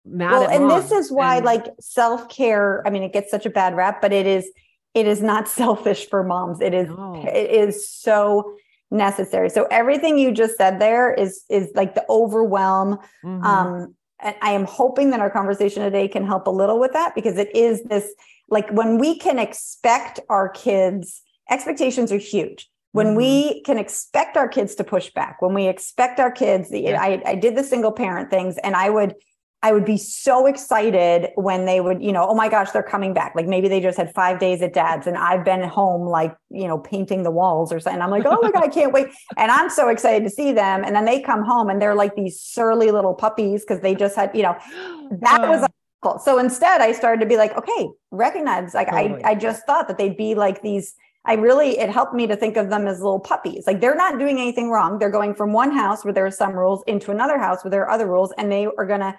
mad 0.05 0.31
well, 0.31 0.49
and 0.49 0.69
this 0.71 0.91
is 0.91 1.11
why 1.11 1.37
and, 1.37 1.45
like 1.45 1.65
self-care 1.79 2.85
i 2.87 2.89
mean 2.89 3.03
it 3.03 3.13
gets 3.13 3.29
such 3.29 3.45
a 3.45 3.49
bad 3.49 3.75
rap 3.75 4.01
but 4.01 4.11
it 4.11 4.25
is 4.25 4.49
it 4.93 5.07
is 5.07 5.21
not 5.21 5.47
selfish 5.59 6.09
for 6.09 6.23
moms 6.23 6.61
it 6.61 6.73
is 6.73 6.89
no. 6.89 7.23
it 7.27 7.51
is 7.51 7.87
so 7.87 8.55
necessary 8.89 9.49
so 9.49 9.67
everything 9.71 10.17
you 10.17 10.31
just 10.31 10.57
said 10.57 10.79
there 10.79 11.13
is 11.13 11.43
is 11.49 11.69
like 11.75 11.95
the 11.95 12.05
overwhelm 12.09 12.97
mm-hmm. 13.23 13.43
um 13.43 13.95
I 14.23 14.51
am 14.51 14.65
hoping 14.65 15.09
that 15.11 15.19
our 15.19 15.31
conversation 15.31 15.81
today 15.81 16.07
can 16.07 16.25
help 16.25 16.45
a 16.45 16.51
little 16.51 16.79
with 16.79 16.93
that 16.93 17.15
because 17.15 17.37
it 17.37 17.55
is 17.55 17.83
this 17.83 18.13
like 18.49 18.69
when 18.69 18.99
we 18.99 19.17
can 19.17 19.39
expect 19.39 20.19
our 20.29 20.49
kids, 20.49 21.21
expectations 21.49 22.11
are 22.11 22.17
huge. 22.17 22.69
When 22.91 23.07
mm-hmm. 23.07 23.17
we 23.17 23.61
can 23.63 23.77
expect 23.77 24.35
our 24.35 24.49
kids 24.49 24.75
to 24.75 24.83
push 24.83 25.09
back, 25.11 25.41
when 25.41 25.53
we 25.53 25.67
expect 25.67 26.19
our 26.19 26.31
kids, 26.31 26.69
yeah. 26.71 27.01
I, 27.01 27.21
I 27.25 27.35
did 27.35 27.55
the 27.55 27.63
single 27.63 27.93
parent 27.93 28.29
things 28.29 28.57
and 28.57 28.75
I 28.75 28.89
would 28.89 29.15
I 29.63 29.73
would 29.73 29.85
be 29.85 29.97
so 29.97 30.47
excited 30.47 31.29
when 31.35 31.65
they 31.65 31.81
would, 31.81 32.01
you 32.01 32.11
know, 32.11 32.27
oh 32.27 32.33
my 32.33 32.49
gosh, 32.49 32.71
they're 32.71 32.81
coming 32.81 33.13
back. 33.13 33.33
Like 33.35 33.45
maybe 33.45 33.67
they 33.67 33.79
just 33.79 33.95
had 33.95 34.11
five 34.15 34.39
days 34.39 34.63
at 34.63 34.73
dad's 34.73 35.05
and 35.05 35.15
I've 35.15 35.45
been 35.45 35.61
home, 35.61 36.07
like, 36.07 36.35
you 36.49 36.67
know, 36.67 36.79
painting 36.79 37.21
the 37.21 37.29
walls 37.29 37.71
or 37.71 37.79
something. 37.79 38.01
I'm 38.01 38.09
like, 38.09 38.25
oh 38.25 38.39
my 38.41 38.49
God, 38.49 38.63
I 38.63 38.69
can't 38.69 38.91
wait. 38.91 39.09
And 39.37 39.51
I'm 39.51 39.69
so 39.69 39.89
excited 39.89 40.23
to 40.23 40.31
see 40.31 40.51
them. 40.51 40.83
And 40.83 40.95
then 40.95 41.05
they 41.05 41.21
come 41.21 41.43
home 41.43 41.69
and 41.69 41.79
they're 41.79 41.93
like 41.93 42.15
these 42.15 42.39
surly 42.39 42.89
little 42.89 43.13
puppies 43.13 43.61
because 43.61 43.81
they 43.81 43.93
just 43.93 44.15
had, 44.15 44.31
you 44.33 44.41
know, 44.41 44.57
that 45.21 45.41
was 45.47 45.61
oh. 45.61 46.07
awful. 46.07 46.19
So 46.19 46.39
instead, 46.39 46.81
I 46.81 46.91
started 46.91 47.19
to 47.21 47.27
be 47.27 47.37
like, 47.37 47.55
okay, 47.55 47.89
recognize, 48.09 48.73
like, 48.73 48.89
totally. 48.89 49.23
I, 49.23 49.31
I 49.31 49.35
just 49.35 49.67
thought 49.67 49.87
that 49.89 49.99
they'd 49.99 50.17
be 50.17 50.33
like 50.33 50.63
these. 50.63 50.95
I 51.23 51.33
really, 51.35 51.77
it 51.77 51.91
helped 51.91 52.15
me 52.15 52.25
to 52.25 52.35
think 52.35 52.57
of 52.57 52.71
them 52.71 52.87
as 52.87 52.99
little 52.99 53.19
puppies. 53.19 53.65
Like 53.67 53.79
they're 53.79 53.93
not 53.93 54.17
doing 54.17 54.39
anything 54.39 54.71
wrong. 54.71 54.97
They're 54.97 55.11
going 55.11 55.35
from 55.35 55.53
one 55.53 55.69
house 55.69 56.03
where 56.03 56.15
there 56.15 56.25
are 56.25 56.31
some 56.31 56.53
rules 56.53 56.83
into 56.87 57.11
another 57.11 57.37
house 57.37 57.63
where 57.63 57.69
there 57.69 57.83
are 57.83 57.91
other 57.91 58.07
rules, 58.07 58.33
and 58.39 58.51
they 58.51 58.65
are 58.65 58.87
going 58.87 59.01
to 59.01 59.13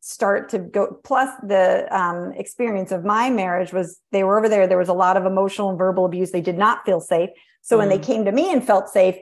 start 0.00 0.48
to 0.50 0.58
go 0.58 0.98
plus 1.04 1.28
the 1.42 1.86
um, 1.96 2.32
experience 2.32 2.92
of 2.92 3.04
my 3.04 3.30
marriage 3.30 3.72
was 3.72 4.00
they 4.12 4.24
were 4.24 4.38
over 4.38 4.48
there 4.48 4.66
there 4.66 4.78
was 4.78 4.88
a 4.88 4.94
lot 4.94 5.16
of 5.16 5.24
emotional 5.24 5.70
and 5.70 5.78
verbal 5.78 6.04
abuse 6.04 6.30
they 6.30 6.40
did 6.40 6.58
not 6.58 6.84
feel 6.84 7.00
safe 7.00 7.30
so 7.62 7.76
mm. 7.76 7.80
when 7.80 7.88
they 7.88 7.98
mm. 7.98 8.04
came 8.04 8.24
to 8.24 8.32
me 8.32 8.52
and 8.52 8.66
felt 8.66 8.88
safe 8.88 9.16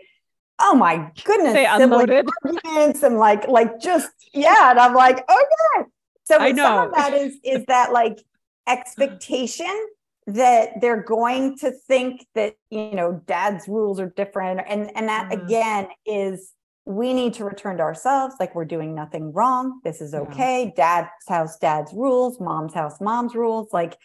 oh 0.58 0.74
my 0.74 1.10
goodness 1.24 1.52
they 1.52 1.66
unloaded 1.66 2.26
arguments 2.44 3.02
and 3.02 3.18
like 3.18 3.46
like 3.48 3.80
just 3.80 4.10
yeah 4.32 4.70
and 4.70 4.78
i'm 4.78 4.94
like 4.94 5.18
okay 5.30 5.88
so 6.24 6.38
I 6.38 6.52
know. 6.52 6.62
some 6.62 6.88
of 6.88 6.94
that 6.94 7.14
is 7.14 7.38
is 7.44 7.64
that 7.66 7.92
like 7.92 8.18
expectation 8.66 9.86
that 10.26 10.80
they're 10.80 11.02
going 11.02 11.56
to 11.58 11.70
think 11.70 12.26
that 12.34 12.56
you 12.70 12.94
know 12.94 13.22
dad's 13.26 13.68
rules 13.68 14.00
are 14.00 14.10
different 14.10 14.60
and 14.66 14.90
and 14.96 15.08
that 15.08 15.30
mm. 15.30 15.44
again 15.44 15.88
is 16.04 16.52
we 16.86 17.12
need 17.12 17.34
to 17.34 17.44
return 17.44 17.76
to 17.76 17.82
ourselves 17.82 18.36
like 18.38 18.54
we're 18.54 18.64
doing 18.64 18.94
nothing 18.94 19.32
wrong 19.32 19.80
this 19.84 20.00
is 20.00 20.14
okay 20.14 20.66
yeah. 20.66 21.00
dad's 21.02 21.28
house 21.28 21.58
dad's 21.58 21.92
rules 21.92 22.40
mom's 22.40 22.72
house 22.72 23.00
mom's 23.00 23.34
rules 23.34 23.68
like 23.72 23.96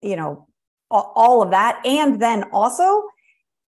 you 0.00 0.16
know 0.16 0.48
all, 0.90 1.12
all 1.14 1.42
of 1.42 1.50
that 1.50 1.80
and 1.84 2.20
then 2.20 2.42
also 2.44 3.02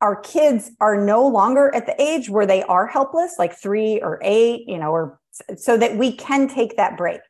our 0.02 0.16
kids 0.16 0.70
are 0.80 1.02
no 1.02 1.26
longer 1.26 1.74
at 1.74 1.86
the 1.86 2.00
age 2.00 2.28
where 2.28 2.46
they 2.46 2.62
are 2.64 2.86
helpless 2.86 3.36
like 3.38 3.58
3 3.58 4.00
or 4.02 4.20
8 4.22 4.68
you 4.68 4.78
know 4.78 4.90
or 4.90 5.18
so 5.56 5.78
that 5.78 5.96
we 5.96 6.12
can 6.12 6.46
take 6.46 6.76
that 6.76 6.96
break 6.96 7.20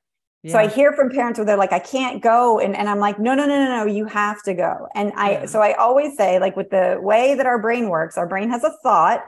yeah. 0.42 0.52
So 0.52 0.58
I 0.58 0.66
hear 0.66 0.92
from 0.92 1.10
parents 1.10 1.38
where 1.38 1.46
they're 1.46 1.56
like, 1.56 1.72
I 1.72 1.78
can't 1.78 2.20
go. 2.20 2.58
And, 2.58 2.76
and 2.76 2.88
I'm 2.88 2.98
like, 2.98 3.20
no, 3.20 3.32
no, 3.32 3.46
no, 3.46 3.64
no, 3.64 3.76
no, 3.76 3.86
you 3.86 4.06
have 4.06 4.42
to 4.42 4.54
go. 4.54 4.88
And 4.92 5.12
I, 5.14 5.30
yeah. 5.30 5.46
so 5.46 5.60
I 5.60 5.74
always 5.74 6.16
say, 6.16 6.40
like, 6.40 6.56
with 6.56 6.70
the 6.70 6.98
way 7.00 7.36
that 7.36 7.46
our 7.46 7.62
brain 7.62 7.88
works, 7.88 8.18
our 8.18 8.26
brain 8.26 8.50
has 8.50 8.64
a 8.64 8.72
thought 8.82 9.22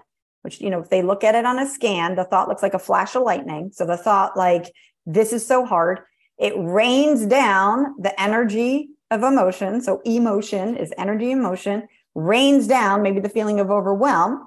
which, 0.45 0.61
you 0.61 0.69
know, 0.69 0.81
if 0.81 0.91
they 0.91 1.01
look 1.01 1.25
at 1.25 1.35
it 1.35 1.47
on 1.47 1.59
a 1.59 1.67
scan, 1.67 2.17
the 2.17 2.25
thought 2.25 2.49
looks 2.49 2.63
like 2.63 2.75
a 2.75 2.79
flash 2.79 3.15
of 3.15 3.23
lightning. 3.23 3.71
So 3.73 3.87
the 3.87 3.97
thought, 3.97 4.37
like, 4.37 4.71
this 5.07 5.33
is 5.33 5.47
so 5.47 5.65
hard, 5.65 6.01
it 6.39 6.53
rains 6.57 7.25
down 7.25 7.95
the 7.99 8.19
energy 8.21 8.91
of 9.11 9.23
emotion. 9.23 9.81
So 9.81 10.03
emotion 10.05 10.77
is 10.77 10.93
energy, 10.99 11.31
emotion, 11.31 11.89
rains 12.15 12.67
down 12.67 13.01
maybe 13.03 13.21
the 13.21 13.29
feeling 13.31 13.59
of 13.59 13.71
overwhelm. 13.71 14.47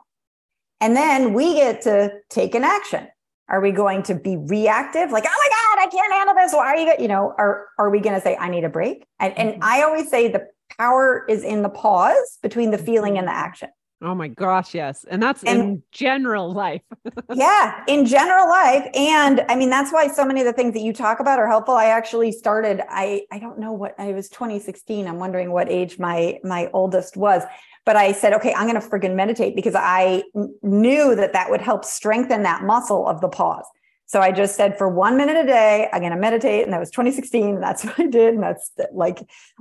And 0.79 0.95
then 0.95 1.33
we 1.33 1.55
get 1.55 1.81
to 1.81 2.12
take 2.29 2.53
an 2.53 2.63
action. 2.63 3.07
Are 3.49 3.60
we 3.60 3.71
going 3.71 4.03
to 4.03 4.13
be 4.13 4.38
reactive? 4.38 5.10
Like, 5.10 5.23
oh 5.25 5.29
my 5.29 5.49
God, 5.49 5.88
I 5.88 5.89
can't 5.89 6.13
handle 6.13 6.36
this. 6.36 6.53
Why 6.53 6.67
are 6.67 6.77
you, 6.77 6.93
you 6.99 7.07
know, 7.07 7.33
are, 7.39 7.65
are 7.79 7.89
we 7.89 8.01
going 8.01 8.15
to 8.15 8.21
say, 8.21 8.36
I 8.36 8.49
need 8.49 8.65
a 8.65 8.69
break? 8.69 9.07
And, 9.19 9.36
and 9.38 9.49
mm-hmm. 9.53 9.63
I 9.63 9.81
always 9.81 10.10
say 10.10 10.27
the 10.27 10.47
power 10.77 11.25
is 11.27 11.43
in 11.43 11.63
the 11.63 11.69
pause 11.69 12.38
between 12.43 12.71
the 12.71 12.77
feeling 12.77 13.17
and 13.17 13.27
the 13.27 13.33
action. 13.33 13.69
Oh 14.01 14.13
my 14.13 14.27
gosh, 14.27 14.75
yes. 14.75 15.05
And 15.10 15.21
that's 15.21 15.43
and, 15.43 15.60
in 15.60 15.83
general 15.91 16.51
life. 16.51 16.81
yeah, 17.33 17.83
in 17.88 18.05
general 18.05 18.47
life. 18.47 18.88
And 18.93 19.43
I 19.49 19.55
mean, 19.55 19.71
that's 19.71 19.91
why 19.91 20.07
so 20.07 20.23
many 20.23 20.39
of 20.39 20.45
the 20.45 20.53
things 20.53 20.73
that 20.73 20.81
you 20.81 20.93
talk 20.93 21.19
about 21.19 21.39
are 21.39 21.47
helpful. 21.47 21.73
I 21.73 21.86
actually 21.86 22.31
started, 22.31 22.81
I 22.89 23.23
I 23.31 23.39
don't 23.39 23.57
know 23.57 23.71
what 23.71 23.95
I 23.97 24.13
was 24.13 24.29
2016. 24.29 25.07
I'm 25.07 25.17
wondering 25.17 25.51
what 25.51 25.69
age 25.69 25.97
my 25.97 26.39
my 26.43 26.69
oldest 26.73 27.17
was. 27.17 27.41
But 27.86 27.95
I 27.95 28.12
said, 28.12 28.33
okay, 28.33 28.53
I'm 28.53 28.67
going 28.67 28.79
to 28.79 28.86
friggin' 28.86 29.15
meditate 29.15 29.55
because 29.55 29.73
I 29.73 30.23
knew 30.62 31.15
that 31.15 31.31
that 31.31 31.49
would 31.49 31.62
help 31.62 31.86
strengthen 31.86 32.43
that 32.43 32.63
muscle 32.63 33.07
of 33.07 33.21
the 33.21 33.29
pause. 33.29 33.65
So 34.07 34.21
I 34.21 34.31
just 34.31 34.55
said 34.55 34.77
for 34.77 34.87
one 34.87 35.17
minute 35.17 35.35
a 35.35 35.45
day, 35.45 35.89
I'm 35.91 35.99
going 35.99 36.13
to 36.13 36.17
meditate. 36.17 36.63
And 36.63 36.71
that 36.71 36.79
was 36.79 36.89
2016. 36.91 37.55
And 37.55 37.63
that's 37.63 37.83
what 37.83 37.99
I 37.99 38.07
did. 38.07 38.33
And 38.33 38.43
that's 38.43 38.71
like, 38.93 39.19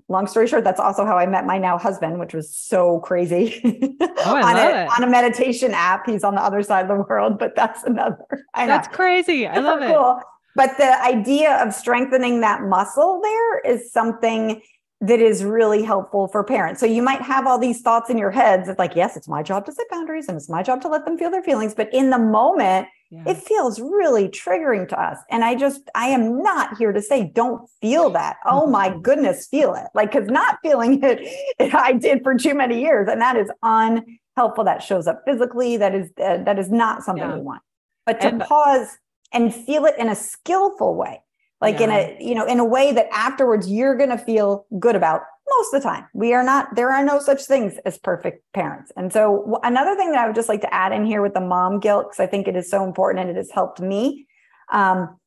long 0.09 0.27
story 0.27 0.47
short, 0.47 0.65
that's 0.65 0.81
also 0.81 1.05
how 1.05 1.19
I 1.19 1.27
met 1.27 1.45
my 1.45 1.59
now 1.59 1.77
husband, 1.77 2.19
which 2.19 2.33
was 2.33 2.55
so 2.55 3.01
crazy. 3.01 3.61
Oh, 4.01 4.17
I 4.25 4.43
on, 4.43 4.55
love 4.55 4.73
a, 4.73 4.83
it. 4.83 4.89
on 4.97 5.05
a 5.05 5.11
meditation 5.11 5.73
app. 5.75 6.07
He's 6.07 6.25
on 6.25 6.37
the 6.37 6.43
other 6.43 6.63
side 6.63 6.83
of 6.83 6.89
the 6.89 7.05
world, 7.09 7.39
but 7.39 7.57
that's 7.57 7.83
another. 7.83 8.25
I 8.55 8.67
that's 8.67 8.89
crazy. 8.89 9.47
I 9.47 9.59
love 9.59 9.81
cool. 9.81 10.19
it. 10.19 10.25
But 10.55 10.79
the 10.79 11.03
idea 11.05 11.63
of 11.63 11.75
strengthening 11.75 12.41
that 12.41 12.63
muscle 12.63 13.21
there 13.23 13.59
is 13.61 13.93
something 13.93 14.63
that 15.03 15.21
is 15.21 15.45
really 15.45 15.83
helpful 15.83 16.29
for 16.29 16.43
parents. 16.43 16.81
So 16.81 16.87
you 16.87 17.03
might 17.03 17.21
have 17.21 17.47
all 17.47 17.59
these 17.59 17.83
thoughts 17.83 18.09
in 18.09 18.17
your 18.17 18.31
heads. 18.31 18.69
It's 18.69 18.79
like, 18.79 18.97
yes, 18.97 19.17
it's 19.17 19.29
my 19.29 19.43
job 19.43 19.67
to 19.67 19.73
set 19.73 19.87
boundaries 19.91 20.29
and 20.29 20.37
it's 20.37 20.49
my 20.49 20.63
job 20.63 20.81
to 20.83 20.89
let 20.89 21.05
them 21.05 21.19
feel 21.19 21.31
their 21.31 21.43
feelings. 21.43 21.75
But 21.75 21.93
in 21.93 22.09
the 22.09 22.19
moment, 22.19 22.89
yeah. 23.11 23.25
it 23.27 23.37
feels 23.37 23.81
really 23.81 24.29
triggering 24.29 24.89
to 24.89 25.01
us. 25.01 25.19
And 25.31 25.45
I 25.45 25.55
just, 25.55 25.83
I 25.95 26.07
am 26.09 26.43
not 26.43 26.77
here 26.77 26.93
to 26.93 27.01
say, 27.01 27.31
don't 27.35 27.69
feel 27.81 28.11
that. 28.11 28.37
Oh 28.45 28.67
my 28.67 28.97
goodness, 29.03 29.47
feel 29.47 29.75
it. 29.75 29.87
Like, 29.95 30.13
because 30.13 30.29
not 30.29 30.59
feeling 30.63 31.01
it, 31.03 31.75
I 31.75 31.93
did 31.93 32.23
for 32.23 32.37
too 32.37 32.55
many 32.55 32.81
years. 32.81 33.09
And 33.09 33.21
that 33.21 33.37
is 33.37 33.51
unhelpful. 33.63 34.65
That 34.65 34.83
shows 34.83 35.07
up 35.07 35.23
physically. 35.27 35.77
That 35.77 35.95
is, 35.95 36.11
uh, 36.23 36.39
that 36.45 36.59
is 36.59 36.71
not 36.71 37.03
something 37.03 37.29
yeah. 37.29 37.37
we 37.37 37.41
want. 37.41 37.63
But 38.05 38.21
to 38.21 38.29
and, 38.29 38.41
pause 38.41 38.99
and 39.33 39.55
feel 39.55 39.85
it 39.87 39.97
in 39.99 40.09
a 40.09 40.15
skillful 40.15 40.95
way 40.95 41.23
like 41.61 41.79
yeah. 41.81 41.85
in 41.85 41.91
a 41.91 42.17
you 42.21 42.35
know 42.35 42.47
in 42.47 42.61
a 42.61 42.65
way 42.65 42.93
that 42.93 43.09
afterwards 43.13 43.71
you're 43.71 43.97
going 43.97 44.11
to 44.11 44.19
feel 44.19 44.67
good 44.79 44.97
about 44.97 45.23
most 45.49 45.73
of 45.73 45.83
the 45.83 45.89
time. 45.89 46.07
We 46.13 46.35
are 46.35 46.43
not 46.43 46.75
there 46.75 46.93
are 46.93 47.05
no 47.05 47.21
such 47.21 47.45
things 47.45 47.79
as 47.85 47.99
perfect 47.99 48.43
parents. 48.53 48.93
And 48.97 49.13
so 49.13 49.61
another 49.63 49.95
thing 49.97 50.11
that 50.13 50.21
i 50.21 50.27
would 50.27 50.35
just 50.35 50.49
like 50.49 50.61
to 50.61 50.75
add 50.75 50.93
in 50.93 51.07
here 51.07 51.23
with 51.23 51.35
the 51.35 51.41
mom 51.41 51.81
guilt 51.81 52.07
because 52.07 52.21
i 52.21 52.27
think 52.27 52.49
it 52.49 52.57
is 52.57 52.71
so 52.71 52.85
important 52.85 53.21
and 53.23 53.31
it 53.31 53.37
has 53.37 53.51
helped 53.51 53.81
me 53.81 54.27
um, 54.73 55.19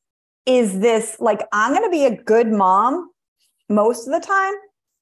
is 0.46 0.80
this 0.80 1.18
like 1.20 1.42
i'm 1.54 1.74
going 1.74 1.84
to 1.84 1.90
be 1.90 2.06
a 2.06 2.16
good 2.24 2.48
mom 2.48 3.10
most 3.70 4.08
of 4.08 4.14
the 4.14 4.26
time 4.26 4.54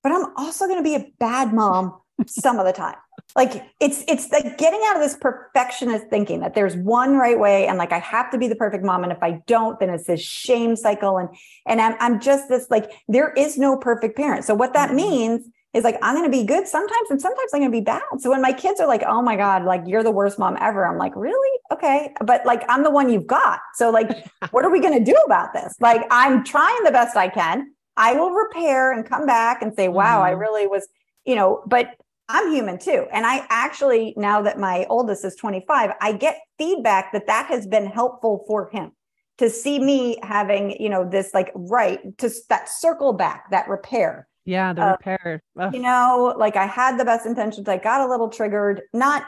but 0.03 0.11
i'm 0.11 0.25
also 0.37 0.65
going 0.65 0.77
to 0.77 0.83
be 0.83 0.95
a 0.95 1.11
bad 1.19 1.53
mom 1.53 1.99
some 2.27 2.59
of 2.59 2.65
the 2.65 2.73
time 2.73 2.95
like 3.35 3.63
it's 3.79 4.03
it's 4.07 4.31
like 4.31 4.57
getting 4.57 4.81
out 4.87 4.95
of 4.95 5.01
this 5.01 5.15
perfectionist 5.19 6.07
thinking 6.09 6.39
that 6.39 6.55
there's 6.55 6.75
one 6.75 7.17
right 7.17 7.37
way 7.37 7.67
and 7.67 7.77
like 7.77 7.91
I 7.91 7.99
have 7.99 8.31
to 8.31 8.37
be 8.37 8.47
the 8.47 8.55
perfect 8.55 8.83
mom 8.83 9.03
and 9.03 9.11
if 9.11 9.21
I 9.21 9.41
don't 9.47 9.79
then 9.79 9.89
it's 9.89 10.07
this 10.07 10.21
shame 10.21 10.75
cycle 10.75 11.17
and 11.17 11.29
and 11.65 11.81
I'm 11.81 11.95
I'm 11.99 12.19
just 12.19 12.49
this 12.49 12.67
like 12.69 12.91
there 13.07 13.33
is 13.33 13.57
no 13.57 13.77
perfect 13.77 14.17
parent. 14.17 14.45
So 14.45 14.55
what 14.55 14.73
that 14.73 14.87
mm-hmm. 14.87 14.97
means 14.97 15.47
is 15.73 15.83
like 15.83 15.97
I'm 16.01 16.15
going 16.15 16.29
to 16.29 16.35
be 16.35 16.43
good 16.43 16.67
sometimes 16.67 17.09
and 17.09 17.21
sometimes 17.21 17.49
I'm 17.53 17.59
going 17.59 17.71
to 17.71 17.77
be 17.77 17.83
bad. 17.83 18.01
So 18.19 18.31
when 18.31 18.41
my 18.41 18.53
kids 18.53 18.79
are 18.79 18.87
like, 18.87 19.03
"Oh 19.05 19.21
my 19.21 19.35
god, 19.35 19.65
like 19.65 19.83
you're 19.85 20.03
the 20.03 20.11
worst 20.11 20.39
mom 20.39 20.57
ever." 20.59 20.85
I'm 20.87 20.97
like, 20.97 21.15
"Really? 21.15 21.59
Okay." 21.71 22.13
But 22.25 22.45
like 22.45 22.63
I'm 22.69 22.83
the 22.83 22.89
one 22.89 23.09
you've 23.09 23.27
got. 23.27 23.59
So 23.75 23.91
like 23.91 24.25
what 24.51 24.65
are 24.65 24.71
we 24.71 24.79
going 24.79 24.97
to 24.97 25.03
do 25.03 25.15
about 25.25 25.53
this? 25.53 25.75
Like 25.79 26.01
I'm 26.09 26.43
trying 26.43 26.83
the 26.83 26.91
best 26.91 27.15
I 27.15 27.27
can. 27.29 27.71
I 27.97 28.13
will 28.13 28.31
repair 28.31 28.91
and 28.93 29.05
come 29.07 29.25
back 29.25 29.61
and 29.61 29.75
say, 29.75 29.87
"Wow, 29.87 30.17
mm-hmm. 30.17 30.25
I 30.25 30.29
really 30.31 30.67
was, 30.67 30.87
you 31.25 31.35
know, 31.35 31.61
but 31.67 31.89
I'm 32.29 32.51
human 32.51 32.77
too. 32.77 33.07
And 33.11 33.25
I 33.25 33.45
actually, 33.49 34.13
now 34.17 34.41
that 34.41 34.59
my 34.59 34.85
oldest 34.89 35.23
is 35.23 35.35
25, 35.35 35.91
I 36.01 36.11
get 36.11 36.39
feedback 36.57 37.13
that 37.13 37.27
that 37.27 37.47
has 37.47 37.65
been 37.65 37.85
helpful 37.85 38.43
for 38.47 38.69
him 38.69 38.91
to 39.37 39.49
see 39.49 39.79
me 39.79 40.17
having, 40.23 40.81
you 40.81 40.89
know, 40.89 41.07
this 41.07 41.33
like 41.33 41.51
right 41.55 41.99
to 42.17 42.29
that 42.49 42.69
circle 42.69 43.13
back, 43.13 43.49
that 43.51 43.67
repair. 43.69 44.27
Yeah, 44.45 44.73
the 44.73 44.83
uh, 44.83 44.91
repair. 44.91 45.43
You 45.73 45.79
know, 45.79 46.33
like 46.37 46.55
I 46.55 46.65
had 46.65 46.97
the 46.97 47.05
best 47.05 47.25
intentions. 47.25 47.67
I 47.67 47.77
got 47.77 48.01
a 48.01 48.09
little 48.09 48.29
triggered, 48.29 48.81
not 48.93 49.23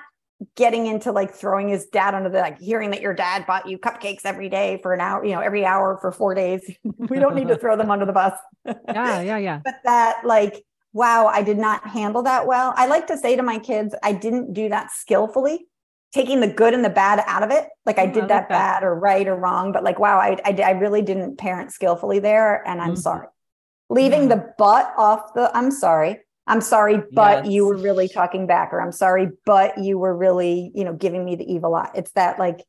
getting 0.56 0.88
into 0.88 1.12
like 1.12 1.34
throwing 1.34 1.68
his 1.68 1.88
dad 1.88 2.16
under 2.16 2.30
the 2.30 2.40
like 2.40 2.60
hearing 2.60 2.92
that 2.92 3.02
your 3.02 3.14
dad 3.14 3.46
bought 3.46 3.68
you 3.68 3.78
cupcakes 3.78 4.22
every 4.24 4.48
day 4.48 4.80
for 4.82 4.94
an 4.94 5.02
hour, 5.02 5.24
you 5.24 5.34
know, 5.34 5.42
every 5.42 5.66
hour 5.66 5.98
for 6.00 6.12
four 6.12 6.34
days. 6.34 6.70
we 6.84 7.20
don't 7.20 7.36
need 7.36 7.50
to 7.50 7.58
throw 7.58 7.76
them 7.76 7.92
under 7.92 8.06
the 8.06 8.14
bus. 8.14 8.34
yeah, 8.66 9.22
yeah, 9.22 9.38
yeah. 9.38 9.60
But 9.66 9.76
that 9.84 10.26
like 10.26 10.64
wow, 10.94 11.28
I 11.28 11.44
did 11.44 11.58
not 11.58 11.88
handle 11.88 12.24
that 12.24 12.48
well. 12.48 12.74
I 12.76 12.88
like 12.88 13.08
to 13.08 13.18
say 13.18 13.36
to 13.36 13.44
my 13.44 13.60
kids, 13.60 13.96
I 14.04 14.14
didn't 14.14 14.54
do 14.54 14.70
that 14.70 14.92
skillfully, 14.92 15.68
taking 16.14 16.40
the 16.40 16.48
good 16.48 16.74
and 16.74 16.84
the 16.84 16.90
bad 16.90 17.24
out 17.28 17.44
of 17.44 17.52
it. 17.52 17.68
Like 17.86 18.00
I 18.00 18.06
did 18.06 18.26
I 18.26 18.28
that, 18.28 18.28
that, 18.28 18.50
bad 18.50 18.84
or 18.84 18.96
right 18.96 19.28
or 19.28 19.36
wrong, 19.36 19.72
but 19.72 19.84
like, 19.84 20.00
wow, 20.00 20.18
I, 20.18 20.38
I, 20.44 20.52
I 20.62 20.72
really 20.72 21.02
didn't 21.02 21.38
parent 21.38 21.72
skillfully 21.72 22.20
there. 22.20 22.68
And 22.68 22.82
I'm 22.82 22.90
mm-hmm. 22.90 23.02
sorry. 23.02 23.28
Leaving 23.90 24.24
yeah. 24.24 24.36
the 24.36 24.54
but 24.58 24.94
off 24.98 25.34
the, 25.34 25.56
I'm 25.56 25.72
sorry. 25.72 26.20
I'm 26.48 26.62
sorry, 26.62 26.98
but 27.12 27.46
yes. 27.46 27.54
you 27.54 27.68
were 27.68 27.78
really 27.78 28.08
talking 28.08 28.48
back, 28.48 28.74
or 28.74 28.82
I'm 28.82 28.92
sorry, 28.92 29.30
but 29.46 29.78
you 29.78 30.00
were 30.00 30.18
really, 30.18 30.72
you 30.74 30.84
know, 30.84 30.94
giving 30.94 31.24
me 31.24 31.36
the 31.36 31.44
evil 31.44 31.76
eye. 31.76 31.92
It's 31.94 32.12
that 32.14 32.40
like, 32.40 32.66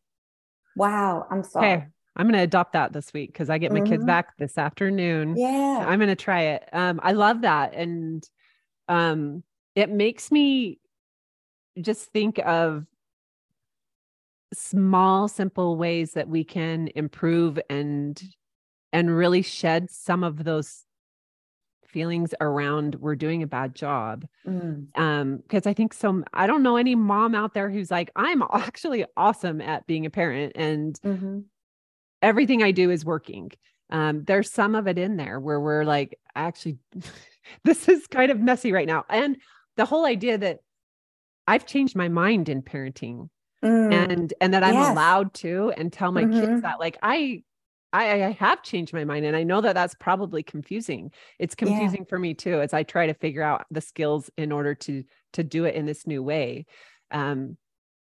wow, 0.77 1.27
I'm 1.31 1.43
sorry. 1.43 1.67
Hey, 1.67 1.87
I'm 2.17 2.27
going 2.27 2.39
to 2.39 2.43
adopt 2.43 2.73
that 2.73 2.93
this 2.93 3.13
week 3.13 3.33
because 3.33 3.51
I 3.51 3.59
get 3.59 3.73
my 3.73 3.81
mm-hmm. 3.81 3.93
kids 3.93 4.05
back 4.05 4.37
this 4.37 4.59
afternoon. 4.59 5.37
Yeah. 5.37 5.85
I'm 5.87 5.99
going 5.99 6.09
to 6.09 6.17
try 6.17 6.43
it. 6.43 6.69
Um, 6.73 7.01
I 7.03 7.13
love 7.13 7.43
that. 7.43 7.75
And 7.75 8.29
um, 8.89 9.43
it 9.75 9.91
makes 9.91 10.33
me 10.33 10.81
just 11.81 12.13
think 12.13 12.39
of 12.41 12.85
small, 14.53 15.29
simple 15.29 15.77
ways 15.77 16.13
that 16.13 16.29
we 16.29 16.45
can 16.45 16.89
improve 16.95 17.59
and 17.69 18.21
and 18.93 19.17
really 19.17 19.43
shed 19.43 19.89
some 19.89 20.25
of 20.25 20.43
those 20.43 20.85
feelings 21.87 22.35
around 22.41 22.97
we're 22.97 23.17
doing 23.17 23.43
a 23.43 23.47
bad 23.47 23.75
job. 23.75 24.27
Mm. 24.47 24.87
Um, 24.99 25.37
because 25.39 25.67
I 25.67 25.75
think 25.75 25.93
so 25.93 26.23
I 26.33 26.47
don't 26.47 26.63
know 26.63 26.77
any 26.77 26.95
mom 26.95 27.35
out 27.35 27.55
there 27.55 27.71
who's 27.71 27.91
like, 27.91 28.11
I'm 28.17 28.43
actually 28.53 29.05
awesome 29.17 29.61
at 29.61 29.87
being 29.87 30.07
a 30.07 30.11
parent 30.11 30.53
and 30.55 31.01
mm-hmm. 31.03 31.41
Everything 32.23 32.63
I 32.63 32.71
do 32.71 32.91
is 32.91 33.05
working. 33.05 33.51
Um, 33.91 34.25
there's 34.25 34.51
some 34.51 34.75
of 34.75 34.87
it 34.87 34.99
in 34.99 35.17
there 35.17 35.41
where 35.41 35.61
we're 35.61 35.85
like, 35.85 36.19
actually, 36.35 36.79
this 37.65 37.89
is 37.89 38.07
kind 38.07 38.31
of 38.31 38.41
messy 38.41 38.73
right 38.73 38.87
now. 38.87 39.05
And 39.09 39.37
the 39.77 39.85
whole 39.85 40.07
idea 40.07 40.39
that 40.39 40.61
I've 41.47 41.67
changed 41.67 41.97
my 41.97 42.09
mind 42.09 42.49
in 42.49 42.63
parenting. 42.63 43.29
Mm. 43.63 43.93
and 43.93 44.35
and 44.41 44.55
that 44.55 44.65
I'm 44.65 44.73
yes. 44.73 44.91
allowed 44.91 45.35
to 45.35 45.71
and 45.77 45.93
tell 45.93 46.13
my 46.13 46.25
mm-hmm. 46.25 46.41
kids 46.41 46.63
that 46.63 46.81
like 46.81 46.97
I 47.03 47.43
I, 47.93 48.25
I 48.25 48.31
have 48.33 48.63
changed 48.63 48.95
my 48.95 49.05
mind 49.05 49.27
and 49.27 49.37
I 49.37 49.43
know 49.43 49.61
that 49.61 49.75
that's 49.75 49.95
probably 49.95 50.43
confusing. 50.43 51.11
It's 51.39 51.55
confusing 51.55 52.01
yeah. 52.01 52.09
for 52.09 52.19
me 52.19 52.35
too 52.35 52.61
as 52.61 52.73
I 52.73 52.85
try 52.85 53.07
to 53.07 53.15
figure 53.15 53.43
out 53.43 53.67
the 53.71 53.81
skills 53.81 54.31
in 54.39 54.51
order 54.51 54.75
to 54.77 55.05
to 55.35 55.45
do 55.45 55.65
it 55.65 55.75
in 55.75 55.87
this 55.87 56.07
new 56.07 56.23
way. 56.23 56.67
Um, 57.11 57.57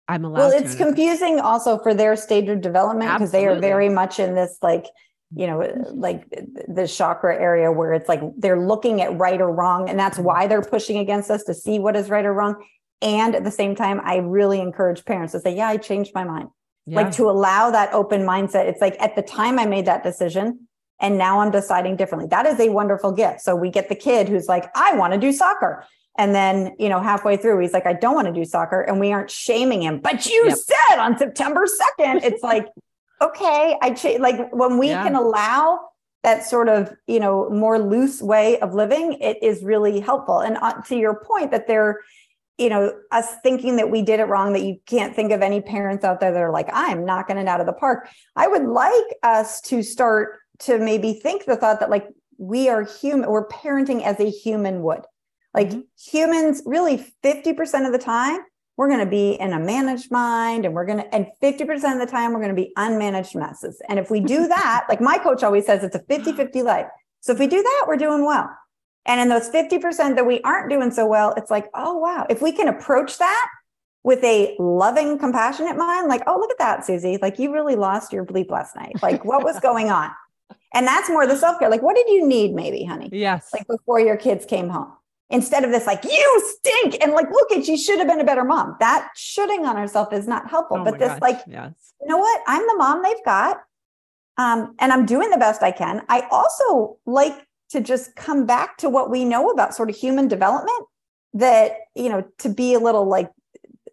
I'm 0.08 0.24
allowed. 0.24 0.38
Well, 0.38 0.50
it's 0.50 0.74
confusing 0.74 1.40
also 1.40 1.78
for 1.78 1.94
their 1.94 2.16
stage 2.16 2.48
of 2.48 2.60
development 2.60 3.12
because 3.12 3.32
they 3.32 3.46
are 3.46 3.58
very 3.58 3.88
much 3.88 4.18
in 4.18 4.34
this 4.34 4.58
like 4.62 4.86
you 5.34 5.46
know 5.46 5.60
like 5.92 6.28
the 6.68 6.86
chakra 6.86 7.34
area 7.40 7.72
where 7.72 7.94
it's 7.94 8.08
like 8.08 8.20
they're 8.36 8.60
looking 8.60 9.00
at 9.00 9.16
right 9.18 9.40
or 9.40 9.50
wrong 9.50 9.88
and 9.88 9.98
that's 9.98 10.18
why 10.18 10.46
they're 10.46 10.62
pushing 10.62 10.98
against 10.98 11.30
us 11.30 11.42
to 11.44 11.54
see 11.54 11.78
what 11.78 11.96
is 11.96 12.10
right 12.10 12.24
or 12.24 12.32
wrong. 12.32 12.56
And 13.00 13.34
at 13.34 13.44
the 13.44 13.50
same 13.50 13.74
time 13.74 14.00
i 14.04 14.16
really 14.18 14.60
encourage 14.60 15.04
parents 15.04 15.32
to 15.32 15.40
say 15.40 15.56
yeah 15.56 15.68
i 15.68 15.76
changed 15.76 16.12
my 16.14 16.24
mind. 16.24 16.48
Yeah. 16.86 16.96
like 16.96 17.12
to 17.12 17.30
allow 17.30 17.70
that 17.70 17.94
open 17.94 18.22
mindset 18.22 18.66
it's 18.66 18.82
like 18.82 19.00
at 19.00 19.16
the 19.16 19.22
time 19.22 19.58
i 19.58 19.64
made 19.64 19.86
that 19.86 20.04
decision 20.04 20.68
and 21.00 21.16
now 21.16 21.40
i'm 21.40 21.50
deciding 21.50 21.96
differently. 21.96 22.28
That 22.28 22.46
is 22.46 22.60
a 22.60 22.68
wonderful 22.68 23.10
gift. 23.10 23.40
So 23.40 23.56
we 23.56 23.70
get 23.70 23.88
the 23.88 23.94
kid 23.94 24.28
who's 24.28 24.48
like 24.48 24.66
i 24.76 24.94
want 24.94 25.14
to 25.14 25.18
do 25.18 25.32
soccer 25.32 25.86
and 26.18 26.34
then 26.34 26.74
you 26.78 26.88
know 26.88 27.00
halfway 27.00 27.36
through 27.36 27.58
he's 27.60 27.72
like 27.72 27.86
i 27.86 27.92
don't 27.92 28.14
want 28.14 28.26
to 28.26 28.32
do 28.32 28.44
soccer 28.44 28.80
and 28.82 29.00
we 29.00 29.12
aren't 29.12 29.30
shaming 29.30 29.82
him 29.82 29.98
but 29.98 30.26
you 30.26 30.44
yep. 30.46 30.56
said 30.56 30.98
on 30.98 31.18
september 31.18 31.66
2nd 31.98 32.22
it's 32.22 32.42
like 32.42 32.68
okay 33.20 33.76
i 33.82 33.90
ch- 33.90 34.18
like 34.18 34.52
when 34.52 34.78
we 34.78 34.88
yeah. 34.88 35.02
can 35.02 35.14
allow 35.14 35.80
that 36.22 36.44
sort 36.44 36.68
of 36.68 36.94
you 37.06 37.20
know 37.20 37.48
more 37.50 37.78
loose 37.78 38.22
way 38.22 38.58
of 38.60 38.74
living 38.74 39.14
it 39.20 39.42
is 39.42 39.62
really 39.62 40.00
helpful 40.00 40.40
and 40.40 40.56
uh, 40.58 40.80
to 40.82 40.96
your 40.96 41.14
point 41.14 41.50
that 41.50 41.66
they're 41.66 42.00
you 42.58 42.68
know, 42.68 42.92
us 43.10 43.34
thinking 43.42 43.76
that 43.76 43.90
we 43.90 44.02
did 44.02 44.20
it 44.20 44.24
wrong, 44.24 44.52
that 44.52 44.62
you 44.62 44.78
can't 44.86 45.14
think 45.14 45.32
of 45.32 45.42
any 45.42 45.60
parents 45.60 46.04
out 46.04 46.20
there 46.20 46.32
that 46.32 46.40
are 46.40 46.52
like, 46.52 46.68
I'm 46.72 47.04
knocking 47.04 47.36
it 47.36 47.48
out 47.48 47.60
of 47.60 47.66
the 47.66 47.72
park. 47.72 48.08
I 48.36 48.46
would 48.46 48.64
like 48.64 48.92
us 49.22 49.60
to 49.62 49.82
start 49.82 50.38
to 50.60 50.78
maybe 50.78 51.14
think 51.14 51.46
the 51.46 51.56
thought 51.56 51.80
that 51.80 51.90
like 51.90 52.06
we 52.38 52.68
are 52.68 52.82
human, 52.84 53.28
we're 53.28 53.48
parenting 53.48 54.02
as 54.02 54.20
a 54.20 54.30
human 54.30 54.82
would. 54.82 55.00
Like 55.54 55.70
mm-hmm. 55.70 55.80
humans, 55.96 56.62
really 56.66 57.06
50% 57.22 57.86
of 57.86 57.92
the 57.92 57.98
time, 57.98 58.40
we're 58.76 58.88
going 58.88 59.04
to 59.04 59.10
be 59.10 59.32
in 59.34 59.52
a 59.52 59.60
managed 59.60 60.10
mind 60.10 60.64
and 60.64 60.74
we're 60.74 60.84
going 60.84 60.98
to, 60.98 61.14
and 61.14 61.26
50% 61.40 61.92
of 61.92 62.00
the 62.00 62.10
time, 62.10 62.32
we're 62.32 62.40
going 62.40 62.54
to 62.54 62.60
be 62.60 62.72
unmanaged 62.76 63.36
messes. 63.36 63.80
And 63.88 63.98
if 63.98 64.10
we 64.10 64.20
do 64.20 64.48
that, 64.48 64.86
like 64.88 65.00
my 65.00 65.18
coach 65.18 65.42
always 65.42 65.66
says, 65.66 65.84
it's 65.84 65.94
a 65.94 66.00
50 66.00 66.32
50 66.32 66.62
life. 66.74 66.86
So 67.20 67.32
if 67.32 67.38
we 67.38 67.46
do 67.46 67.62
that, 67.62 67.84
we're 67.86 67.96
doing 67.96 68.24
well. 68.24 68.50
And 69.06 69.20
in 69.20 69.28
those 69.28 69.48
50% 69.50 70.16
that 70.16 70.26
we 70.26 70.40
aren't 70.42 70.70
doing 70.70 70.90
so 70.90 71.06
well, 71.06 71.34
it's 71.36 71.50
like, 71.50 71.68
oh, 71.74 71.98
wow, 71.98 72.26
if 72.30 72.40
we 72.40 72.52
can 72.52 72.68
approach 72.68 73.18
that 73.18 73.46
with 74.02 74.22
a 74.24 74.56
loving, 74.58 75.18
compassionate 75.18 75.76
mind, 75.76 76.08
like, 76.08 76.22
oh, 76.26 76.38
look 76.38 76.50
at 76.50 76.58
that, 76.58 76.86
Susie. 76.86 77.18
Like, 77.20 77.38
you 77.38 77.52
really 77.52 77.76
lost 77.76 78.12
your 78.12 78.24
bleep 78.24 78.50
last 78.50 78.74
night. 78.76 79.02
Like, 79.02 79.24
what 79.24 79.44
was 79.44 79.60
going 79.60 79.90
on? 79.90 80.10
And 80.76 80.88
that's 80.88 81.08
more 81.08 81.24
the 81.24 81.36
self 81.36 81.60
care. 81.60 81.70
Like, 81.70 81.82
what 81.82 81.94
did 81.94 82.08
you 82.08 82.26
need, 82.26 82.52
maybe, 82.52 82.82
honey? 82.82 83.08
Yes. 83.12 83.48
Like, 83.52 83.64
before 83.68 84.00
your 84.00 84.16
kids 84.16 84.44
came 84.44 84.68
home. 84.68 84.92
Instead 85.30 85.64
of 85.64 85.70
this, 85.70 85.86
like, 85.86 86.04
you 86.04 86.56
stink. 86.58 87.02
And 87.02 87.12
like, 87.12 87.30
look 87.30 87.50
at, 87.52 87.64
she 87.64 87.76
should 87.76 87.98
have 87.98 88.06
been 88.06 88.20
a 88.20 88.24
better 88.24 88.44
mom. 88.44 88.76
That 88.80 89.08
shooting 89.16 89.64
on 89.64 89.76
herself 89.76 90.12
is 90.12 90.28
not 90.28 90.48
helpful. 90.50 90.78
Oh 90.80 90.84
but 90.84 90.98
this, 90.98 91.08
gosh, 91.08 91.20
like, 91.20 91.40
yes. 91.48 91.72
you 92.00 92.08
know 92.08 92.18
what? 92.18 92.42
I'm 92.46 92.66
the 92.66 92.76
mom 92.76 93.02
they've 93.02 93.24
got. 93.24 93.62
Um, 94.36 94.74
and 94.78 94.92
I'm 94.92 95.06
doing 95.06 95.30
the 95.30 95.38
best 95.38 95.62
I 95.62 95.70
can. 95.70 96.02
I 96.08 96.26
also 96.30 96.98
like 97.06 97.46
to 97.70 97.80
just 97.80 98.14
come 98.16 98.46
back 98.46 98.76
to 98.78 98.88
what 98.88 99.10
we 99.10 99.24
know 99.24 99.50
about 99.50 99.74
sort 99.74 99.90
of 99.90 99.96
human 99.96 100.28
development 100.28 100.86
that 101.34 101.72
you 101.94 102.08
know 102.08 102.24
to 102.38 102.48
be 102.48 102.74
a 102.74 102.78
little 102.78 103.06
like 103.06 103.30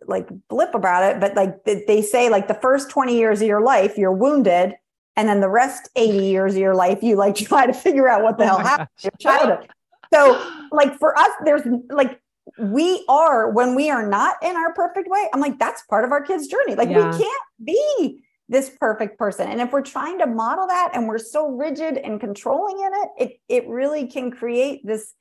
like 0.07 0.29
blip 0.47 0.75
about 0.75 1.03
it 1.03 1.19
but 1.19 1.35
like 1.35 1.63
they 1.65 2.01
say 2.01 2.29
like 2.29 2.47
the 2.47 2.53
first 2.53 2.89
20 2.89 3.17
years 3.17 3.41
of 3.41 3.47
your 3.47 3.61
life 3.61 3.97
you're 3.97 4.13
wounded 4.13 4.75
and 5.15 5.27
then 5.27 5.41
the 5.41 5.49
rest 5.49 5.89
80 5.95 6.25
years 6.25 6.53
of 6.53 6.59
your 6.59 6.75
life 6.75 7.01
you 7.01 7.15
like 7.15 7.35
try 7.47 7.65
to 7.65 7.73
figure 7.73 8.07
out 8.07 8.21
what 8.21 8.37
the 8.37 8.43
oh 8.43 8.47
hell 8.47 8.59
happened 8.59 8.89
to 8.99 9.03
your 9.05 9.17
childhood 9.19 9.67
so 10.13 10.67
like 10.71 10.97
for 10.99 11.17
us 11.17 11.29
there's 11.45 11.61
like 11.89 12.19
we 12.57 13.05
are 13.07 13.51
when 13.51 13.75
we 13.75 13.89
are 13.89 14.07
not 14.07 14.35
in 14.41 14.55
our 14.55 14.73
perfect 14.73 15.07
way 15.09 15.27
i'm 15.33 15.39
like 15.39 15.57
that's 15.59 15.83
part 15.83 16.03
of 16.03 16.11
our 16.11 16.21
kids 16.21 16.47
journey 16.47 16.75
like 16.75 16.89
yeah. 16.89 17.11
we 17.11 17.17
can't 17.17 17.43
be 17.63 18.21
this 18.51 18.69
perfect 18.69 19.17
person. 19.17 19.47
And 19.47 19.61
if 19.61 19.71
we're 19.71 19.81
trying 19.81 20.19
to 20.19 20.27
model 20.27 20.67
that 20.67 20.91
and 20.93 21.07
we're 21.07 21.17
so 21.17 21.47
rigid 21.47 21.97
and 21.97 22.19
controlling 22.19 22.79
in 22.79 22.91
it, 22.93 23.09
it, 23.17 23.39
it 23.47 23.69
really 23.69 24.07
can 24.07 24.29
create 24.29 24.85
this 24.85 25.13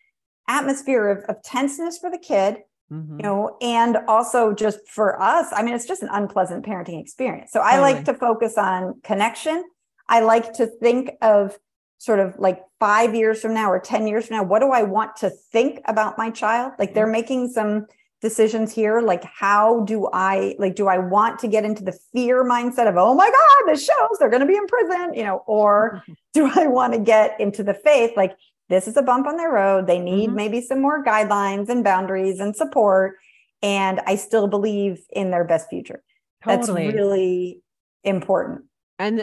atmosphere 0.49 1.09
of, 1.09 1.19
of 1.25 1.41
tenseness 1.45 1.97
for 1.97 2.11
the 2.11 2.19
kid, 2.19 2.57
mm-hmm. 2.93 3.19
you 3.19 3.23
know, 3.23 3.57
and 3.63 3.99
also 4.09 4.53
just 4.53 4.81
for 4.89 5.23
us. 5.23 5.47
I 5.53 5.63
mean, 5.63 5.75
it's 5.75 5.87
just 5.87 6.03
an 6.03 6.09
unpleasant 6.11 6.67
parenting 6.67 7.01
experience. 7.01 7.53
So 7.53 7.61
I 7.61 7.79
like 7.79 8.05
to 8.07 8.15
focus 8.15 8.59
on 8.59 9.01
connection. 9.05 9.65
I 10.09 10.21
like 10.21 10.55
to 10.55 10.67
think 10.67 11.13
of 11.23 11.57
sort 12.01 12.19
of 12.19 12.35
like 12.39 12.65
five 12.79 13.15
years 13.15 13.43
from 13.43 13.53
now 13.53 13.71
or 13.71 13.79
10 13.79 14.07
years 14.07 14.27
from 14.27 14.39
now, 14.39 14.43
what 14.43 14.61
do 14.61 14.71
I 14.71 14.83
want 14.83 15.17
to 15.17 15.29
think 15.29 15.83
about 15.85 16.17
my 16.17 16.31
child? 16.31 16.73
Like 16.79 16.95
they're 16.95 17.05
mm-hmm. 17.05 17.13
making 17.13 17.49
some 17.51 17.87
decisions 18.21 18.71
here 18.71 19.01
like 19.01 19.25
how 19.25 19.81
do 19.85 20.07
i 20.13 20.55
like 20.59 20.75
do 20.75 20.89
i 20.89 20.99
want 20.99 21.39
to 21.39 21.49
get 21.49 21.65
into 21.65 21.83
the 21.83 21.99
fear 22.13 22.45
mindset 22.45 22.87
of 22.87 22.95
oh 22.99 23.15
my 23.15 23.31
god 23.31 23.73
this 23.73 23.83
shows 23.83 24.19
they're 24.19 24.29
going 24.29 24.43
to 24.43 24.47
be 24.47 24.57
in 24.57 24.67
prison 24.67 25.15
you 25.15 25.23
know 25.23 25.43
or 25.47 26.03
do 26.35 26.51
i 26.55 26.67
want 26.67 26.93
to 26.93 26.99
get 26.99 27.35
into 27.41 27.63
the 27.63 27.73
faith 27.73 28.11
like 28.19 28.37
this 28.69 28.87
is 28.87 28.95
a 28.99 29.03
bump 29.03 29.27
on 29.27 29.39
their 29.39 29.51
road 29.51 29.87
they 29.87 29.99
need 29.99 30.27
mm-hmm. 30.27 30.37
maybe 30.37 30.61
some 30.61 30.83
more 30.83 31.03
guidelines 31.03 31.71
and 31.71 31.83
boundaries 31.83 32.41
and 32.41 32.55
support 32.55 33.17
and 33.63 34.01
i 34.07 34.15
still 34.15 34.47
believe 34.47 35.01
in 35.13 35.31
their 35.31 35.45
best 35.45 35.71
future 35.71 36.03
totally. 36.45 36.85
that's 36.85 36.95
really 36.95 37.63
important 38.05 38.67
and 39.01 39.23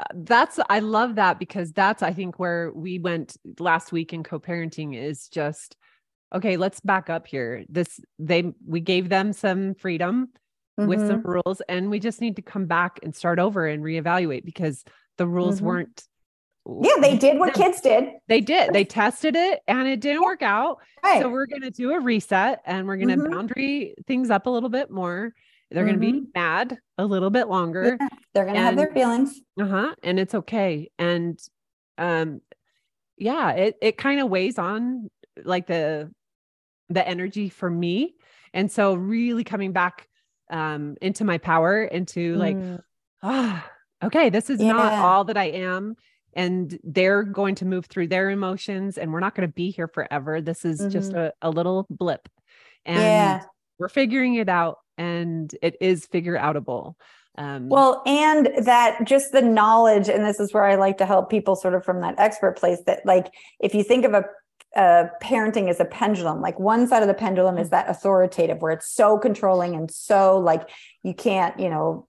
uh, 0.00 0.04
that's 0.14 0.58
i 0.68 0.80
love 0.80 1.14
that 1.14 1.38
because 1.38 1.70
that's 1.70 2.02
i 2.02 2.12
think 2.12 2.40
where 2.40 2.72
we 2.74 2.98
went 2.98 3.36
last 3.60 3.92
week 3.92 4.12
in 4.12 4.24
co-parenting 4.24 5.00
is 5.00 5.28
just 5.28 5.76
okay, 6.34 6.56
let's 6.56 6.80
back 6.80 7.10
up 7.10 7.26
here. 7.26 7.64
This 7.68 8.00
they 8.18 8.52
we 8.66 8.80
gave 8.80 9.08
them 9.08 9.32
some 9.32 9.74
freedom 9.74 10.28
mm-hmm. 10.78 10.88
with 10.88 11.00
some 11.00 11.22
mm-hmm. 11.22 11.30
rules 11.30 11.60
and 11.68 11.90
we 11.90 11.98
just 11.98 12.20
need 12.20 12.36
to 12.36 12.42
come 12.42 12.66
back 12.66 13.00
and 13.02 13.14
start 13.14 13.38
over 13.38 13.66
and 13.66 13.82
reevaluate 13.82 14.44
because 14.44 14.84
the 15.18 15.26
rules 15.26 15.56
mm-hmm. 15.56 15.66
weren't 15.66 16.02
yeah, 16.82 17.00
they 17.00 17.16
did 17.16 17.38
what 17.38 17.54
kids 17.54 17.80
did. 17.80 18.10
They 18.28 18.42
did. 18.42 18.74
They 18.74 18.84
tested 18.84 19.34
it 19.34 19.60
and 19.66 19.88
it 19.88 19.98
didn't 20.00 20.20
yeah. 20.20 20.26
work 20.26 20.42
out. 20.42 20.78
Right. 21.02 21.22
So 21.22 21.28
we're 21.30 21.46
going 21.46 21.62
to 21.62 21.70
do 21.70 21.92
a 21.92 21.98
reset 21.98 22.60
and 22.66 22.86
we're 22.86 22.98
going 22.98 23.08
to 23.08 23.16
mm-hmm. 23.16 23.32
boundary 23.32 23.94
things 24.06 24.30
up 24.30 24.46
a 24.46 24.50
little 24.50 24.68
bit 24.68 24.90
more. 24.90 25.32
They're 25.70 25.84
mm-hmm. 25.84 26.00
going 26.00 26.12
to 26.14 26.22
be 26.22 26.28
mad 26.34 26.78
a 26.98 27.04
little 27.04 27.30
bit 27.30 27.48
longer. 27.48 27.96
Yeah. 28.00 28.08
They're 28.34 28.44
going 28.44 28.56
to 28.56 28.62
have 28.62 28.76
their 28.76 28.92
feelings. 28.92 29.40
Uh-huh. 29.60 29.94
And 30.02 30.18
it's 30.18 30.34
okay. 30.34 30.90
And 30.98 31.38
um 31.98 32.40
yeah, 33.16 33.50
it 33.52 33.76
it 33.82 33.98
kind 33.98 34.20
of 34.20 34.30
weighs 34.30 34.58
on 34.58 35.10
like 35.44 35.66
the 35.66 36.10
the 36.88 37.06
energy 37.06 37.48
for 37.48 37.70
me. 37.70 38.14
And 38.52 38.70
so 38.70 38.94
really 38.94 39.44
coming 39.44 39.72
back 39.72 40.08
um, 40.50 40.96
into 41.00 41.24
my 41.24 41.38
power, 41.38 41.84
into 41.84 42.34
like, 42.34 42.56
mm. 42.56 42.80
ah, 43.22 43.70
oh, 44.02 44.06
okay, 44.06 44.28
this 44.28 44.50
is 44.50 44.60
yeah. 44.60 44.72
not 44.72 44.92
all 44.92 45.24
that 45.24 45.36
I 45.36 45.44
am. 45.44 45.94
And 46.34 46.78
they're 46.84 47.22
going 47.22 47.56
to 47.56 47.64
move 47.64 47.86
through 47.86 48.08
their 48.08 48.30
emotions 48.30 48.98
and 48.98 49.12
we're 49.12 49.20
not 49.20 49.34
going 49.34 49.48
to 49.48 49.52
be 49.52 49.70
here 49.70 49.88
forever. 49.88 50.40
This 50.40 50.64
is 50.64 50.80
mm-hmm. 50.80 50.90
just 50.90 51.12
a, 51.12 51.32
a 51.42 51.50
little 51.50 51.86
blip. 51.90 52.28
And 52.84 53.00
yeah. 53.00 53.42
we're 53.78 53.88
figuring 53.88 54.36
it 54.36 54.48
out 54.48 54.78
and 55.00 55.56
it 55.62 55.76
is 55.80 56.04
figure 56.04 56.36
outable. 56.36 56.94
Um, 57.38 57.70
well, 57.70 58.02
and 58.04 58.50
that 58.66 59.04
just 59.04 59.32
the 59.32 59.40
knowledge, 59.40 60.10
and 60.10 60.24
this 60.24 60.38
is 60.38 60.52
where 60.52 60.64
I 60.64 60.74
like 60.74 60.98
to 60.98 61.06
help 61.06 61.30
people 61.30 61.56
sort 61.56 61.74
of 61.74 61.84
from 61.84 62.02
that 62.02 62.16
expert 62.18 62.58
place 62.58 62.80
that, 62.86 63.06
like, 63.06 63.32
if 63.60 63.74
you 63.74 63.82
think 63.82 64.04
of 64.04 64.12
a 64.12 64.24
uh, 64.76 65.08
parenting 65.20 65.68
is 65.68 65.80
a 65.80 65.84
pendulum. 65.84 66.40
Like 66.40 66.60
one 66.60 66.86
side 66.86 67.02
of 67.02 67.08
the 67.08 67.14
pendulum 67.14 67.58
is 67.58 67.70
that 67.70 67.90
authoritative, 67.90 68.62
where 68.62 68.70
it's 68.70 68.88
so 68.88 69.18
controlling 69.18 69.74
and 69.74 69.90
so 69.90 70.38
like 70.38 70.68
you 71.02 71.12
can't, 71.12 71.58
you 71.58 71.68
know, 71.68 72.06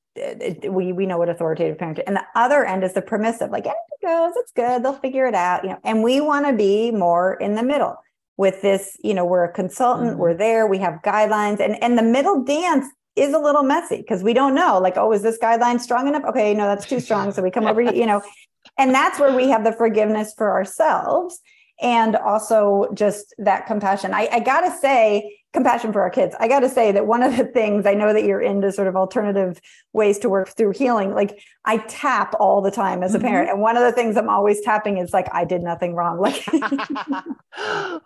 we 0.69 0.91
we 0.91 1.07
know 1.07 1.17
what 1.17 1.29
authoritative 1.29 1.77
parenting 1.77 2.03
and 2.05 2.15
the 2.15 2.25
other 2.35 2.63
end 2.65 2.83
is 2.83 2.93
the 2.93 3.01
permissive 3.01 3.49
like 3.49 3.65
yeah, 3.65 3.71
it 3.71 4.05
goes 4.05 4.33
it's 4.35 4.51
good 4.51 4.83
they'll 4.83 4.91
figure 4.91 5.25
it 5.25 5.33
out 5.33 5.63
you 5.63 5.69
know 5.69 5.79
and 5.85 6.03
we 6.03 6.19
want 6.19 6.45
to 6.45 6.51
be 6.51 6.91
more 6.91 7.35
in 7.35 7.55
the 7.55 7.63
middle 7.63 7.95
with 8.41 8.61
this 8.63 8.97
you 9.03 9.13
know 9.13 9.23
we're 9.23 9.43
a 9.43 9.53
consultant 9.53 10.09
mm-hmm. 10.11 10.19
we're 10.19 10.33
there 10.33 10.65
we 10.65 10.79
have 10.79 10.95
guidelines 11.03 11.59
and 11.59 11.81
and 11.83 11.95
the 11.95 12.03
middle 12.03 12.43
dance 12.43 12.87
is 13.15 13.33
a 13.33 13.37
little 13.37 13.61
messy 13.61 13.97
because 13.97 14.23
we 14.23 14.33
don't 14.33 14.55
know 14.55 14.79
like 14.79 14.97
oh 14.97 15.13
is 15.13 15.21
this 15.21 15.37
guideline 15.37 15.79
strong 15.79 16.07
enough? 16.07 16.23
Okay 16.25 16.53
no 16.53 16.65
that's 16.65 16.87
too 16.87 16.99
strong 16.99 17.31
so 17.31 17.41
we 17.41 17.51
come 17.51 17.67
over 17.67 17.81
you 17.81 18.05
know. 18.05 18.21
And 18.77 18.93
that's 18.93 19.19
where 19.19 19.35
we 19.35 19.49
have 19.49 19.63
the 19.63 19.73
forgiveness 19.73 20.33
for 20.37 20.51
ourselves 20.51 21.39
and 21.81 22.15
also 22.15 22.87
just 22.93 23.33
that 23.39 23.65
compassion. 23.65 24.13
I, 24.13 24.29
I 24.31 24.39
gotta 24.39 24.71
say 24.77 25.39
compassion 25.53 25.91
for 25.91 26.01
our 26.01 26.09
kids. 26.09 26.33
I 26.39 26.47
got 26.47 26.61
to 26.61 26.69
say 26.69 26.91
that 26.93 27.05
one 27.05 27.21
of 27.23 27.35
the 27.35 27.43
things 27.43 27.85
I 27.85 27.93
know 27.93 28.13
that 28.13 28.23
you're 28.23 28.41
into 28.41 28.71
sort 28.71 28.87
of 28.87 28.95
alternative 28.95 29.59
ways 29.91 30.17
to 30.19 30.29
work 30.29 30.49
through 30.49 30.71
healing. 30.71 31.13
Like 31.13 31.43
I 31.65 31.77
tap 31.77 32.33
all 32.39 32.61
the 32.61 32.71
time 32.71 33.03
as 33.03 33.13
a 33.13 33.17
mm-hmm. 33.17 33.27
parent. 33.27 33.49
And 33.49 33.61
one 33.61 33.75
of 33.75 33.83
the 33.83 33.91
things 33.91 34.15
I'm 34.15 34.29
always 34.29 34.61
tapping 34.61 34.97
is 34.97 35.11
like, 35.11 35.27
I 35.33 35.43
did 35.43 35.61
nothing 35.61 35.93
wrong. 35.93 36.19
Like, 36.19 36.45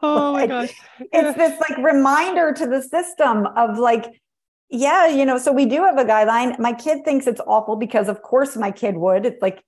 oh 0.02 0.34
my 0.34 0.48
gosh. 0.48 0.74
It's 1.00 1.38
this 1.38 1.60
like 1.60 1.78
reminder 1.78 2.52
to 2.54 2.66
the 2.66 2.82
system 2.82 3.46
of 3.56 3.78
like, 3.78 4.22
yeah, 4.70 5.08
you 5.08 5.26
know, 5.26 5.38
so 5.38 5.52
we 5.52 5.66
do 5.68 5.84
have 5.84 6.00
a 6.00 6.06
guideline. 6.06 6.58
My 6.58 6.74
kid 6.74 7.06
thinks 7.06 7.28
it's 7.28 7.42
awful 7.46 7.76
because 7.76 8.10
of 8.10 8.24
course 8.24 8.56
my 8.58 8.72
kid 8.72 8.98
would. 8.98 9.26
It's 9.26 9.42
like, 9.42 9.64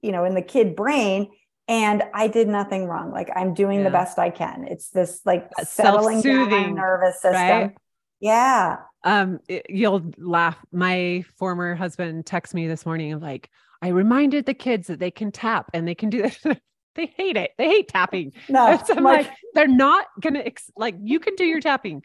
you 0.00 0.12
know, 0.12 0.24
in 0.24 0.34
the 0.34 0.42
kid 0.42 0.74
brain 0.74 1.28
and 1.70 2.02
I 2.12 2.26
did 2.26 2.48
nothing 2.48 2.86
wrong. 2.86 3.12
Like 3.12 3.30
I'm 3.34 3.54
doing 3.54 3.78
yeah. 3.78 3.84
the 3.84 3.90
best 3.90 4.18
I 4.18 4.30
can. 4.30 4.66
It's 4.68 4.90
this 4.90 5.20
like 5.24 5.48
settling 5.62 6.20
down 6.20 6.50
my 6.50 6.66
nervous 6.66 7.22
system. 7.22 7.32
Right? 7.32 7.76
Yeah. 8.18 8.78
Um, 9.04 9.38
it, 9.48 9.66
you'll 9.68 10.02
laugh. 10.18 10.58
My 10.72 11.24
former 11.38 11.76
husband 11.76 12.26
texted 12.26 12.54
me 12.54 12.66
this 12.66 12.84
morning 12.84 13.12
of 13.12 13.22
like, 13.22 13.50
I 13.80 13.88
reminded 13.88 14.46
the 14.46 14.54
kids 14.54 14.88
that 14.88 14.98
they 14.98 15.12
can 15.12 15.30
tap 15.30 15.70
and 15.72 15.86
they 15.86 15.94
can 15.94 16.10
do 16.10 16.22
this. 16.22 16.38
they 16.96 17.06
hate 17.16 17.36
it. 17.36 17.52
They 17.56 17.68
hate 17.68 17.86
tapping. 17.86 18.32
No, 18.48 18.76
so 18.84 18.96
I'm 18.96 19.04
like, 19.04 19.28
like, 19.28 19.36
they're 19.54 19.68
not 19.68 20.06
gonna 20.20 20.40
ex- 20.40 20.72
like 20.76 20.96
you 21.00 21.20
can 21.20 21.36
do 21.36 21.44
your 21.44 21.60
tapping. 21.60 22.02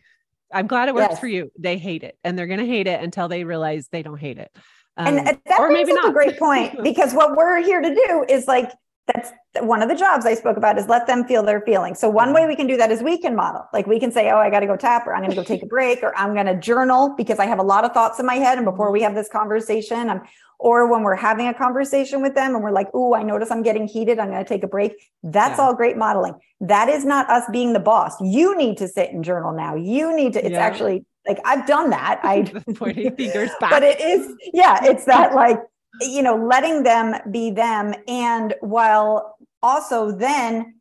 I'm 0.53 0.67
glad 0.67 0.89
it 0.89 0.95
works 0.95 1.13
yes. 1.13 1.19
for 1.19 1.27
you. 1.27 1.51
They 1.57 1.79
hate 1.79 2.03
it, 2.03 2.19
and 2.23 2.37
they're 2.37 2.45
gonna 2.45 2.65
hate 2.65 2.85
it 2.85 3.03
until 3.03 3.27
they 3.27 3.43
realize 3.43 3.87
they 3.91 4.03
don't 4.03 4.19
hate 4.19 4.37
it. 4.37 4.51
Um, 4.95 5.17
and 5.17 5.27
that 5.27 5.59
or 5.59 5.67
brings 5.69 5.89
up 5.89 5.95
not. 5.95 6.09
a 6.09 6.13
great 6.13 6.37
point 6.37 6.83
because 6.83 7.13
what 7.13 7.35
we're 7.35 7.63
here 7.63 7.81
to 7.81 7.95
do 7.95 8.25
is 8.29 8.47
like 8.47 8.71
that's 9.07 9.31
one 9.59 9.83
of 9.83 9.89
the 9.89 9.95
jobs 9.95 10.25
I 10.25 10.33
spoke 10.33 10.57
about 10.57 10.79
is 10.79 10.87
let 10.87 11.05
them 11.05 11.25
feel 11.25 11.43
their 11.43 11.61
feelings. 11.61 11.99
So 11.99 12.09
one 12.09 12.33
way 12.33 12.41
mm-hmm. 12.41 12.49
we 12.49 12.55
can 12.55 12.67
do 12.67 12.75
that 12.77 12.91
is 12.91 13.03
we 13.03 13.19
can 13.19 13.35
model. 13.35 13.67
Like 13.71 13.85
we 13.85 13.99
can 13.99 14.11
say, 14.11 14.31
"Oh, 14.31 14.37
I 14.37 14.49
got 14.49 14.61
to 14.61 14.65
go 14.65 14.75
tap 14.75 15.05
or 15.05 15.13
I'm 15.13 15.21
going 15.21 15.29
to 15.31 15.35
go 15.35 15.43
take 15.43 15.61
a 15.61 15.67
break 15.67 16.01
or 16.01 16.15
I'm 16.17 16.33
going 16.33 16.47
to 16.47 16.55
journal 16.55 17.13
because 17.15 17.37
I 17.37 17.45
have 17.45 17.59
a 17.59 17.63
lot 17.63 17.85
of 17.85 17.91
thoughts 17.91 18.19
in 18.19 18.25
my 18.25 18.35
head 18.35 18.57
and 18.57 18.65
before 18.65 18.91
we 18.91 19.01
have 19.01 19.13
this 19.13 19.29
conversation, 19.29 20.09
I'm 20.09 20.21
or 20.57 20.87
when 20.89 21.03
we're 21.03 21.15
having 21.15 21.47
a 21.47 21.53
conversation 21.53 22.21
with 22.21 22.33
them 22.33 22.55
and 22.55 22.63
we're 22.63 22.71
like, 22.71 22.89
"Oh, 22.93 23.13
I 23.13 23.21
notice 23.21 23.51
I'm 23.51 23.61
getting 23.61 23.87
heated. 23.87 24.17
I'm 24.17 24.29
going 24.29 24.43
to 24.43 24.49
take 24.49 24.63
a 24.63 24.67
break." 24.67 24.93
That's 25.21 25.59
yeah. 25.59 25.65
all 25.65 25.75
great 25.75 25.97
modeling. 25.97 26.33
That 26.59 26.89
is 26.89 27.05
not 27.05 27.29
us 27.29 27.43
being 27.51 27.73
the 27.73 27.79
boss. 27.79 28.19
You 28.21 28.57
need 28.57 28.77
to 28.77 28.87
sit 28.87 29.11
and 29.11 29.23
journal 29.23 29.53
now. 29.53 29.75
You 29.75 30.15
need 30.15 30.33
to 30.33 30.43
it's 30.43 30.53
yeah. 30.53 30.65
actually 30.65 31.05
like 31.27 31.39
I've 31.45 31.67
done 31.67 31.91
that. 31.91 32.21
I 32.23 32.41
pointing 32.73 33.15
fingers 33.15 33.51
back. 33.59 33.69
But 33.69 33.83
it 33.83 33.99
is 34.01 34.33
yeah, 34.51 34.79
it's 34.83 35.05
that 35.05 35.35
like 35.35 35.59
you 36.01 36.21
know, 36.21 36.35
letting 36.35 36.83
them 36.83 37.15
be 37.31 37.51
them. 37.51 37.93
And 38.07 38.53
while 38.61 39.37
also 39.61 40.11
then 40.11 40.74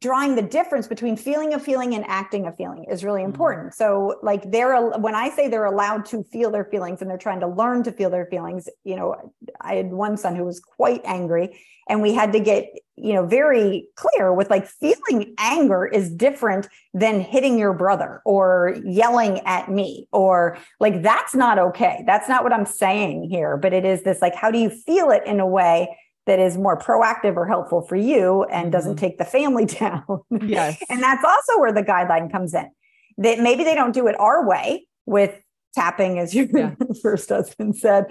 drawing 0.00 0.36
the 0.36 0.42
difference 0.42 0.86
between 0.86 1.16
feeling 1.16 1.54
a 1.54 1.58
feeling 1.58 1.94
and 1.94 2.04
acting 2.06 2.46
a 2.46 2.52
feeling 2.52 2.84
is 2.84 3.04
really 3.04 3.22
mm-hmm. 3.22 3.30
important. 3.30 3.74
So 3.74 4.18
like 4.22 4.50
they're 4.50 4.90
when 4.98 5.14
I 5.14 5.30
say 5.30 5.48
they're 5.48 5.64
allowed 5.64 6.04
to 6.06 6.22
feel 6.24 6.50
their 6.50 6.64
feelings 6.64 7.00
and 7.00 7.10
they're 7.10 7.18
trying 7.18 7.40
to 7.40 7.48
learn 7.48 7.82
to 7.84 7.92
feel 7.92 8.10
their 8.10 8.26
feelings, 8.26 8.68
you 8.84 8.96
know, 8.96 9.32
I 9.60 9.74
had 9.74 9.90
one 9.90 10.16
son 10.16 10.36
who 10.36 10.44
was 10.44 10.60
quite 10.60 11.00
angry 11.04 11.58
and 11.88 12.02
we 12.02 12.12
had 12.12 12.32
to 12.32 12.40
get, 12.40 12.70
you 12.96 13.14
know, 13.14 13.26
very 13.26 13.88
clear 13.96 14.32
with 14.32 14.50
like 14.50 14.66
feeling 14.66 15.34
anger 15.38 15.86
is 15.86 16.10
different 16.10 16.68
than 16.92 17.20
hitting 17.20 17.58
your 17.58 17.72
brother 17.72 18.20
or 18.24 18.76
yelling 18.84 19.40
at 19.40 19.70
me 19.70 20.06
or 20.12 20.58
like 20.80 21.02
that's 21.02 21.34
not 21.34 21.58
okay. 21.58 22.04
That's 22.06 22.28
not 22.28 22.44
what 22.44 22.52
I'm 22.52 22.66
saying 22.66 23.30
here, 23.30 23.56
but 23.56 23.72
it 23.72 23.84
is 23.84 24.02
this 24.02 24.20
like 24.20 24.34
how 24.34 24.50
do 24.50 24.58
you 24.58 24.70
feel 24.70 25.10
it 25.10 25.22
in 25.26 25.40
a 25.40 25.46
way 25.46 25.96
that 26.28 26.38
is 26.38 26.58
more 26.58 26.78
proactive 26.78 27.36
or 27.36 27.46
helpful 27.46 27.80
for 27.80 27.96
you 27.96 28.44
and 28.44 28.64
mm-hmm. 28.64 28.70
doesn't 28.70 28.96
take 28.96 29.16
the 29.18 29.24
family 29.24 29.64
down. 29.80 30.04
Yes. 30.42 30.80
and 30.88 31.02
that's 31.02 31.24
also 31.24 31.58
where 31.58 31.72
the 31.72 31.82
guideline 31.82 32.30
comes 32.30 32.54
in. 32.54 32.70
That 33.16 33.40
maybe 33.40 33.64
they 33.64 33.74
don't 33.74 33.92
do 33.92 34.06
it 34.06 34.20
our 34.20 34.46
way 34.46 34.86
with 35.06 35.34
tapping 35.74 36.18
as 36.18 36.34
your 36.34 36.46
yeah. 36.54 36.74
first 37.02 37.30
husband 37.30 37.76
said 37.76 38.06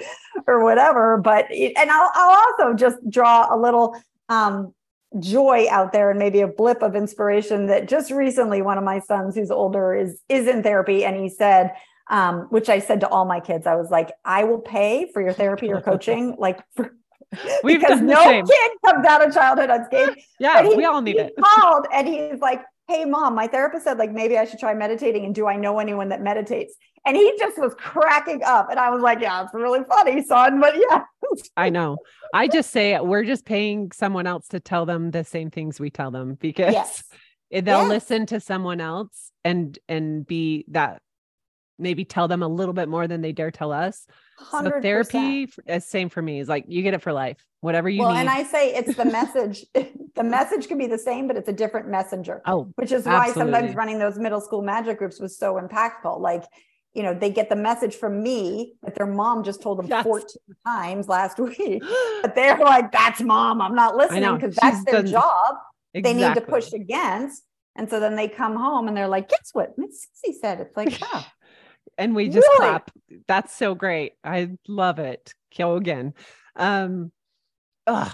or 0.45 0.63
whatever 0.63 1.17
but 1.17 1.45
it, 1.49 1.73
and 1.75 1.89
I'll, 1.89 2.11
I'll 2.13 2.45
also 2.47 2.75
just 2.75 2.97
draw 3.09 3.53
a 3.53 3.57
little 3.59 3.95
um, 4.29 4.73
joy 5.19 5.65
out 5.69 5.91
there 5.91 6.11
and 6.11 6.19
maybe 6.19 6.41
a 6.41 6.47
blip 6.47 6.83
of 6.83 6.95
inspiration 6.95 7.65
that 7.67 7.87
just 7.87 8.11
recently 8.11 8.61
one 8.61 8.77
of 8.77 8.83
my 8.83 8.99
sons 8.99 9.35
who's 9.35 9.49
older 9.49 9.95
is 9.95 10.21
is 10.29 10.47
in 10.47 10.61
therapy 10.61 11.03
and 11.03 11.17
he 11.17 11.29
said 11.29 11.71
um, 12.09 12.47
which 12.49 12.69
I 12.69 12.79
said 12.79 13.01
to 13.01 13.09
all 13.09 13.25
my 13.25 13.41
kids, 13.41 13.67
I 13.67 13.75
was 13.75 13.89
like, 13.89 14.11
I 14.23 14.45
will 14.45 14.59
pay 14.59 15.11
for 15.11 15.21
your 15.21 15.33
therapy 15.33 15.71
or 15.71 15.81
coaching, 15.91 16.35
like 16.37 16.59
for, 16.75 16.95
We've 17.63 17.79
because 17.79 18.01
no 18.01 18.23
same. 18.23 18.45
kid 18.45 18.71
comes 18.85 19.05
out 19.05 19.25
of 19.25 19.33
childhood 19.33 19.69
unscathed. 19.69 20.21
Yeah, 20.39 20.63
he, 20.63 20.75
we 20.75 20.85
all 20.85 21.01
need 21.01 21.17
it. 21.17 21.33
called 21.39 21.87
and 21.93 22.07
he's 22.07 22.39
like, 22.39 22.61
"Hey, 22.87 23.05
mom, 23.05 23.35
my 23.35 23.47
therapist 23.47 23.85
said 23.85 23.97
like 23.97 24.11
maybe 24.11 24.37
I 24.37 24.45
should 24.45 24.59
try 24.59 24.73
meditating, 24.73 25.25
and 25.25 25.33
do 25.33 25.47
I 25.47 25.55
know 25.55 25.79
anyone 25.79 26.09
that 26.09 26.21
meditates?" 26.21 26.75
And 27.05 27.15
he 27.15 27.33
just 27.39 27.57
was 27.57 27.73
cracking 27.75 28.43
up, 28.43 28.69
and 28.69 28.79
I 28.79 28.89
was 28.89 29.01
like, 29.01 29.19
"Yeah, 29.19 29.43
it's 29.43 29.53
really 29.53 29.81
funny, 29.89 30.23
son." 30.23 30.61
But 30.61 30.75
yeah, 30.75 31.03
I 31.57 31.69
know. 31.69 31.97
I 32.33 32.47
just 32.47 32.69
say 32.71 32.99
we're 32.99 33.23
just 33.23 33.45
paying 33.45 33.91
someone 33.91 34.27
else 34.27 34.47
to 34.49 34.59
tell 34.59 34.85
them 34.85 35.11
the 35.11 35.23
same 35.23 35.49
things 35.49 35.79
we 35.79 35.89
tell 35.89 36.11
them 36.11 36.35
because 36.35 36.73
yes. 36.73 37.03
they'll 37.51 37.63
yes. 37.63 37.89
listen 37.89 38.25
to 38.27 38.39
someone 38.39 38.79
else 38.79 39.31
and 39.43 39.77
and 39.89 40.25
be 40.25 40.65
that 40.69 41.01
maybe 41.79 42.05
tell 42.05 42.27
them 42.27 42.43
a 42.43 42.47
little 42.47 42.73
bit 42.73 42.89
more 42.89 43.07
than 43.07 43.21
they 43.21 43.31
dare 43.31 43.51
tell 43.51 43.71
us 43.71 44.05
100%. 44.39 44.63
So 44.63 44.81
therapy, 44.81 45.49
same 45.79 46.09
for 46.09 46.21
me, 46.21 46.39
is 46.39 46.47
like 46.47 46.65
you 46.67 46.83
get 46.83 46.93
it 46.93 47.01
for 47.01 47.11
life, 47.11 47.37
whatever 47.61 47.89
you 47.89 48.01
well, 48.01 48.13
need. 48.13 48.19
and 48.19 48.29
I 48.29 48.43
say 48.43 48.73
it's 48.73 48.95
the 48.95 49.05
message. 49.19 49.65
the 50.15 50.23
message 50.23 50.67
can 50.67 50.77
be 50.77 50.87
the 50.87 50.97
same, 50.97 51.27
but 51.27 51.37
it's 51.37 51.49
a 51.49 51.53
different 51.53 51.89
messenger. 51.89 52.41
Oh, 52.45 52.71
which 52.75 52.91
is 52.91 53.05
why 53.05 53.31
sometimes 53.31 53.75
running 53.75 53.99
those 53.99 54.17
middle 54.17 54.41
school 54.41 54.61
magic 54.61 54.99
groups 54.99 55.19
was 55.19 55.37
so 55.37 55.55
impactful. 55.55 56.19
Like, 56.19 56.43
you 56.93 57.03
know, 57.03 57.13
they 57.13 57.31
get 57.31 57.49
the 57.49 57.55
message 57.55 57.95
from 57.95 58.21
me 58.21 58.75
that 58.83 58.95
their 58.95 59.07
mom 59.07 59.43
just 59.43 59.61
told 59.61 59.79
them 59.79 59.87
yes. 59.87 60.03
14 60.03 60.27
times 60.65 61.07
last 61.07 61.39
week, 61.39 61.81
but 62.21 62.35
they're 62.35 62.57
like, 62.59 62.91
"That's 62.91 63.21
mom. 63.21 63.61
I'm 63.61 63.75
not 63.75 63.95
listening 63.95 64.35
because 64.35 64.55
that's 64.55 64.83
their 64.85 65.01
done... 65.01 65.07
job. 65.07 65.55
Exactly. 65.93 66.21
They 66.21 66.27
need 66.27 66.35
to 66.35 66.41
push 66.41 66.73
against." 66.73 67.43
And 67.75 67.87
so 67.89 67.99
then 67.99 68.15
they 68.15 68.27
come 68.27 68.55
home 68.55 68.87
and 68.87 68.95
they're 68.95 69.07
like, 69.07 69.29
"Guess 69.29 69.49
what? 69.53 69.77
Miss 69.77 70.07
Susie 70.13 70.37
said." 70.39 70.59
It's 70.59 70.77
like, 70.77 70.97
oh 71.01 71.25
and 71.97 72.15
we 72.15 72.27
just 72.27 72.47
really? 72.47 72.57
clap. 72.57 72.91
That's 73.27 73.55
so 73.55 73.75
great. 73.75 74.13
I 74.23 74.51
love 74.67 74.99
it. 74.99 75.33
Go 75.57 75.75
again. 75.75 76.13
Um, 76.55 77.11
ugh. 77.85 78.13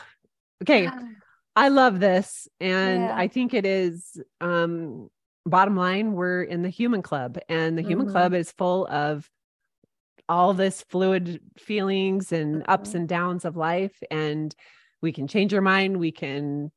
okay. 0.64 0.90
I 1.56 1.68
love 1.68 2.00
this. 2.00 2.48
And 2.60 3.04
yeah. 3.04 3.16
I 3.16 3.28
think 3.28 3.54
it 3.54 3.66
is 3.66 4.20
um 4.42 5.10
bottom 5.46 5.76
line, 5.76 6.14
we're 6.14 6.44
in 6.44 6.62
the 6.62 6.70
human 6.70 7.02
club, 7.02 7.38
and 7.50 7.78
the 7.78 7.84
human 7.84 8.06
mm-hmm. 8.06 8.16
club 8.16 8.34
is 8.34 8.52
full 8.52 8.88
of 8.88 9.30
all 10.30 10.54
this 10.54 10.84
fluid 10.90 11.42
feelings 11.58 12.32
and 12.32 12.62
mm-hmm. 12.62 12.72
ups 12.72 12.94
and 12.94 13.08
downs 13.08 13.46
of 13.46 13.58
life. 13.58 13.96
And 14.10 14.56
we 15.02 15.12
can 15.12 15.28
change 15.28 15.54
our 15.54 15.62
mind. 15.62 15.98
We 15.98 16.12
can 16.12 16.72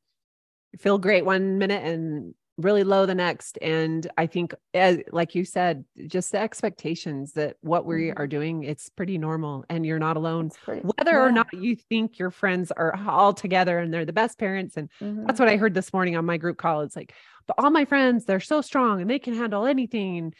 feel 0.79 0.97
great 0.97 1.25
one 1.25 1.57
minute 1.57 1.83
and 1.83 2.35
really 2.57 2.83
low 2.83 3.05
the 3.05 3.13
next 3.15 3.57
and 3.61 4.07
i 4.17 4.25
think 4.25 4.53
as, 4.73 4.97
like 5.11 5.35
you 5.35 5.45
said 5.45 5.85
just 6.07 6.31
the 6.31 6.39
expectations 6.39 7.33
that 7.33 7.55
what 7.61 7.85
we 7.85 8.07
mm-hmm. 8.07 8.21
are 8.21 8.27
doing 8.27 8.63
it's 8.63 8.89
pretty 8.89 9.17
normal 9.17 9.63
and 9.69 9.85
you're 9.85 9.99
not 9.99 10.17
alone 10.17 10.49
pretty, 10.63 10.81
whether 10.81 11.11
yeah. 11.11 11.23
or 11.23 11.31
not 11.31 11.47
you 11.53 11.75
think 11.75 12.17
your 12.17 12.31
friends 12.31 12.71
are 12.71 12.97
all 13.07 13.33
together 13.33 13.77
and 13.79 13.93
they're 13.93 14.05
the 14.05 14.13
best 14.13 14.39
parents 14.39 14.75
and 14.75 14.89
mm-hmm. 14.99 15.25
that's 15.25 15.39
what 15.39 15.49
i 15.49 15.55
heard 15.55 15.73
this 15.73 15.93
morning 15.93 16.15
on 16.15 16.25
my 16.25 16.37
group 16.37 16.57
call 16.57 16.81
it's 16.81 16.95
like 16.95 17.13
but 17.45 17.55
all 17.59 17.69
my 17.69 17.85
friends 17.85 18.25
they're 18.25 18.39
so 18.39 18.61
strong 18.61 19.01
and 19.01 19.09
they 19.09 19.19
can 19.19 19.35
handle 19.35 19.65
anything 19.65 20.33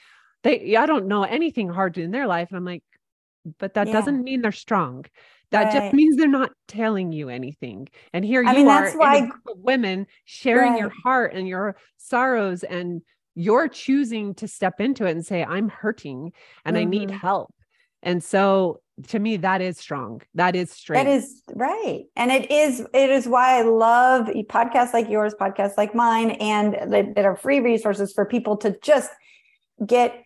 they 0.44 0.76
i 0.76 0.86
don't 0.86 1.08
know 1.08 1.24
anything 1.24 1.70
hard 1.70 1.98
in 1.98 2.12
their 2.12 2.28
life 2.28 2.50
and 2.50 2.58
i'm 2.58 2.66
like 2.66 2.84
but 3.58 3.74
that 3.74 3.88
yeah. 3.88 3.94
doesn't 3.94 4.24
mean 4.24 4.42
they're 4.42 4.52
strong 4.52 5.06
that 5.52 5.66
right. 5.66 5.74
just 5.74 5.94
means 5.94 6.18
they're 6.18 6.28
not 6.28 6.52
telling 6.68 7.12
you 7.12 7.30
anything. 7.30 7.88
And 8.14 8.26
here 8.26 8.44
I 8.46 8.52
you 8.52 8.58
mean, 8.60 8.68
are, 8.68 8.92
why, 8.98 9.30
women 9.56 10.08
sharing 10.26 10.74
right. 10.74 10.80
your 10.82 10.92
heart 11.04 11.34
and 11.34 11.48
your 11.48 11.78
sorrows, 11.98 12.64
and 12.64 13.02
you're 13.36 13.68
choosing 13.68 14.34
to 14.36 14.48
step 14.48 14.82
into 14.82 15.06
it 15.06 15.12
and 15.12 15.26
say, 15.26 15.44
I'm 15.44 15.70
hurting 15.70 16.34
and 16.66 16.76
mm-hmm. 16.76 16.82
I 16.82 16.90
need 16.90 17.10
mm-hmm. 17.10 17.18
help. 17.18 17.54
And 18.04 18.24
so 18.24 18.82
to 19.08 19.20
me, 19.20 19.38
that 19.38 19.62
is 19.62 19.78
strong. 19.78 20.22
That 20.34 20.56
is 20.56 20.72
strength. 20.72 21.06
That 21.06 21.12
is 21.12 21.44
right. 21.54 22.06
And 22.16 22.32
it 22.32 22.52
is, 22.52 22.82
it 22.94 23.10
is 23.10 23.28
why 23.28 23.60
I 23.60 23.62
love 23.62 24.28
podcasts 24.50 24.92
like 24.92 25.08
yours, 25.08 25.34
podcasts 25.40 25.78
like 25.78 25.94
mine, 25.94 26.32
and 26.32 26.92
that 26.92 27.26
are 27.26 27.36
free 27.36 27.60
resources 27.60 28.12
for 28.12 28.26
people 28.26 28.58
to 28.58 28.78
just 28.82 29.12
get 29.86 30.24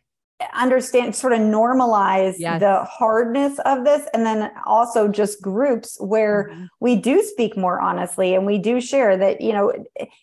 understand 0.54 1.16
sort 1.16 1.34
of 1.34 1.40
normalize 1.40 2.36
Yes. 2.38 2.60
the 2.60 2.84
hardness 2.86 3.60
of 3.66 3.84
this 3.86 4.08
and 4.14 4.26
then 4.26 4.52
also 4.66 5.08
just 5.08 5.42
groups 5.42 5.98
where 6.00 6.50
Mhm. 6.52 6.68
we 6.80 6.96
do 6.96 7.22
speak 7.24 7.58
more 7.58 7.80
honestly 7.80 8.34
and 8.36 8.46
we 8.46 8.58
do 8.58 8.80
share 8.82 9.18
that 9.18 9.42
you 9.42 9.54
know 9.54 9.72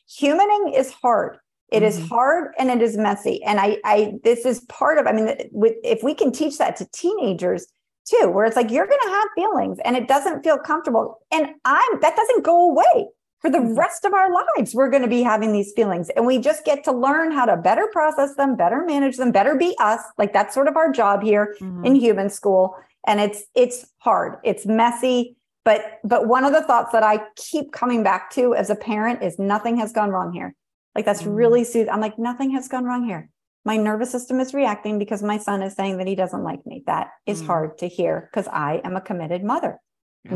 humaning 0.09 0.75
is 0.77 0.93
hard 0.93 1.39
It 1.71 1.83
is 1.83 2.01
Mhm. 2.01 2.09
hard 2.09 2.55
and 2.59 2.71
it 2.71 2.81
is 2.81 2.97
messy 2.97 3.43
and 3.45 3.61
i 3.61 3.77
i 3.85 4.15
this 4.25 4.47
is 4.47 4.61
part 4.71 4.97
of 4.99 5.07
i 5.07 5.13
mean 5.13 5.37
with 5.53 5.75
if 5.85 6.03
we 6.03 6.15
can 6.15 6.33
teach 6.33 6.57
that 6.59 6.77
to 6.77 6.87
teenagers 6.93 7.67
too 8.07 8.29
where 8.31 8.47
it's 8.47 8.57
like 8.57 8.71
you're 8.71 8.87
going 8.87 9.05
to 9.05 9.11
have 9.11 9.29
feelings 9.35 9.79
and 9.85 9.95
it 9.95 10.09
doesn't 10.09 10.43
feel 10.43 10.57
comfortable 10.57 11.19
and 11.31 11.49
i'm 11.67 12.01
that 12.01 12.17
doesn't 12.17 12.43
go 12.43 12.71
away 12.71 13.07
for 13.41 13.51
the 13.51 13.59
Mhm. 13.59 13.77
rest 13.79 14.05
of 14.05 14.13
our 14.15 14.31
lives 14.33 14.75
we're 14.75 14.91
going 14.91 15.03
to 15.03 15.09
be 15.09 15.23
having 15.23 15.53
these 15.53 15.73
feelings 15.73 16.11
and 16.11 16.27
we 16.27 16.39
just 16.39 16.65
get 16.65 16.83
to 16.85 16.93
learn 16.93 17.31
how 17.31 17.45
to 17.45 17.57
better 17.57 17.87
process 17.93 18.35
them 18.35 18.57
better 18.57 18.85
manage 18.85 19.17
them 19.17 19.31
better 19.31 19.55
be 19.55 19.77
us 19.81 20.01
like 20.19 20.33
that's 20.33 20.55
sort 20.55 20.69
of 20.69 20.77
our 20.77 20.91
job 20.91 21.23
here 21.23 21.55
Mhm. 21.61 21.87
in 21.87 21.95
human 21.95 22.29
school 22.31 22.77
and 23.07 23.21
it's 23.21 23.45
it's 23.55 23.87
hard 23.99 24.39
it's 24.45 24.67
messy 24.67 25.37
but 25.65 25.99
but 26.05 26.27
one 26.27 26.45
of 26.45 26.53
the 26.53 26.63
thoughts 26.63 26.93
that 26.93 27.03
i 27.03 27.21
keep 27.37 27.73
coming 27.73 28.03
back 28.03 28.31
to 28.31 28.55
as 28.55 28.71
a 28.71 28.77
parent 28.77 29.23
is 29.23 29.39
nothing 29.39 29.77
has 29.77 29.93
gone 29.93 30.11
wrong 30.11 30.33
here 30.33 30.55
like 30.97 31.05
that's 31.05 31.23
Mm. 31.23 31.37
really 31.37 31.65
soothing 31.65 31.93
i'm 31.93 32.01
like 32.01 32.19
nothing 32.19 32.51
has 32.51 32.67
gone 32.69 32.85
wrong 32.85 33.05
here 33.05 33.29
my 33.65 33.77
nervous 33.77 34.11
system 34.11 34.41
is 34.41 34.55
reacting 34.55 34.99
because 34.99 35.23
my 35.23 35.37
son 35.37 35.63
is 35.63 35.75
saying 35.75 35.99
that 35.99 36.07
he 36.07 36.15
doesn't 36.15 36.43
like 36.43 36.65
me 36.67 36.83
that 36.87 37.11
is 37.27 37.43
Mm. 37.43 37.47
hard 37.47 37.79
to 37.79 37.87
hear 37.87 38.29
because 38.33 38.49
i 38.53 38.81
am 38.85 38.97
a 38.97 39.01
committed 39.01 39.45
mother 39.45 39.81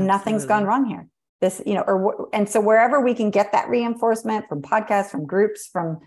nothing's 0.07 0.45
gone 0.47 0.65
wrong 0.65 0.85
here 0.85 1.09
this 1.43 1.61
you 1.67 1.75
know 1.75 1.83
or 1.83 2.29
and 2.33 2.49
so 2.49 2.59
wherever 2.61 3.01
we 3.03 3.13
can 3.15 3.31
get 3.31 3.53
that 3.53 3.69
reinforcement 3.69 4.49
from 4.49 4.63
podcasts 4.63 5.11
from 5.11 5.27
groups 5.27 5.67
from 5.67 5.99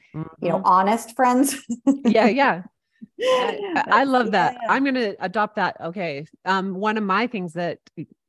you 0.42 0.50
know 0.50 0.58
Mhm. 0.60 0.62
honest 0.66 1.16
friends 1.16 1.56
yeah, 2.06 2.26
yeah. 2.28 2.64
I, 3.22 3.84
I 3.88 4.04
love 4.16 4.32
that. 4.32 4.58
yeah. 4.60 4.68
I'm 4.72 4.84
going 4.84 4.96
to 4.96 5.16
adopt 5.24 5.56
that. 5.58 5.78
Okay. 5.80 6.26
Um, 6.44 6.74
one 6.74 6.98
of 6.98 7.04
my 7.04 7.28
things 7.28 7.54
that 7.54 7.80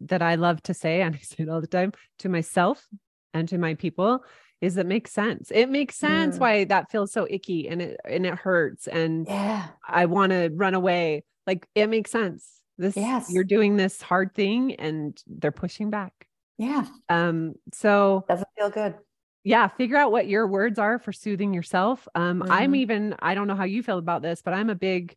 that 0.00 0.22
I 0.22 0.34
love 0.34 0.62
to 0.64 0.74
say, 0.74 1.00
and 1.02 1.14
I 1.14 1.18
say 1.18 1.44
it 1.44 1.48
all 1.48 1.60
the 1.60 1.66
time 1.66 1.92
to 2.20 2.28
myself 2.28 2.86
and 3.32 3.48
to 3.48 3.58
my 3.58 3.74
people, 3.74 4.24
is 4.60 4.76
it 4.76 4.86
makes 4.86 5.12
sense. 5.12 5.50
It 5.50 5.68
makes 5.70 5.96
sense 5.96 6.36
Mm. 6.36 6.40
why 6.40 6.64
that 6.64 6.90
feels 6.90 7.12
so 7.12 7.26
icky 7.30 7.68
and 7.68 7.80
it 7.82 8.00
and 8.04 8.26
it 8.26 8.34
hurts 8.34 8.86
and 8.86 9.26
yeah 9.26 9.68
I 9.88 10.06
want 10.06 10.30
to 10.30 10.50
run 10.52 10.74
away. 10.74 11.24
Like 11.46 11.66
it 11.74 11.86
makes 11.88 12.10
sense. 12.10 12.48
This 12.78 12.96
Yes. 12.96 13.30
you're 13.32 13.44
doing 13.44 13.76
this 13.76 14.02
hard 14.02 14.34
thing 14.34 14.74
and 14.74 15.16
they're 15.26 15.52
pushing 15.52 15.90
back. 15.90 16.12
Yeah 16.58 16.86
Um, 17.08 17.54
so 17.72 18.24
doesn't 18.28 18.48
feel 18.56 18.70
good 18.70 18.96
yeah 19.44 19.68
figure 19.68 19.96
out 19.96 20.10
what 20.12 20.26
your 20.28 20.46
words 20.46 20.78
are 20.78 20.98
for 20.98 21.12
soothing 21.12 21.54
yourself 21.54 22.08
um 22.14 22.42
i'm 22.50 22.74
Mhm. 22.74 22.78
even 22.80 23.14
i 23.20 23.34
don't 23.34 23.46
know 23.46 23.54
how 23.54 23.64
you 23.64 23.82
feel 23.82 23.98
about 23.98 24.22
this 24.22 24.42
but 24.42 24.54
i'm 24.54 24.70
a 24.70 24.74
big 24.74 25.16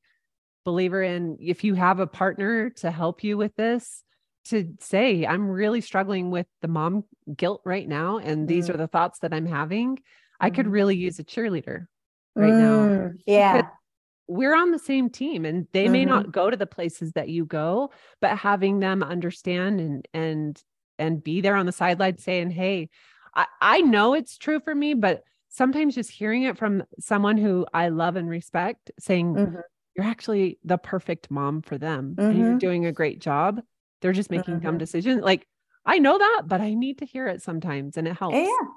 believer 0.65 1.01
in 1.01 1.37
if 1.39 1.63
you 1.63 1.73
have 1.73 1.99
a 1.99 2.07
partner 2.07 2.69
to 2.69 2.91
help 2.91 3.23
you 3.23 3.37
with 3.37 3.55
this 3.55 4.03
to 4.45 4.75
say 4.79 5.25
i'm 5.25 5.49
really 5.49 5.81
struggling 5.81 6.31
with 6.31 6.47
the 6.61 6.67
mom 6.67 7.03
guilt 7.35 7.61
right 7.65 7.87
now 7.87 8.17
and 8.19 8.47
these 8.47 8.69
Mm. 8.69 8.75
are 8.75 8.77
the 8.77 8.87
thoughts 8.87 9.19
that 9.19 9.33
i'm 9.33 9.45
having 9.45 9.97
i 10.39 10.49
could 10.49 10.67
Mhm. 10.67 10.71
really 10.71 10.95
use 10.95 11.17
a 11.19 11.23
cheerleader 11.23 11.87
right 12.35 12.55
now 12.57 12.91
Mm, 12.91 13.19
yeah 13.25 13.69
we're 14.27 14.55
on 14.55 14.71
the 14.71 14.79
same 14.79 15.09
team 15.09 15.45
and 15.45 15.67
they 15.73 15.89
may 15.89 16.05
Mhm. 16.05 16.05
not 16.05 16.31
go 16.31 16.49
to 16.49 16.57
the 16.57 16.67
places 16.67 17.13
that 17.13 17.29
you 17.29 17.45
go 17.45 17.91
but 18.21 18.37
having 18.37 18.79
them 18.79 19.01
understand 19.03 19.79
and 19.81 20.07
and 20.13 20.63
and 20.99 21.23
be 21.23 21.41
there 21.41 21.55
on 21.55 21.65
the 21.65 21.71
sideline 21.71 22.17
saying 22.17 22.49
hey 22.51 22.89
i, 23.35 23.45
I 23.61 23.81
know 23.81 24.13
it's 24.13 24.37
true 24.37 24.59
for 24.59 24.75
me 24.75 24.93
but 24.93 25.23
sometimes 25.49 25.95
just 25.95 26.11
hearing 26.11 26.43
it 26.43 26.57
from 26.57 26.83
someone 26.99 27.37
who 27.37 27.65
i 27.73 27.89
love 27.89 28.15
and 28.15 28.29
respect 28.29 28.91
saying 28.99 29.33
Mhm. 29.35 29.61
you're 29.95 30.05
actually 30.05 30.59
the 30.63 30.77
perfect 30.77 31.31
mom 31.31 31.61
for 31.61 31.77
them 31.77 32.15
and 32.17 32.37
you're 32.37 32.53
Mhm. 32.53 32.59
doing 32.59 32.85
a 32.85 32.91
great 32.91 33.19
job 33.19 33.61
they're 34.01 34.13
just 34.13 34.31
making 34.31 34.59
dumb 34.59 34.75
Mhm. 34.75 34.79
decisions 34.79 35.23
like 35.23 35.47
i 35.85 35.97
know 35.97 36.17
that 36.17 36.43
but 36.45 36.61
i 36.61 36.73
need 36.73 36.99
to 36.99 37.05
hear 37.05 37.27
it 37.27 37.41
sometimes 37.41 37.97
and 37.97 38.07
it 38.07 38.17
helps 38.17 38.37
Yeah. 38.37 38.67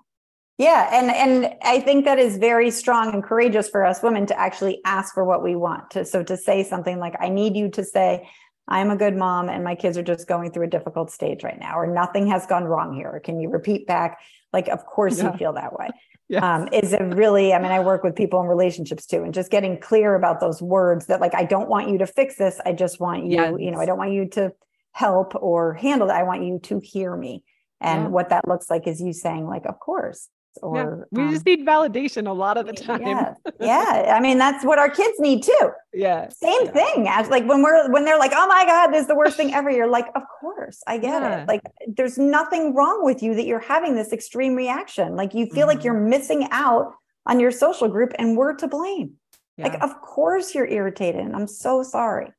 Yeah. 0.58 0.88
And 0.92 1.10
and 1.10 1.54
I 1.62 1.80
think 1.80 2.04
that 2.04 2.18
is 2.18 2.36
very 2.36 2.70
strong 2.70 3.12
and 3.14 3.24
courageous 3.24 3.68
for 3.68 3.84
us 3.84 4.02
women 4.02 4.26
to 4.26 4.38
actually 4.38 4.80
ask 4.84 5.14
for 5.14 5.24
what 5.24 5.42
we 5.42 5.56
want. 5.56 5.90
To 5.92 6.04
so 6.04 6.22
to 6.22 6.36
say 6.36 6.62
something 6.62 6.98
like, 6.98 7.16
I 7.18 7.30
need 7.30 7.56
you 7.56 7.70
to 7.70 7.82
say, 7.82 8.28
I'm 8.72 8.90
a 8.90 8.96
good 8.96 9.16
mom 9.16 9.48
and 9.50 9.62
my 9.62 9.74
kids 9.74 9.98
are 9.98 10.02
just 10.02 10.26
going 10.26 10.50
through 10.50 10.64
a 10.64 10.70
difficult 10.70 11.10
stage 11.10 11.44
right 11.44 11.60
now, 11.60 11.78
or 11.78 11.86
nothing 11.86 12.26
has 12.28 12.46
gone 12.46 12.64
wrong 12.64 12.94
here. 12.94 13.10
Or 13.12 13.20
can 13.20 13.38
you 13.38 13.50
repeat 13.50 13.86
back? 13.86 14.18
Like, 14.52 14.68
of 14.68 14.86
course 14.86 15.18
Yeah. 15.18 15.30
you 15.32 15.38
feel 15.38 15.52
that 15.54 15.78
way. 15.78 15.88
Yes. 16.28 16.42
Um, 16.44 16.68
is 16.72 16.94
it 16.94 17.02
really, 17.14 17.52
I 17.52 17.58
mean, 17.60 17.72
I 17.72 17.80
work 17.80 18.02
with 18.02 18.16
people 18.16 18.40
in 18.40 18.46
relationships 18.46 19.04
too, 19.04 19.22
and 19.22 19.34
just 19.34 19.50
getting 19.50 19.78
clear 19.78 20.14
about 20.14 20.40
those 20.40 20.62
words 20.62 21.06
that 21.08 21.20
like, 21.20 21.34
I 21.34 21.44
don't 21.44 21.68
want 21.68 21.90
you 21.90 21.98
to 21.98 22.06
fix 22.06 22.36
this. 22.36 22.58
I 22.64 22.72
just 22.72 22.98
want 23.00 23.26
you, 23.26 23.58
you 23.58 23.70
know, 23.70 23.78
I 23.78 23.84
don't 23.84 23.98
want 23.98 24.12
you 24.12 24.26
to 24.28 24.52
help 24.92 25.34
or 25.34 25.74
handle 25.74 26.06
that. 26.06 26.16
I 26.16 26.22
want 26.22 26.42
you 26.44 26.58
to 26.60 26.80
hear 26.80 27.14
me. 27.14 27.44
And 27.82 28.04
Yeah. 28.04 28.08
what 28.08 28.30
that 28.30 28.48
looks 28.48 28.70
like 28.70 28.86
is 28.86 28.98
you 29.02 29.12
saying, 29.12 29.46
like, 29.46 29.66
of 29.66 29.78
course. 29.78 30.30
Yeah. 30.62 30.68
Or 30.68 31.08
we 31.10 31.24
just 31.30 31.46
um, 31.46 31.52
need 31.52 31.66
validation 31.66 32.28
a 32.28 32.32
lot 32.32 32.56
of 32.58 32.66
the 32.66 32.72
time 32.72 33.02
yeah, 33.02 33.34
yeah. 33.60 34.14
I 34.16 34.20
mean, 34.20 34.38
that's 34.38 34.64
what 34.64 34.78
our 34.78 34.90
kids 34.90 35.18
need 35.18 35.42
too. 35.42 35.70
yeah 35.94 36.28
Same 36.28 36.66
Yeah. 36.66 36.70
thing 36.72 37.06
as 37.08 37.28
like 37.28 37.44
when 37.46 37.62
we're 37.62 37.90
when 37.90 38.04
they're 38.04 38.18
like, 38.18 38.32
oh 38.34 38.46
my 38.46 38.64
God, 38.66 38.88
this 38.92 39.02
is 39.02 39.08
the 39.08 39.14
worst 39.14 39.36
thing 39.36 39.54
ever. 39.58 39.70
You're 39.70 39.88
like, 39.88 40.06
of 40.14 40.22
course, 40.40 40.82
I 40.86 40.98
get 40.98 41.22
Yeah. 41.22 41.42
it. 41.42 41.48
Like 41.48 41.62
there's 41.96 42.18
nothing 42.18 42.74
wrong 42.74 43.04
with 43.04 43.22
you 43.22 43.34
that 43.34 43.46
you're 43.46 43.60
having 43.60 43.94
this 43.94 44.12
extreme 44.12 44.54
reaction. 44.54 45.16
Like 45.16 45.32
you 45.34 45.46
feel 45.46 45.64
Mhm. 45.66 45.74
like 45.74 45.84
you're 45.84 45.94
missing 46.00 46.48
out 46.50 46.92
on 47.26 47.40
your 47.40 47.50
social 47.50 47.88
group 47.88 48.12
and 48.18 48.36
we're 48.36 48.54
to 48.54 48.68
blame. 48.68 49.14
yeah. 49.56 49.68
Like, 49.68 49.82
of 49.82 50.00
course 50.02 50.54
you're 50.54 50.66
irritated. 50.68 51.20
And 51.22 51.34
I'm 51.36 51.46
so 51.46 51.82
sorry. 51.82 52.30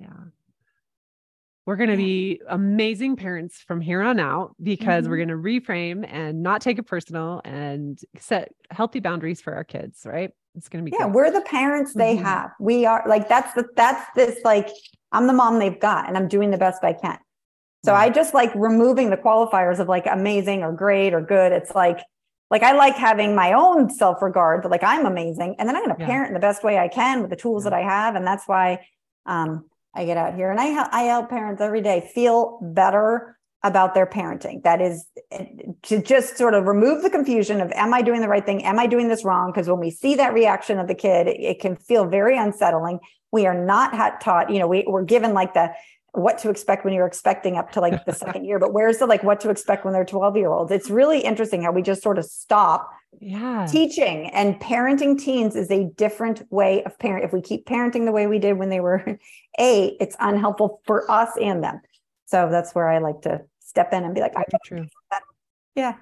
Yeah. 0.00 0.08
We're 1.66 1.76
going 1.76 1.90
to 1.90 1.96
be 1.96 2.40
amazing 2.48 3.16
parents 3.16 3.58
from 3.58 3.80
here 3.80 4.00
on 4.02 4.18
out 4.18 4.54
because 4.62 5.08
we're 5.08 5.16
Mhm. 5.16 5.28
going 5.28 5.62
to 5.62 5.70
reframe 5.70 6.06
and 6.10 6.42
not 6.42 6.62
take 6.62 6.78
it 6.78 6.84
personal 6.84 7.42
and 7.44 7.98
set 8.18 8.52
healthy 8.70 8.98
boundaries 9.00 9.40
for 9.40 9.54
our 9.54 9.64
kids, 9.64 10.02
right? 10.06 10.30
It's 10.56 10.68
going 10.68 10.84
to 10.84 10.90
be 10.90 10.96
Yeah, 10.98 11.06
we're 11.06 11.30
the 11.30 11.42
parents 11.42 11.94
they 11.94 12.16
Mhm. 12.16 12.22
have. 12.22 12.50
We 12.58 12.86
are 12.86 13.04
like 13.06 13.28
that's 13.28 13.52
the 13.54 13.68
that's 13.76 14.04
this 14.16 14.40
like 14.44 14.68
I'm 15.12 15.26
the 15.26 15.32
mom 15.32 15.58
they've 15.58 15.78
got 15.78 16.08
and 16.08 16.16
I'm 16.16 16.28
doing 16.28 16.50
the 16.50 16.58
best 16.58 16.82
I 16.82 16.92
can. 16.92 17.18
So 17.84 17.92
Yeah. 17.92 17.98
I 18.00 18.10
just 18.10 18.34
like 18.34 18.52
removing 18.54 19.10
the 19.10 19.16
qualifiers 19.16 19.78
of 19.78 19.88
like 19.88 20.06
amazing 20.06 20.62
or 20.64 20.72
great 20.72 21.14
or 21.14 21.20
good. 21.20 21.52
It's 21.52 21.74
like 21.74 22.00
like 22.50 22.64
I 22.64 22.72
like 22.72 22.96
having 22.96 23.36
my 23.36 23.52
own 23.52 23.90
self-regard 23.90 24.64
that 24.64 24.70
like 24.70 24.82
I'm 24.82 25.06
amazing 25.06 25.54
and 25.58 25.68
then 25.68 25.76
I'm 25.76 25.84
going 25.84 25.94
to 25.94 26.00
Yeah. 26.02 26.06
parent 26.08 26.28
in 26.28 26.34
the 26.34 26.40
best 26.40 26.64
way 26.64 26.78
I 26.78 26.88
can 26.88 27.20
with 27.20 27.30
the 27.30 27.36
tools 27.36 27.64
Yeah. 27.64 27.70
that 27.70 27.76
I 27.76 27.82
have 27.82 28.16
and 28.16 28.26
that's 28.26 28.48
why 28.48 28.84
um 29.26 29.66
I 29.94 30.04
get 30.04 30.16
out 30.16 30.34
here 30.34 30.50
and 30.50 30.60
I 30.60 30.88
I 30.92 31.02
help 31.02 31.30
parents 31.30 31.60
every 31.60 31.80
day 31.80 32.10
feel 32.14 32.58
better 32.62 33.36
about 33.62 33.94
their 33.94 34.06
parenting. 34.06 34.62
That 34.62 34.80
is 34.80 35.06
eh, 35.30 35.46
to 35.82 36.02
just 36.02 36.36
sort 36.36 36.54
of 36.54 36.66
remove 36.66 37.02
the 37.02 37.10
confusion 37.10 37.60
of 37.60 37.70
am 37.72 37.92
I 37.92 38.02
doing 38.02 38.20
the 38.20 38.28
right 38.28 38.44
thing? 38.44 38.64
Am 38.64 38.78
I 38.78 38.86
doing 38.86 39.08
this 39.08 39.24
wrong? 39.24 39.52
Because 39.52 39.68
when 39.68 39.80
we 39.80 39.90
see 39.90 40.14
that 40.14 40.32
reaction 40.32 40.78
of 40.78 40.88
the 40.88 40.94
kid, 40.94 41.26
it, 41.26 41.40
it 41.40 41.60
can 41.60 41.76
feel 41.76 42.06
very 42.06 42.38
unsettling. 42.38 43.00
We 43.32 43.46
are 43.46 43.54
not 43.54 44.20
taught, 44.20 44.50
you 44.50 44.58
know, 44.58 44.66
we, 44.66 44.84
we're 44.86 45.04
given 45.04 45.34
like 45.34 45.54
the 45.54 45.72
what 46.12 46.38
to 46.38 46.50
expect 46.50 46.84
when 46.84 46.94
you're 46.94 47.06
expecting 47.06 47.56
up 47.56 47.72
to 47.72 47.80
like 47.80 48.04
the 48.04 48.12
second 48.24 48.44
year, 48.44 48.58
but 48.58 48.72
where's 48.72 48.98
the 48.98 49.06
like 49.06 49.22
what 49.22 49.40
to 49.40 49.50
expect 49.50 49.84
when 49.84 49.94
they're 49.94 50.04
12 50.04 50.36
year 50.36 50.50
olds? 50.50 50.70
It's 50.70 50.90
really 50.90 51.20
interesting 51.20 51.62
how 51.62 51.72
we 51.72 51.82
just 51.82 52.02
sort 52.02 52.18
of 52.18 52.24
stop 52.24 52.90
yeah. 53.20 53.66
teaching 53.70 54.28
and 54.30 54.60
parenting 54.60 55.18
teens 55.18 55.56
is 55.56 55.70
a 55.70 55.84
different 55.96 56.42
way 56.50 56.82
of 56.84 56.98
parent. 56.98 57.24
If 57.24 57.32
we 57.32 57.40
keep 57.40 57.66
parenting 57.66 58.04
the 58.04 58.12
way 58.12 58.26
we 58.26 58.38
did 58.38 58.54
when 58.54 58.70
they 58.70 58.80
were 58.80 59.18
eight, 59.58 59.96
it's 60.00 60.16
unhelpful 60.18 60.80
for 60.84 61.10
us 61.10 61.30
and 61.40 61.62
them. 61.62 61.80
So 62.26 62.48
that's 62.50 62.74
where 62.74 62.88
I 62.88 62.98
like 62.98 63.22
to 63.22 63.42
step 63.60 63.92
in 63.92 64.04
and 64.04 64.14
be 64.14 64.20
like, 64.20 64.36
I 64.36 64.44
Very 64.68 64.82
true. 64.82 64.88
Yeah. 65.74 65.94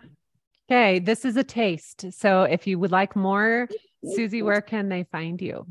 Okay. 0.71 0.99
This 0.99 1.25
is 1.25 1.37
a 1.37 1.45
taste. 1.45 2.13
So 2.13 2.43
if 2.43 2.67
you 2.67 2.79
would 2.79 2.93
like 2.93 3.17
more, 3.17 3.69
Susie, 4.05 4.43
where 4.43 4.61
can 4.61 4.89
they 4.89 5.05
find 5.05 5.41
you? 5.41 5.67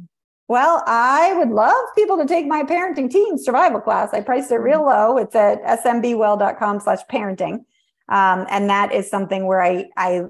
Well, 0.48 0.82
I 0.88 1.34
would 1.34 1.50
love 1.50 1.76
people 1.96 2.18
to 2.18 2.26
take 2.26 2.48
my 2.48 2.64
parenting 2.64 3.10
teen 3.12 3.38
survival 3.38 3.82
class. 3.82 4.14
I 4.14 4.22
priced 4.22 4.52
it 4.52 4.58
real 4.58 4.86
low. 4.86 5.18
It's 5.18 5.36
at 5.36 5.62
smbwell.com 5.64 6.80
slash 6.80 7.00
parenting. 7.12 7.66
Um, 8.10 8.46
and 8.50 8.70
that 8.70 8.94
is 8.94 9.10
something 9.10 9.46
where 9.46 9.62
I, 9.62 9.86
I 9.98 10.24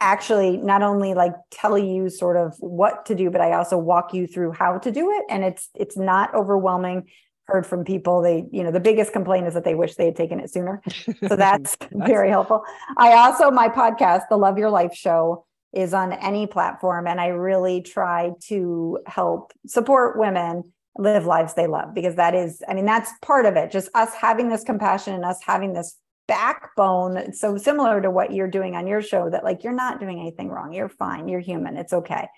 actually 0.00 0.56
not 0.56 0.82
only 0.82 1.12
like 1.12 1.34
tell 1.50 1.76
you 1.76 2.08
sort 2.08 2.38
of 2.38 2.54
what 2.60 3.04
to 3.06 3.14
do, 3.14 3.30
but 3.30 3.42
I 3.42 3.52
also 3.52 3.76
walk 3.76 4.14
you 4.14 4.26
through 4.26 4.52
how 4.52 4.78
to 4.78 4.90
do 4.90 5.10
it. 5.10 5.24
And 5.28 5.44
it's, 5.44 5.68
it's 5.74 5.98
not 5.98 6.34
overwhelming. 6.34 7.08
Heard 7.44 7.66
from 7.66 7.84
people, 7.84 8.22
they, 8.22 8.46
you 8.50 8.62
know, 8.62 8.70
the 8.70 8.80
biggest 8.80 9.12
complaint 9.12 9.46
is 9.46 9.54
that 9.54 9.64
they 9.64 9.74
wish 9.74 9.94
they 9.94 10.04
had 10.06 10.16
taken 10.16 10.38
it 10.38 10.50
sooner. 10.50 10.82
So 11.26 11.36
that's 11.36 11.76
very 11.92 12.28
helpful. 12.28 12.62
I 12.96 13.14
also, 13.14 13.50
my 13.50 13.68
podcast, 13.68 14.22
the 14.28 14.36
Love 14.36 14.58
Your 14.58 14.70
Life 14.70 14.94
show, 14.94 15.46
is 15.72 15.92
on 15.94 16.12
any 16.12 16.46
platform. 16.46 17.06
And 17.06 17.20
I 17.20 17.28
really 17.28 17.82
try 17.82 18.32
to 18.44 18.98
help 19.06 19.52
support 19.66 20.18
women 20.18 20.72
live 20.96 21.26
lives 21.26 21.54
they 21.54 21.66
love 21.66 21.94
because 21.94 22.16
that 22.16 22.34
is, 22.34 22.62
I 22.68 22.74
mean, 22.74 22.86
that's 22.86 23.10
part 23.22 23.46
of 23.46 23.56
it. 23.56 23.70
Just 23.70 23.88
us 23.94 24.12
having 24.14 24.48
this 24.48 24.64
compassion 24.64 25.14
and 25.14 25.24
us 25.24 25.38
having 25.42 25.72
this 25.72 25.96
backbone. 26.26 27.32
So 27.32 27.56
similar 27.56 28.00
to 28.00 28.10
what 28.10 28.32
you're 28.32 28.50
doing 28.50 28.74
on 28.74 28.86
your 28.86 29.02
show, 29.02 29.30
that 29.30 29.44
like 29.44 29.62
you're 29.62 29.72
not 29.72 30.00
doing 30.00 30.20
anything 30.20 30.48
wrong. 30.48 30.72
You're 30.72 30.88
fine. 30.88 31.28
You're 31.28 31.40
human. 31.40 31.76
It's 31.76 31.92
okay. 31.92 32.28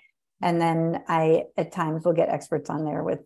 And 0.41 0.61
then 0.61 1.03
I, 1.07 1.43
at 1.57 1.71
times, 1.71 2.03
will 2.03 2.13
get 2.13 2.29
experts 2.29 2.69
on 2.69 2.83
there 2.85 3.03
with 3.03 3.19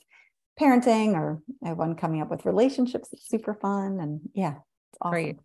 parenting 0.60 1.14
or 1.16 1.42
I 1.64 1.70
have 1.70 1.78
one 1.78 1.96
coming 1.96 2.22
up 2.22 2.30
with 2.30 2.46
relationships. 2.46 3.10
It's 3.12 3.28
super 3.28 3.54
fun. 3.54 4.00
And 4.00 4.22
yeah, 4.34 4.56
it's 4.56 4.98
awesome. 5.02 5.12
Great. 5.12 5.40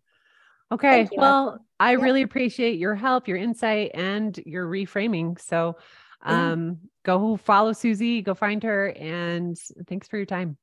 Okay. 0.71 1.09
Well, 1.11 1.65
I 1.81 1.93
yeah. 1.93 2.03
really 2.03 2.21
appreciate 2.21 2.77
your 2.77 2.93
help, 2.93 3.27
your 3.27 3.37
insight, 3.37 3.89
and 3.95 4.37
your 4.45 4.67
reframing. 4.67 5.41
So 5.41 5.77
um, 6.21 6.67
yeah. 6.67 6.73
go 7.03 7.37
follow 7.37 7.73
Susie, 7.73 8.21
go 8.21 8.35
find 8.35 8.61
her, 8.61 8.89
and 8.89 9.57
thanks 9.87 10.07
for 10.07 10.17
your 10.17 10.27
time. 10.27 10.57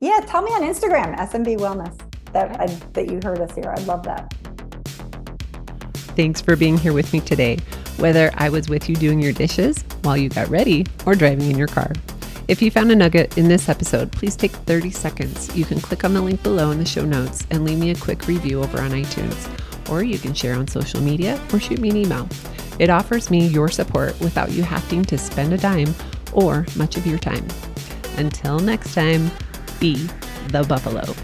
Yeah, 0.00 0.20
tell 0.24 0.42
me 0.42 0.52
on 0.52 0.62
Instagram, 0.62 1.18
SMB 1.18 1.58
Wellness, 1.58 2.00
that 2.32 2.60
I, 2.60 2.66
that 2.92 3.10
you 3.10 3.18
heard 3.22 3.40
us 3.40 3.52
here. 3.52 3.74
I 3.76 3.80
love 3.82 4.04
that. 4.04 4.32
Thanks 6.14 6.40
for 6.40 6.54
being 6.54 6.78
here 6.78 6.92
with 6.92 7.12
me 7.12 7.18
today, 7.20 7.58
whether 7.96 8.30
I 8.34 8.48
was 8.48 8.68
with 8.68 8.88
you 8.88 8.94
doing 8.94 9.20
your 9.20 9.32
dishes 9.32 9.84
while 10.02 10.16
you 10.16 10.28
got 10.28 10.48
ready 10.48 10.86
or 11.04 11.16
driving 11.16 11.50
in 11.50 11.58
your 11.58 11.66
car. 11.66 11.92
If 12.46 12.62
you 12.62 12.70
found 12.70 12.92
a 12.92 12.96
nugget 12.96 13.36
in 13.36 13.48
this 13.48 13.68
episode, 13.68 14.12
please 14.12 14.36
take 14.36 14.52
30 14.52 14.92
seconds. 14.92 15.56
You 15.56 15.64
can 15.64 15.80
click 15.80 16.04
on 16.04 16.14
the 16.14 16.20
link 16.20 16.42
below 16.44 16.70
in 16.70 16.78
the 16.78 16.84
show 16.84 17.04
notes 17.04 17.44
and 17.50 17.64
leave 17.64 17.78
me 17.78 17.90
a 17.90 17.96
quick 17.96 18.28
review 18.28 18.62
over 18.62 18.80
on 18.80 18.90
iTunes, 18.90 19.48
or 19.90 20.02
you 20.02 20.18
can 20.18 20.34
share 20.34 20.54
on 20.54 20.68
social 20.68 21.00
media 21.00 21.40
or 21.52 21.60
shoot 21.60 21.78
me 21.78 21.90
an 21.90 21.96
email. 21.96 22.28
It 22.78 22.90
offers 22.90 23.30
me 23.30 23.46
your 23.46 23.68
support 23.68 24.18
without 24.20 24.52
you 24.52 24.62
having 24.62 25.04
to 25.04 25.18
spend 25.18 25.52
a 25.52 25.58
dime 25.58 25.94
or 26.32 26.66
much 26.76 26.96
of 26.96 27.06
your 27.06 27.18
time. 27.18 27.46
Until 28.16 28.58
next 28.58 28.94
time, 28.94 29.30
be 29.78 30.08
the 30.48 30.64
buffalo. 30.68 31.14